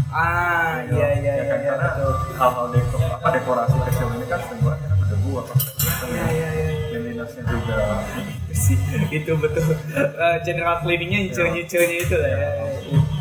Ah 0.08 0.78
iya 0.86 1.08
iya 1.12 1.32
Ya 1.34 1.34
iya 1.34 1.44
kan? 1.44 1.58
iya 1.58 1.72
karena 1.74 1.88
hal-hal 2.36 2.66
dekor, 2.70 3.00
apa 3.02 3.28
dekorasi 3.32 3.76
kecil 3.84 4.06
ini 4.12 4.26
kan 4.26 4.40
sebenarnya 4.44 4.88
berdebu 4.94 5.30
apa 5.36 5.54
Iya 6.04 6.26
iya 6.30 6.48
iya. 6.52 6.66
cleanlinessnya 6.86 7.42
juga. 7.44 7.76
Sih 8.54 8.78
itu 9.10 9.32
betul. 9.34 9.66
Eh, 9.90 10.36
general 10.42 10.78
cleaningnya 10.78 11.26
nyicil-nyicilnya 11.26 11.96
itu 12.00 12.14
lah 12.14 12.30
ya 12.30 12.50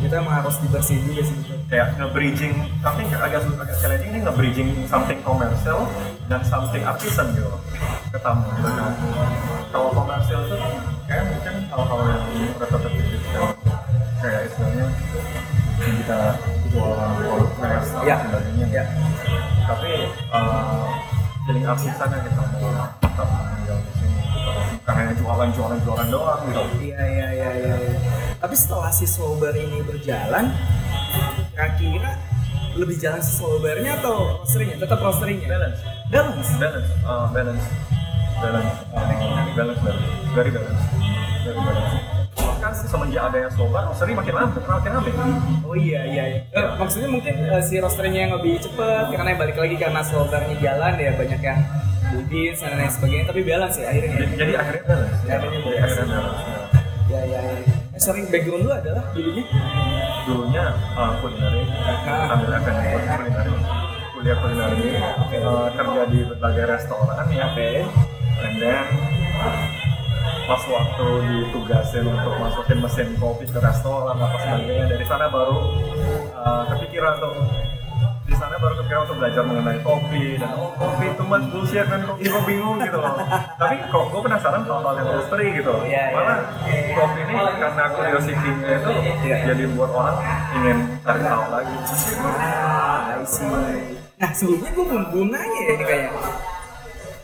kita 0.04 0.16
emang 0.20 0.36
harus 0.44 0.56
dibersihin 0.60 1.02
juga 1.08 1.24
sih 1.24 1.36
betul 1.40 1.58
kayak 1.72 1.88
nge-bridging 1.96 2.54
something 2.84 3.08
agak 3.16 3.42
agak 3.48 3.76
challenging 3.80 4.12
ini 4.12 4.20
nge-bridging 4.22 4.70
something 4.86 5.20
komersial 5.24 5.88
dan 6.28 6.42
something 6.44 6.84
artisan 6.84 7.32
gitu 7.32 7.48
loh 7.48 7.62
ke 8.12 8.20
tamu 8.20 8.44
gitu 8.52 8.70
kan 8.70 8.92
kalau 9.72 9.90
komersial 9.96 10.42
tuh 10.52 10.60
kayak 11.08 11.24
mungkin 11.32 11.54
hal-hal 11.72 12.00
yang 12.12 12.24
repetitif 12.60 13.06
gitu 13.10 13.28
kan 13.32 13.48
kayak 14.20 14.42
istilahnya 14.52 14.86
kita 15.84 16.20
jualan 16.72 17.10
produk 17.18 17.50
dan 17.60 17.72
Ya. 18.04 18.16
sebagainya 18.20 18.68
Ya. 18.72 18.84
tapi 19.64 19.92
uh, 20.32 20.88
feeling 21.44 21.66
artisan 21.66 22.08
yang 22.08 22.24
kita 22.24 22.40
mau 22.40 22.70
tetap 23.00 23.28
di 23.64 23.92
sini 24.00 24.20
gitu. 24.20 24.52
bukan 24.80 24.94
hanya 24.96 25.14
jualan-jualan 25.16 25.80
jualan 25.84 26.08
doang 26.12 26.40
gitu 26.48 26.62
iya 26.84 27.00
iya 27.04 27.28
iya 27.32 27.50
iya 27.56 27.76
iya. 27.80 28.23
Tapi 28.54 28.70
setelah 28.70 28.94
si 28.94 29.10
sober 29.10 29.50
ini 29.58 29.82
berjalan 29.82 30.54
kira-kira 31.58 32.14
lebih 32.78 33.02
jalan 33.02 33.18
si 33.18 33.42
sobernya 33.42 33.98
atau 33.98 34.46
roasteringnya 34.46 34.78
tetap 34.78 35.02
roasteringnya 35.02 35.50
balance. 35.50 35.82
Balance? 36.14 36.50
Balance. 36.62 36.90
Uh, 37.02 37.26
balance. 37.34 37.66
Balance. 38.38 38.74
Uh, 38.94 39.06
balance 39.58 39.82
balance. 39.82 40.06
Very 40.38 40.52
balance. 40.54 40.82
Very 41.42 41.62
balance. 41.66 41.98
Bahkan 42.38 42.72
semenjak 42.94 43.24
ada 43.34 43.38
yang 43.42 43.54
sobar 43.58 43.90
sering 43.98 44.16
makin 44.22 44.34
lama 44.38 44.54
makin 44.54 44.92
rame 45.02 45.12
oh 45.66 45.74
iya 45.74 46.02
iya, 46.06 46.24
iya. 46.38 46.42
Eh, 46.54 46.68
maksudnya 46.78 47.10
mungkin 47.10 47.34
eh, 47.34 47.64
si 47.66 47.82
roasteringnya 47.82 48.22
yang 48.30 48.34
lebih 48.38 48.62
cepet 48.62 49.18
karena 49.18 49.34
balik 49.34 49.58
lagi 49.58 49.76
karena 49.82 50.06
sobernya 50.06 50.54
jalan 50.62 50.94
ya 51.02 51.10
banyak 51.18 51.42
yang 51.42 51.58
beans 52.30 52.62
dan 52.62 52.78
lain 52.78 52.94
sebagainya 52.94 53.26
tapi 53.34 53.42
balance 53.42 53.82
ya 53.82 53.90
akhirnya. 53.90 54.14
Jadi, 54.14 54.34
jadi 54.38 54.54
akhirnya 54.62 54.84
balance. 54.86 55.18
Ya, 55.26 55.34
akhirnya 55.42 55.58
Jadi 55.58 55.78
akhirnya 55.82 56.06
balance. 56.06 56.38
ya 56.38 56.46
ya. 56.46 56.53
ya 56.53 56.53
sorry 58.04 58.28
background 58.28 58.68
lu 58.68 58.72
adalah 58.76 59.04
dulunya? 59.16 59.44
Dulunya 60.28 60.66
uh, 61.00 61.12
kulineri. 61.24 61.64
Ah. 61.88 62.36
ambil 62.36 62.52
akademi 62.52 63.00
kulineri. 63.16 63.54
Kuliah 64.12 64.36
kulineri 64.44 64.90
uh, 65.40 65.68
kerja 65.72 66.04
di 66.12 66.20
berbagai 66.28 66.66
restoran 66.68 67.26
ya. 67.32 67.48
Oke. 67.48 67.70
And 68.44 68.56
then 68.60 68.86
pas 70.44 70.60
waktu 70.68 71.08
ditugasin 71.24 72.04
untuk 72.04 72.36
masukin 72.36 72.84
mesin 72.84 73.08
kopi 73.16 73.48
ke 73.48 73.60
restoran 73.64 74.20
apa 74.20 74.36
sebagainya 74.44 74.86
dari 74.92 75.06
sana 75.08 75.32
baru 75.32 75.72
uh, 76.36 76.64
kepikiran 76.76 77.24
tuh 77.24 77.36
di 78.34 78.42
sana 78.42 78.58
baru 78.58 78.74
kepikiran 78.82 79.02
untuk 79.06 79.18
belajar 79.22 79.44
mengenai 79.46 79.78
kopi 79.86 80.42
dan 80.42 80.50
oh 80.58 80.74
kopi 80.74 81.06
itu 81.06 81.22
mas 81.22 81.46
bullshit 81.54 81.86
kan 81.86 82.02
kopi 82.02 82.26
gue 82.26 82.42
bingung 82.50 82.82
gitu 82.82 82.98
loh 82.98 83.14
tapi 83.62 83.76
kok 83.86 84.04
gue 84.10 84.22
penasaran 84.26 84.62
hal-hal 84.66 84.94
yang 84.98 85.08
roastery 85.08 85.48
gitu 85.54 85.74
Iya, 85.86 86.02
iya. 86.02 86.16
malah 86.18 86.38
kopi 86.98 87.20
ini 87.22 87.34
karena 87.62 87.84
curiosity-nya 87.94 88.70
itu 88.74 88.90
Iya. 89.22 89.38
jadi 89.54 89.64
buat 89.78 89.92
orang 89.94 90.18
ingin 90.58 90.78
cari 91.06 91.22
tahu 91.22 91.46
lagi 91.46 91.76
Ah, 92.34 92.98
I 93.14 93.26
see. 93.30 93.46
Nah, 94.18 94.32
sebelumnya 94.34 94.70
gue 94.72 94.86
belum, 94.88 95.04
belum 95.14 95.28
nanya 95.30 95.60
ya 95.62 95.74
ini 95.76 95.84
kayaknya. 95.84 96.12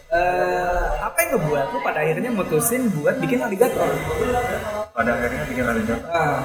Eh, 0.09 0.87
apa 0.99 1.17
yang 1.21 1.29
ngebuat 1.37 1.65
lu 1.69 1.79
pada 1.79 1.99
akhirnya 2.01 2.31
mutusin 2.33 2.81
buat 2.93 3.15
bikin 3.17 3.39
aligator? 3.39 3.89
pada 4.89 5.09
akhirnya 5.15 5.41
bikin 5.47 5.63
ada 5.63 5.81
Ah, 6.11 6.37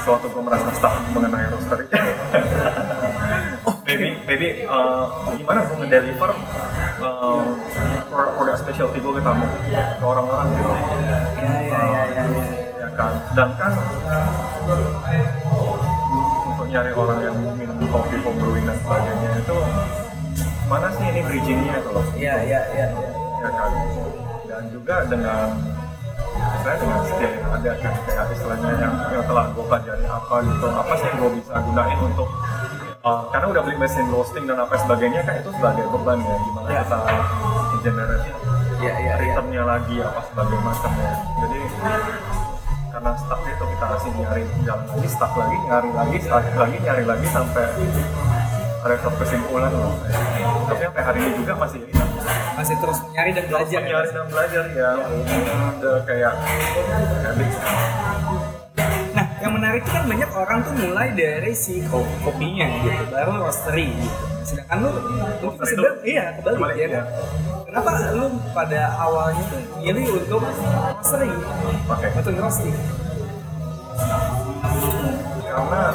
suatu 0.00 0.28
gue 0.28 0.42
merasa 0.44 0.70
stuck 0.72 0.96
mengenai 1.12 1.50
roastery 1.50 1.84
maybe 4.38 4.62
uh, 4.70 5.10
gimana 5.34 5.66
gue 5.66 5.76
ngedeliver 5.82 6.30
uh, 7.02 7.42
produk 8.06 8.32
produk 8.38 8.54
specialty 8.54 9.02
gue 9.02 9.12
ke 9.18 9.22
tamu 9.26 9.50
ke 9.66 10.04
orang-orang 10.06 10.46
gitu 10.54 10.70
ya 10.70 11.18
ya 11.42 11.50
ya 11.66 12.02
ya. 12.06 12.22
ya. 12.22 12.44
ya 12.78 12.88
kan 12.94 13.12
sedangkan 13.34 13.72
untuk 16.54 16.66
nyari 16.70 16.94
orang 16.94 17.18
yang 17.18 17.34
minum 17.58 17.82
kopi 17.90 18.14
home 18.22 18.38
brewing 18.38 18.62
dan 18.62 18.78
sebagainya 18.78 19.30
itu 19.42 19.58
mana 20.70 20.86
sih 20.94 21.04
ini 21.10 21.20
bridgingnya 21.26 21.74
itu 21.82 21.90
loh 21.90 22.06
Iya, 22.14 22.34
iya, 22.46 22.60
iya. 22.78 22.86
iya. 22.94 23.06
ya 23.42 23.50
kan 23.58 23.70
dan 24.46 24.62
juga 24.70 25.02
dengan 25.10 25.50
saya 26.62 26.76
dengan 26.78 27.00
skill 27.10 27.32
yang 27.42 27.50
ada 27.58 27.72
kan 27.82 27.94
kayak 28.06 28.24
istilahnya 28.30 28.70
yang, 28.86 28.94
yang 29.10 29.24
telah 29.26 29.50
gue 29.50 29.64
pelajari 29.66 30.06
apa 30.06 30.34
gitu 30.46 30.66
apa 30.70 30.92
sih 30.94 31.06
yang 31.10 31.16
gue 31.18 31.30
bisa 31.42 31.54
gunain 31.58 31.98
untuk 32.06 32.28
uh, 33.08 33.32
karena 33.32 33.46
udah 33.48 33.62
beli 33.64 33.76
mesin 33.76 34.04
roasting 34.12 34.44
dan 34.44 34.60
apa 34.60 34.76
sebagainya 34.76 35.24
kan 35.24 35.40
itu 35.40 35.50
sebagai 35.56 35.84
beban 35.88 36.20
ya 36.20 36.36
gimana 36.44 36.68
Ya. 36.68 36.82
kita 36.84 36.98
generate 37.80 38.28
Iya, 38.78 38.92
iya, 38.94 38.94
iya. 38.94 39.12
returnnya 39.18 39.62
lagi 39.66 39.96
apa 39.98 40.20
sebagainya 40.22 40.62
macamnya. 40.62 41.12
Jadi 41.42 41.58
karena 42.88 43.10
stuck 43.16 43.40
itu 43.42 43.64
kita 43.64 43.84
kasih 43.90 44.10
nyari 44.14 44.42
jalan 44.62 44.84
lagi 44.86 45.08
stuck 45.10 45.32
lagi 45.34 45.56
nyari 45.66 45.90
lagi 45.90 46.16
stuck 46.22 46.44
lagi 46.54 46.76
nyari 46.78 47.02
lagi 47.02 47.26
sampai 47.26 47.66
ada 48.78 48.94
satu 49.02 49.16
kesimpulan. 49.18 49.72
Loh 49.74 49.98
tapi 50.68 50.80
sampai 50.84 51.02
hari 51.02 51.18
ini 51.26 51.32
juga 51.42 51.52
masih 51.58 51.80
ini. 51.82 51.92
Masih 52.54 52.74
terus 52.78 52.98
mencari 53.02 53.30
dan 53.34 53.44
belajar. 53.50 53.80
ya, 53.82 53.86
nyari 53.90 54.08
dan 54.10 54.26
belajar 54.30 54.64
ya. 54.70 54.90
Udah 55.78 55.96
kayak 56.06 56.32
habit. 57.26 57.50
Nah, 57.50 58.27
yang 59.38 59.52
menarik 59.54 59.80
itu 59.86 59.90
kan 59.94 60.04
banyak 60.06 60.30
orang 60.34 60.58
tuh 60.66 60.74
mulai 60.78 61.08
dari 61.14 61.52
si 61.54 61.82
ko- 61.86 62.06
kopinya 62.26 62.66
gitu, 62.82 63.02
baru 63.10 63.46
roastery 63.46 63.86
gitu. 63.94 64.18
Sedangkan 64.42 64.76
lu 64.80 64.88
mungkin 64.90 65.60
Roastery 65.60 65.72
sedang, 65.76 65.96
iya 66.02 66.24
kebalik 66.40 66.56
kebalik, 66.56 66.76
ya 66.80 66.88
kan. 66.88 67.04
Kenapa 67.68 67.90
lu 68.16 68.24
pada 68.56 68.80
awalnya 68.96 69.42
tuh 69.52 69.60
milih 69.78 70.04
untuk 70.24 70.40
roastery, 70.42 71.30
oke 71.86 72.06
untuk 72.16 72.34
roasting? 72.40 72.76
karena 75.58 75.90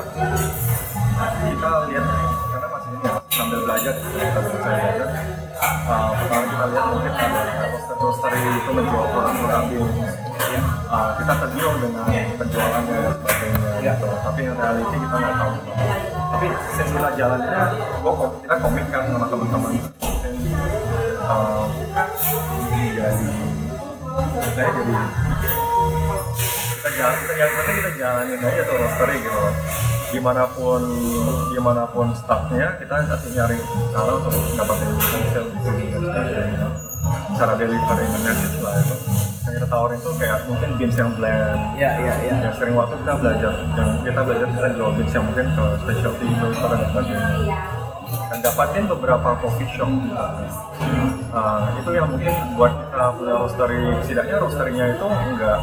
kita 1.24 1.72
lihat 1.88 2.06
karena 2.52 2.68
masih 2.68 2.90
ini 2.92 3.08
ya 3.08 3.14
sambil 3.32 3.60
belajar 3.64 3.94
kita 3.96 4.40
saya 4.44 4.60
belajar 4.60 5.08
uh, 5.88 6.10
pertama 6.20 6.46
kita 6.52 6.66
lihat 6.68 6.86
mungkin 6.92 7.14
ada 7.16 7.42
roster 7.96 8.32
itu 8.36 8.72
menjual 8.76 9.06
produk-produk 9.08 9.64
di 10.50 10.58
uh, 10.92 11.12
kita 11.20 11.34
tergiur 11.40 11.74
dengan 11.80 12.06
penjualannya 12.40 12.98
dan 13.00 13.14
sebagainya 13.20 13.62
Ya. 13.84 14.00
gitu. 14.00 14.08
Tapi 14.08 14.40
yang 14.48 14.56
reality 14.56 14.96
kita 14.96 15.16
nggak 15.20 15.36
tahu. 15.36 15.52
Tapi 16.34 16.48
sesudah 16.80 17.12
jalannya 17.20 17.62
kok 18.00 18.32
kita 18.40 18.56
komitkan 18.64 19.02
sama 19.12 19.26
teman-teman. 19.28 19.72
Mungkin 19.76 20.34
uh, 21.28 21.64
jadi 22.96 23.28
saya 24.54 24.70
jadi 24.72 24.96
kita 26.74 26.90
jalan 26.96 27.16
kita 27.20 27.34
jalan 27.36 27.52
kita, 27.52 27.72
kita 27.76 27.92
jalanin 28.00 28.40
aja 28.40 28.62
tuh 28.64 28.76
roastery 28.80 29.18
gitu. 29.20 29.42
Di 30.14 30.20
mana 30.22 30.46
pun 30.46 30.82
di 31.52 31.60
mana 31.60 31.84
pun 31.90 32.08
staffnya 32.14 32.78
kita 32.80 33.04
kasih 33.04 33.32
nyari 33.34 33.58
cara 33.92 34.12
untuk 34.16 34.32
dapatin 34.56 34.90
hasil 34.96 35.44
di 35.50 35.58
sini 35.60 35.86
cara 37.34 37.54
delivery 37.58 38.06
message 38.22 38.58
lah 38.62 38.74
itu 38.78 38.96
kita 39.54 39.66
tawarin 39.70 40.00
tuh 40.02 40.14
kayak 40.18 40.38
mungkin 40.50 40.70
beans 40.76 40.96
yang 40.98 41.12
blend 41.14 41.60
Iya, 41.78 41.92
iya, 42.02 42.14
iya. 42.26 42.34
yang 42.50 42.54
sering 42.58 42.74
waktu 42.74 42.96
kita 43.02 43.14
belajar 43.16 43.52
yang 43.78 43.90
kita 44.02 44.20
belajar 44.26 44.48
kita 44.50 44.68
jual 44.74 44.92
beans 44.98 45.14
yang 45.14 45.26
mungkin 45.26 45.46
ke 45.54 45.64
specialty 45.86 46.26
itu 46.26 46.48
dan 46.50 46.80
sebagainya 46.90 47.28
dan 48.30 48.40
dapatin 48.42 48.84
beberapa 48.90 49.30
coffee 49.40 49.70
shop 49.74 49.92
Uh, 51.34 51.66
itu 51.82 51.98
yang 51.98 52.06
mungkin 52.06 52.30
buat 52.54 52.70
kita 52.70 53.10
punya 53.18 53.34
roastery 53.42 53.82
setidaknya 54.06 54.38
roasterynya 54.38 54.86
itu 54.94 55.06
enggak 55.34 55.58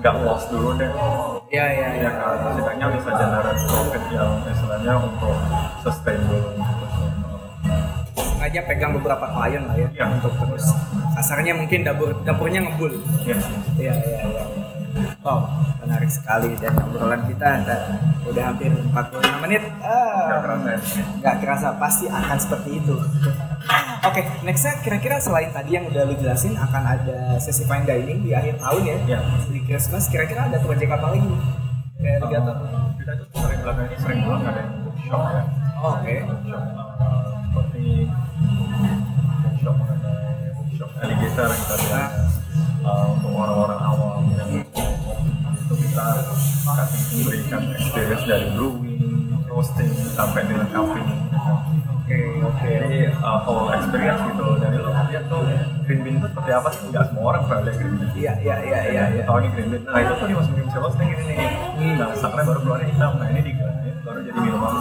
nggak 0.00 0.14
loss 0.24 0.48
dulu 0.48 0.72
deh 0.80 0.88
Iya, 1.48 1.64
iya, 1.76 1.86
iya. 1.92 2.08
ya 2.08 2.28
setidaknya 2.40 2.86
bisa 2.96 3.10
generate 3.12 3.60
profit 3.68 4.04
yang 4.08 4.32
istilahnya 4.48 4.94
untuk 4.96 5.36
sustainable 5.84 6.40
gitu. 6.56 6.77
Sengaja 8.48 8.64
pegang 8.64 8.96
beberapa 8.96 9.28
klien 9.28 9.60
lah 9.60 9.76
ya, 9.76 9.88
Iya. 9.92 10.04
untuk 10.08 10.32
terus 10.32 10.72
kasarnya 11.12 11.52
mungkin 11.52 11.84
dapur 11.84 12.16
dapurnya 12.24 12.64
ngebul. 12.64 12.96
ya 13.20 13.36
Iya, 13.76 13.92
iya, 13.92 14.18
iya. 14.24 14.44
Wow, 15.20 15.52
menarik 15.84 16.08
sekali 16.08 16.56
dan 16.56 16.72
obrolan 16.80 17.28
kita 17.28 17.44
udah, 17.60 17.80
udah 18.24 18.42
hampir 18.48 18.72
45 18.72 19.44
menit. 19.44 19.62
Ah. 19.84 20.32
nggak 20.32 20.40
kerasa 20.40 20.64
ya 20.64 20.80
nggak 21.20 21.36
kerasa 21.44 21.68
pasti 21.76 22.04
akan 22.08 22.38
seperti 22.40 22.70
itu. 22.80 22.96
Oke, 24.00 24.20
nextnya 24.40 24.80
kira-kira 24.80 25.20
selain 25.20 25.52
tadi 25.52 25.76
yang 25.76 25.84
udah 25.84 26.08
lu 26.08 26.16
jelasin 26.16 26.56
akan 26.56 26.82
ada 26.88 27.36
sesi 27.36 27.68
fine 27.68 27.84
dining 27.84 28.24
di 28.24 28.32
akhir 28.32 28.56
tahun 28.56 28.80
ya, 28.82 28.96
Iya. 29.06 29.18
di 29.44 29.60
Christmas. 29.60 30.08
Kira-kira 30.08 30.48
ada 30.48 30.56
proyek 30.56 30.88
apa 30.88 31.12
lagi? 31.12 31.28
Kayak. 32.00 32.24
Uh, 32.24 32.96
kita 32.96 33.12
tuh 33.12 33.28
sering 33.36 33.60
belakangan 33.60 33.84
ini 33.84 33.96
sering 34.00 34.18
bilang 34.24 34.40
ada 34.42 34.56
yang 34.56 34.72
bookshop 34.80 35.20
ya 35.20 35.42
Oh, 35.76 35.92
Oke. 35.94 36.16
bookshop 36.24 36.64
uh, 36.96 37.28
seperti 37.44 37.84
bookshop 38.08 38.08
ada 38.08 38.17
bookshop 40.98 41.04
alligator 41.04 41.48
yang 41.48 41.64
tadi 41.64 41.86
Ah. 41.88 42.10
uh, 42.84 43.06
untuk 43.12 43.30
orang-orang 43.32 43.80
awam 43.80 44.22
yang 44.32 44.50
itu 44.50 45.74
kita 45.76 46.04
kasih 46.64 47.20
berikan 47.22 47.62
experience 47.70 48.24
dari 48.24 48.46
brewing, 48.50 49.02
roasting 49.46 49.90
sampai 50.08 50.42
dilengkapi 50.44 51.02
Oke, 52.08 52.16
oke. 52.40 52.64
jadi 52.64 53.12
uh, 53.14 53.38
whole 53.44 53.68
experience 53.70 54.20
gitu 54.24 54.46
dari 54.56 54.80
lo 54.80 54.88
lihat 55.06 55.28
tuh 55.28 55.44
green 55.84 56.00
bean 56.00 56.14
itu 56.16 56.26
seperti 56.26 56.50
apa 56.50 56.68
sih 56.72 56.84
nggak 56.88 57.04
semua 57.06 57.24
orang 57.26 57.42
pernah 57.44 57.62
lihat 57.62 57.76
green 57.78 57.94
bean 57.94 58.10
Iya, 58.16 58.32
iya, 58.40 58.56
iya, 58.64 58.78
iya. 58.88 59.04
iya. 59.12 59.22
tahu 59.22 59.38
nih 59.38 59.50
green 59.52 59.68
bean 59.68 59.82
nah 59.84 60.00
itu 60.00 60.12
tuh 60.16 60.26
dimasukin 60.26 60.66
ke 60.66 60.78
roasting 60.78 61.06
gini 61.06 61.24
nih 61.28 61.50
Hmm. 61.78 61.94
nah 61.94 62.08
sakra 62.16 62.42
baru 62.42 62.58
keluar 62.58 62.80
hitam 62.80 63.12
nah 63.14 63.28
ini 63.28 63.40
digerakin 63.44 63.94
baru 64.02 64.18
jadi 64.24 64.38
minuman 64.40 64.72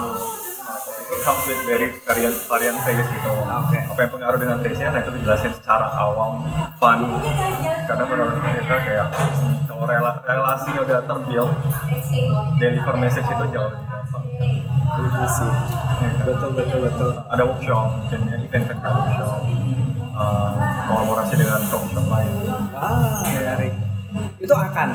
comes 1.28 1.44
with 1.44 1.60
very 1.68 1.92
varian 2.08 2.32
varian 2.48 2.76
taste 2.82 3.10
gitu 3.12 3.32
Oke. 3.36 3.76
apa 3.84 4.00
yang 4.00 4.12
pengaruh 4.16 4.40
dengan 4.40 4.58
taste 4.64 4.80
nya 4.80 4.88
nah 4.90 5.04
itu 5.04 5.12
dijelasin 5.12 5.52
secara 5.52 5.92
awam 5.94 6.48
fun 6.80 7.04
karena 7.84 8.04
menurut 8.08 8.32
kita 8.40 8.76
kayak 8.80 9.08
kalau 9.68 9.84
rela- 9.84 10.24
relasi 10.24 10.72
udah 10.74 11.04
terbuild 11.04 11.52
deliver 12.56 12.96
message 12.96 13.28
itu 13.28 13.46
jauh 13.52 13.68
lebih 13.68 13.86
gampang 13.86 14.24
Itu 14.98 15.26
sih. 15.30 15.52
Betul, 16.24 16.50
betul, 16.56 16.80
betul. 16.82 17.12
ada 17.28 17.44
workshop 17.44 17.92
mungkin 17.92 18.20
ya 18.24 18.38
event 18.40 18.66
event 18.66 18.80
workshop 18.88 19.40
uh, 20.14 20.52
kolaborasi 20.88 21.34
dengan 21.36 21.60
coffee 21.68 21.92
shop 21.92 22.08
lain 22.08 22.32
Ah, 22.72 23.20
menarik. 23.26 23.74
Itu 24.38 24.54
akan. 24.54 24.90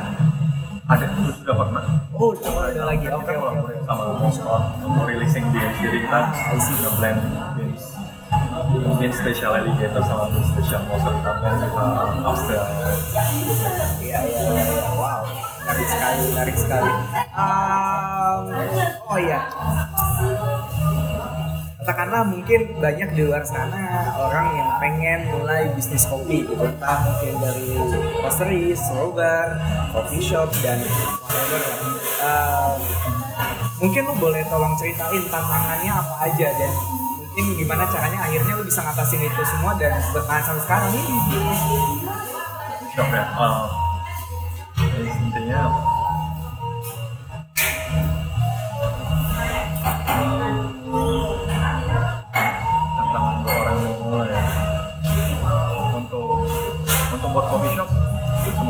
Ada 0.93 1.05
itu 1.09 1.33
sudah 1.41 1.55
pernah? 1.57 1.85
Oh, 2.13 2.31
coba 2.37 2.61
ada 2.69 2.83
lagi. 2.85 3.07
Oke, 3.09 3.33
oke. 3.33 3.33
kolaborasi 3.33 3.83
sama 3.89 4.05
Moscot 4.21 4.63
untuk 4.85 5.05
releasing 5.09 5.45
beans 5.49 5.77
jadi 5.81 5.99
kita 6.05 6.21
nge-blend 6.53 7.21
beans 7.57 7.85
beans 9.01 9.17
special 9.17 9.53
alligator 9.57 10.03
sama 10.05 10.29
special 10.53 10.81
blend 11.41 11.57
kita 11.65 11.85
upsell 12.23 12.67
Iya, 14.03 14.19
iya, 14.29 14.41
iya, 14.53 14.65
iya. 14.69 14.85
Wow, 14.93 15.25
menarik 15.65 15.89
sekali, 15.89 16.21
menarik 16.37 16.57
sekali. 16.59 16.93
Um, 17.33 18.43
oh 19.09 19.19
iya, 19.19 19.41
katakanlah 21.83 22.23
mungkin 22.23 22.79
banyak 22.79 23.11
di 23.11 23.27
luar 23.27 23.43
sana 23.43 24.15
orang 24.15 24.55
yang 24.55 24.71
pengen 24.79 25.21
mulai 25.35 25.67
bisnis 25.75 26.07
kopi 26.07 26.47
gitu 26.47 26.63
entah 26.63 27.03
mungkin 27.03 27.35
dari 27.43 27.75
roastery, 28.23 28.71
slow 28.79 29.11
bar, 29.11 29.59
coffee 29.91 30.23
shop 30.23 30.55
dan 30.63 30.79
whatever. 31.27 31.59
Um, 32.23 32.79
mungkin 33.83 34.07
lu 34.07 34.15
boleh 34.15 34.47
tolong 34.47 34.79
ceritain 34.79 35.27
tantangannya 35.27 35.91
apa 35.91 36.15
aja 36.31 36.49
dan 36.55 36.71
mungkin 37.35 37.45
gimana 37.59 37.83
caranya 37.91 38.31
akhirnya 38.31 38.55
lu 38.55 38.63
bisa 38.63 38.79
ngatasin 38.87 39.27
itu 39.27 39.43
semua 39.43 39.75
dan 39.75 39.99
bertahan 40.15 40.43
sampai 40.47 40.63
sekarang 40.63 40.91
shop 42.95 43.09
ya 43.11 43.25
uh, 43.35 43.67
intinya 45.03 45.61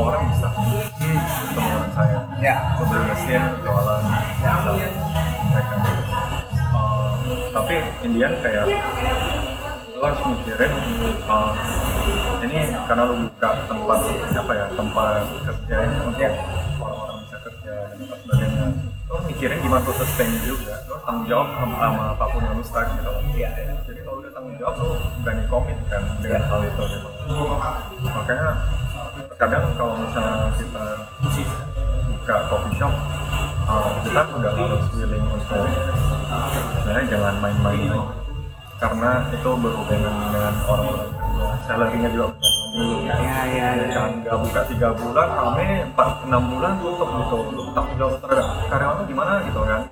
semua 0.03 0.19
orang 0.19 0.27
bisa 0.35 0.49
orang 1.63 1.91
saya 1.95 2.19
ya 2.43 2.55
beli 2.75 3.03
mesin 3.07 3.43
jualan. 3.63 4.03
Mereka 4.43 5.77
Uh, 6.73 7.13
tapi 7.53 7.85
Indian 8.01 8.33
kayak 8.41 8.65
lu 9.93 10.01
harus 10.01 10.21
mikirin 10.25 10.73
uh, 11.29 11.53
ini 12.41 12.73
karena 12.89 13.03
lu 13.05 13.29
buka 13.29 13.49
tempat 13.69 14.01
apa 14.41 14.53
ya 14.57 14.67
tempat 14.73 15.21
kerja 15.45 15.77
yang 15.85 16.09
untuk 16.09 16.33
orang-orang 16.81 17.17
bisa 17.29 17.37
kerja 17.45 17.75
dan 17.93 18.01
sebagainya. 18.09 18.67
Lu 19.05 19.17
mikirin 19.29 19.61
gimana 19.61 19.85
tuh 19.85 19.95
sustain 20.01 20.33
juga 20.49 20.81
lu 20.89 20.97
tanggung 21.05 21.29
jawab 21.29 21.49
sama, 21.61 21.77
sama 21.77 22.03
apa 22.17 22.25
pun 22.33 22.41
yang 22.41 22.57
lu 22.57 22.65
start 22.65 22.89
gitu. 22.97 23.13
Iya, 23.37 23.49
jadi 23.85 24.01
kalau 24.01 24.17
udah 24.25 24.33
tanggung 24.33 24.57
jawab 24.57 24.75
lu 24.81 24.89
berani 25.21 25.45
komit 25.53 25.79
kan 25.93 26.03
dengan 26.25 26.41
Iya. 26.41 26.49
hal 26.49 26.61
itu 26.65 26.83
gitu. 26.89 27.09
Makanya 28.09 28.49
kadang 29.43 29.75
kalau 29.75 29.99
misalnya 29.99 30.55
kita 30.55 30.85
buka 32.07 32.37
coffee 32.47 32.75
shop 32.79 32.95
uh, 33.67 33.91
kita 34.07 34.21
udah 34.39 34.53
harus 34.55 34.85
willing 34.95 35.27
untuk 35.35 35.67
sebenarnya 36.79 37.05
jangan 37.11 37.35
main-main. 37.43 37.91
Karena 38.79 39.11
itu 39.31 39.51
berhubungan 39.63 40.15
dengan 40.31 40.55
orang-orang 40.67 41.11
salary-nya 41.67 42.11
juga 42.11 42.27
bergantung 42.35 43.03
ya 43.03 43.15
ya 43.23 43.39
ya 43.51 43.69
ya 43.79 43.87
kan 43.95 44.11
nggak 44.23 44.39
buka 44.43 44.61
tiga 44.71 44.89
bulan 44.95 45.29
kami 45.29 45.67
empat 45.91 46.11
enam 46.27 46.43
bulan 46.51 46.73
tutup 46.79 47.09
gitu. 47.11 47.37
Untuk 47.51 47.67
tanggung 47.75 47.99
jawab 47.99 48.15
terhadap 48.23 48.47
karyawan 48.71 48.95
tuh 49.03 49.07
gimana 49.11 49.33
gitu 49.47 49.61
kan? 49.67 49.83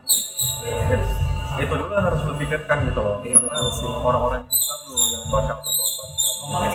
It's- 0.95 1.19
itu 1.61 1.75
dulu 1.77 1.93
harus 1.93 2.21
dipikirkan 2.25 2.79
gitu 2.89 3.01
loh. 3.03 3.21
Iya, 3.21 3.37
karena 3.37 3.69
sih. 3.75 3.85
orang-orang 3.85 4.43
kita 4.49 4.75
tuh 4.87 4.97
yang 4.97 5.25
bakal 5.29 5.57
berkorban 5.61 6.73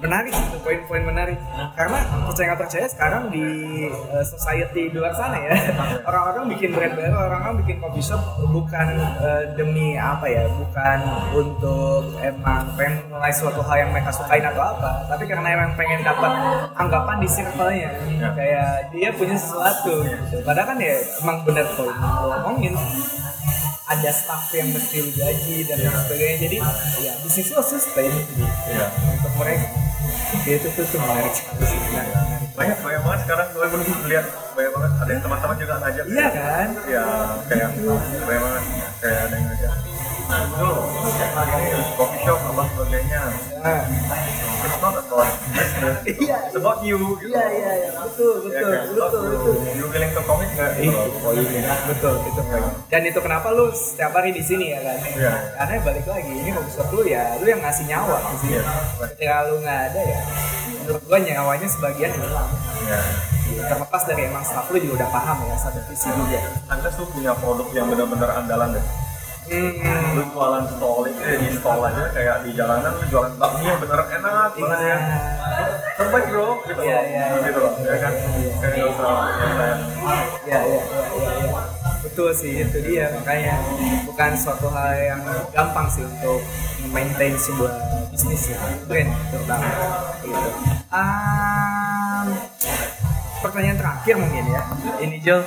menarik 0.00 0.32
itu 0.32 0.58
poin-poin 0.62 1.02
menarik. 1.04 1.38
Karena 1.74 1.98
percaya 2.26 2.52
nggak 2.52 2.60
percaya 2.68 2.86
sekarang 2.90 3.22
di 3.32 3.44
uh, 3.90 4.24
society 4.24 4.92
di 4.92 4.96
luar 4.96 5.14
sana 5.16 5.36
ya 5.40 5.54
orang-orang 6.08 6.44
bikin 6.54 6.70
brand 6.74 6.94
baru 6.94 7.16
orang-orang 7.16 7.56
bikin 7.64 7.76
coffee 7.80 8.04
shop 8.04 8.22
bukan 8.50 8.86
uh, 9.20 9.42
demi 9.56 9.96
apa 9.96 10.26
ya 10.28 10.44
bukan 10.50 10.98
untuk 11.32 12.02
emang 12.20 12.64
pengen 12.76 13.02
mulai 13.08 13.32
suatu 13.32 13.60
hal 13.64 13.76
yang 13.86 13.90
mereka 13.92 14.10
sukain 14.12 14.44
atau 14.44 14.62
apa 14.62 15.08
tapi 15.08 15.24
karena 15.24 15.48
emang 15.52 15.72
pengen 15.74 16.00
dapat 16.04 16.32
anggapan 16.76 17.16
di 17.20 17.28
circle-nya. 17.28 17.90
Ya. 18.06 18.28
kayak 18.36 18.70
dia 18.92 19.08
punya 19.14 19.36
sesuatu 19.36 20.02
gitu. 20.04 20.36
padahal 20.44 20.74
kan 20.74 20.78
ya 20.80 20.94
emang 21.22 21.38
bener 21.44 21.66
poin 21.74 21.92
yang 21.92 22.14
lo 22.22 22.28
omongin 22.42 22.74
ada 23.86 24.10
staff 24.10 24.50
yang 24.50 24.74
mesti 24.74 24.98
digaji 24.98 25.62
dan 25.62 25.78
lain 25.78 25.94
sebagainya. 25.94 26.36
Jadi 26.42 26.56
ya 27.00 27.12
bisnis 27.22 27.54
lo 27.54 27.62
sustain. 27.62 28.10
Gitu 28.10 28.42
Iya. 28.42 28.86
untuk 29.14 29.32
mereka. 29.38 29.66
Itu 30.42 30.68
tuh 30.74 30.84
tuh 30.90 30.98
menarik. 30.98 31.32
Sekali 31.34 31.64
sih 31.70 31.78
banyak 32.56 32.78
banyak 32.82 33.00
banget 33.04 33.20
sekarang. 33.26 33.46
Gue 33.54 33.66
pun 33.70 33.80
lihat 34.10 34.26
banyak 34.58 34.72
banget. 34.74 34.90
Ada 34.96 35.10
yang 35.12 35.22
teman-teman 35.22 35.56
juga 35.60 35.74
ngajak. 35.82 36.04
Iya 36.10 36.26
kan? 36.34 36.68
Ya 36.90 37.04
kayak 37.46 37.68
banyak 38.26 38.40
banget. 38.42 38.64
Kayak 38.98 39.18
ada 39.22 39.34
yang 39.38 39.46
ngajak. 39.46 39.74
Itu 40.26 40.70
ini 41.46 41.70
coffee 41.94 42.22
shop 42.26 42.38
apa 42.50 42.62
sebagainya. 42.74 43.22
Nah, 43.62 43.82
it's 44.66 44.78
not 44.78 44.94
about 44.96 45.28
business 45.52 45.96
Iya. 46.04 46.38
it's 46.44 46.56
about 46.56 46.78
you. 46.82 46.98
Gitu 47.16 47.30
iya 47.30 47.44
iya 47.48 47.70
iya. 47.78 47.90
Betul 47.96 48.34
Ya, 48.44 48.60
betul 48.60 48.68
about 48.68 48.90
betul 48.90 49.22
you. 49.22 49.30
betul. 49.32 49.54
You 49.72 49.84
willing 49.88 50.12
to 50.12 50.22
commit 50.22 50.50
nggak? 50.52 50.70
Itu 50.76 51.00
poinnya 51.20 51.74
betul 51.86 52.14
itu 52.20 52.40
poin 52.42 52.64
dan 52.86 53.02
itu 53.02 53.18
kenapa 53.18 53.48
lu 53.50 53.66
setiap 53.70 54.12
hari 54.12 54.30
di 54.30 54.42
sini 54.42 54.66
ya 54.70 54.80
kan? 54.80 54.98
Iya. 55.06 55.32
karena 55.56 55.74
balik 55.82 56.06
lagi 56.06 56.32
ini 56.32 56.50
shop 56.68 56.88
lu 56.90 57.02
ya 57.02 57.22
lu 57.38 57.46
yang 57.46 57.60
ngasih 57.60 57.84
nyawa 57.86 58.16
di 58.26 58.36
sini. 58.40 58.52
Iya. 58.52 58.62
ketika 59.06 59.36
lu 59.46 59.54
nggak 59.60 59.80
ada 59.88 60.00
ya 60.02 60.20
menurut 60.82 61.02
gua 61.04 61.18
nyawanya 61.18 61.66
sebagian 61.66 62.12
hilang. 62.12 62.50
Ya 62.86 63.00
terlepas 63.64 64.02
dari 64.04 64.26
emang 64.26 64.42
staff 64.42 64.66
lu 64.68 64.78
juga 64.78 64.94
udah 65.00 65.10
paham 65.10 65.38
ya 65.44 65.56
satu 65.56 65.80
visi 65.86 66.06
juga. 66.08 66.38
Anda 66.66 66.88
tuh 66.90 67.06
punya 67.08 67.32
produk 67.34 67.66
yang 67.72 67.86
benar-benar 67.88 68.30
andalan 68.36 68.74
deh 68.74 68.84
hmm. 69.48 70.16
lu 70.16 70.22
jualan 70.34 70.64
stall 70.66 71.00
itu 71.06 71.20
di 71.22 71.48
stall 71.54 71.80
aja 71.86 72.04
kayak 72.10 72.36
di 72.42 72.50
jalanan 72.54 72.92
lu 72.98 73.04
jualan 73.06 73.32
bakmi 73.38 73.62
yang 73.64 73.78
bener 73.78 74.00
enak 74.10 74.50
banget 74.54 74.78
ya 74.82 74.96
terbaik 75.96 76.26
bro 76.28 76.48
gitu 76.66 76.80
Iya, 76.82 76.96
loh 76.98 77.04
iya, 77.06 77.22
iya. 77.30 77.38
gitu 77.46 77.58
loh 77.62 77.72
ya 77.80 77.96
kan 77.98 78.12
kayak 78.60 78.74
nggak 78.76 78.88
usah 78.90 79.10
yang 79.40 79.54
lain. 79.56 79.78
ya, 80.46 80.58
ya, 80.60 80.60
ya, 80.60 80.82
ya, 81.16 81.32
ya. 81.46 81.62
betul 82.04 82.28
sih 82.30 82.52
itu 82.62 82.78
dia 82.84 83.06
makanya 83.16 83.54
bukan 84.04 84.30
suatu 84.36 84.66
hal 84.70 84.92
yang 84.94 85.22
gampang 85.50 85.86
sih 85.90 86.04
untuk 86.04 86.38
maintain 86.92 87.34
sebuah 87.34 87.72
bisnis 88.12 88.52
ya 88.52 88.58
brand 88.86 89.10
terutama 89.28 89.66
gitu. 90.22 90.48
Um, 90.86 92.26
pertanyaan 93.42 93.78
terakhir 93.78 94.14
mungkin 94.16 94.44
ya 94.48 94.62
ini 95.02 95.16
Jo 95.20 95.42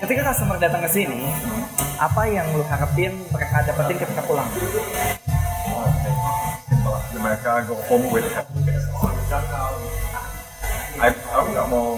ketika 0.00 0.32
customer 0.32 0.56
datang 0.56 0.80
ke 0.80 0.90
sini 0.90 1.28
apa 2.00 2.24
yang 2.24 2.48
lu 2.56 2.64
harapin 2.64 3.12
mereka 3.28 3.60
dapetin 3.68 3.96
ketika 4.00 4.24
pulang? 4.24 4.48
Mereka 7.20 7.68
go 7.68 7.76
home 7.84 8.08
with 8.08 8.24
happiness 8.32 8.80
I, 11.00 11.12
aku 11.12 11.48
nggak 11.52 11.66
mau 11.68 11.96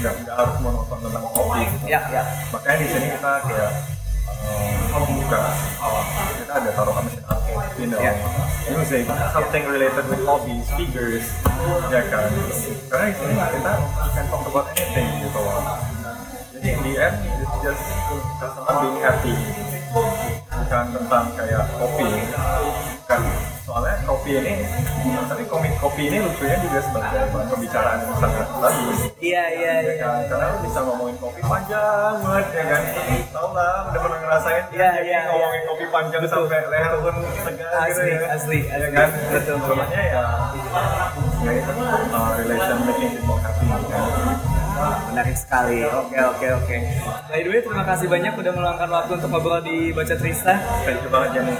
nggak 0.00 0.12
nggak 0.24 0.36
harus 0.36 0.56
mau 0.64 0.72
nonton 0.72 0.98
tentang 1.04 1.24
kopi 1.32 1.64
gitu. 1.64 1.84
ya 1.88 2.00
ya. 2.12 2.24
Makanya 2.52 2.76
di 2.80 2.86
sini 2.88 3.06
kita 3.12 3.32
kayak 3.44 3.72
um, 4.96 5.04
buka 5.04 5.42
kita 6.40 6.52
ada 6.52 6.70
taruh 6.72 6.92
mesin 7.04 7.24
arcade 7.28 7.64
you 7.76 7.88
know. 7.88 8.00
Yeah. 8.00 8.16
music 8.72 9.04
something 9.36 9.64
related 9.68 10.04
with 10.08 10.24
hobbies 10.24 10.68
figures 10.76 11.24
ya 11.92 12.00
kan. 12.08 12.32
Karena 12.88 13.04
di 13.12 13.16
sini 13.20 13.32
kita 13.36 13.72
can 14.16 14.24
talk 14.32 14.44
about 14.48 14.66
anything 14.76 15.08
gitu. 15.28 15.40
loh 15.40 15.83
end 17.04 17.16
it's 17.40 17.54
just 17.60 17.82
customer 18.40 18.74
being 18.80 18.98
happy. 19.04 19.34
Bukan 20.48 20.84
tentang 20.96 21.26
kayak 21.36 21.64
kopi. 21.76 22.08
Kan 23.04 23.20
soalnya 23.64 23.96
kopi 24.08 24.30
ini 24.40 24.54
tapi 25.24 25.42
kopi 25.48 25.68
kopi 25.80 26.02
ini 26.12 26.20
lucunya 26.20 26.56
juga 26.60 26.78
sebagai 26.84 27.32
bahan 27.32 27.46
pembicaraan 27.48 27.98
yang 28.04 28.16
sangat 28.20 28.46
bagus 28.60 28.98
iya 29.18 29.44
iya 29.56 29.72
ya 29.80 29.92
iya. 29.92 29.94
kan? 30.04 30.20
Karena 30.28 30.46
lu 30.52 30.58
bisa 30.68 30.80
ngomongin 30.84 31.16
kopi 31.16 31.40
panjang 31.42 32.14
banget 32.20 32.46
ya 32.52 32.64
kan? 32.68 32.82
Tau 33.32 33.48
lah 33.56 33.74
udah 33.88 34.00
pernah 34.04 34.18
ngerasain 34.20 34.64
Iya, 34.68 34.88
jadi 35.00 35.08
iya, 35.10 35.20
ngomongin 35.32 35.60
iya. 35.64 35.68
kopi 35.72 35.84
panjang 35.88 36.22
sampai 36.28 36.60
leher 36.70 36.92
pun 37.02 37.14
tegang 37.24 37.72
gitu 37.88 38.00
Asli, 38.04 38.12
ya. 38.12 38.28
asli, 38.36 38.58
ya 38.62 38.74
asli. 38.78 38.88
kan? 38.94 39.08
Betul. 39.32 39.56
sebenarnya 39.64 40.02
ya 40.06 40.24
ya 41.44 41.50
itu 41.60 41.72
uh, 42.14 42.30
relation 42.40 42.78
making 42.84 43.10
people 43.16 43.38
happy 43.40 43.64
menarik 45.12 45.36
sekali. 45.36 45.84
Oke 45.84 46.18
oke 46.18 46.46
oke. 46.62 46.76
By 47.30 47.40
the 47.42 47.50
way 47.50 47.60
terima 47.60 47.84
kasih 47.84 48.06
banyak 48.08 48.32
udah 48.34 48.52
meluangkan 48.52 48.88
waktu 48.88 49.12
untuk 49.18 49.30
ngobrol 49.30 49.60
di 49.64 49.90
baca 49.90 50.14
Trista. 50.16 50.54
Thank 50.84 51.04
you 51.04 51.10
banget 51.10 51.30
Jenny 51.40 51.56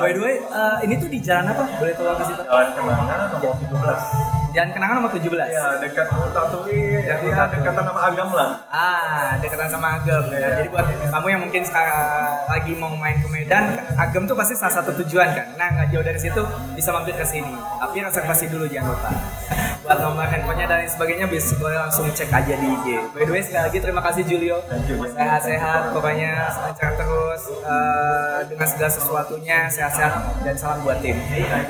by 0.00 0.10
the 0.16 0.20
way 0.20 0.36
eh, 0.40 0.76
ini 0.88 0.94
tuh 0.96 1.08
di 1.08 1.18
jalan 1.20 1.52
apa? 1.52 1.64
Boleh 1.78 1.94
tolong 1.94 2.16
kasih 2.18 2.34
tahu? 2.40 2.46
Jalan 2.48 2.68
kenangan 2.74 3.28
nomor 3.36 3.54
17 3.60 4.39
jalan 4.50 4.70
kenangan 4.70 4.94
nomor 4.98 5.10
17 5.10 5.30
ya 5.46 5.64
dekat 5.78 6.06
Tatui 6.30 6.78
ya 7.00 7.14
ya 7.16 7.44
dekatan 7.48 7.84
sama 7.84 8.00
Agam 8.02 8.28
lah 8.32 8.50
Ah, 8.70 9.34
dekatan 9.38 9.68
sama 9.68 9.88
Agam. 9.98 10.22
Nah, 10.26 10.38
Iya. 10.38 10.48
jadi 10.62 10.68
buat 10.70 10.86
kamu 10.86 11.26
yang 11.26 11.42
mungkin 11.42 11.62
sekarang 11.62 11.98
lagi 12.46 12.72
mau 12.74 12.94
main 12.94 13.18
ke 13.18 13.28
Medan, 13.28 13.64
Agam 13.94 14.24
tuh 14.24 14.34
pasti 14.34 14.54
salah 14.54 14.78
satu 14.78 14.94
tujuan 15.02 15.26
kan. 15.30 15.46
Nah, 15.54 15.68
nggak 15.70 15.86
jauh 15.90 16.02
dari 16.02 16.18
situ 16.18 16.42
bisa 16.72 16.90
mampir 16.90 17.14
ke 17.14 17.22
sini. 17.22 17.50
Tapi 17.50 17.98
reservasi 18.00 18.46
dulu 18.46 18.64
jangan 18.66 18.94
lupa. 18.94 19.10
buat 19.82 19.96
nomor 19.96 20.22
handphonenya 20.22 20.66
dan 20.66 20.86
sebagainya 20.86 21.26
bisa 21.26 21.56
boleh 21.56 21.74
langsung 21.74 22.06
cek 22.08 22.30
aja 22.30 22.54
di 22.54 22.66
IG. 22.68 22.86
By 23.10 23.26
the 23.26 23.32
way 23.32 23.42
sekali 23.42 23.62
lagi 23.66 23.78
terima 23.80 24.00
kasih 24.00 24.22
Julio. 24.22 24.62
Sehat-sehat, 25.10 25.90
pokoknya 25.90 26.32
lancar 26.52 26.94
terus 26.94 27.42
eh, 27.60 28.38
dengan 28.46 28.66
segala 28.66 28.90
sesuatunya 28.90 29.58
sehat-sehat 29.66 30.12
dan 30.40 30.54
salam 30.54 30.78
buat 30.80 31.00
tim. 31.00 31.16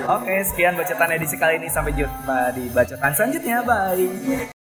Oke, 0.07 0.37
sekian 0.45 0.77
bacotan 0.77 1.11
edisi 1.13 1.35
kali 1.35 1.59
ini 1.59 1.67
sampai 1.67 1.93
jumpa 1.93 2.53
di 2.53 2.69
bacotan 2.73 3.13
selanjutnya. 3.15 3.63
Bye. 3.67 4.60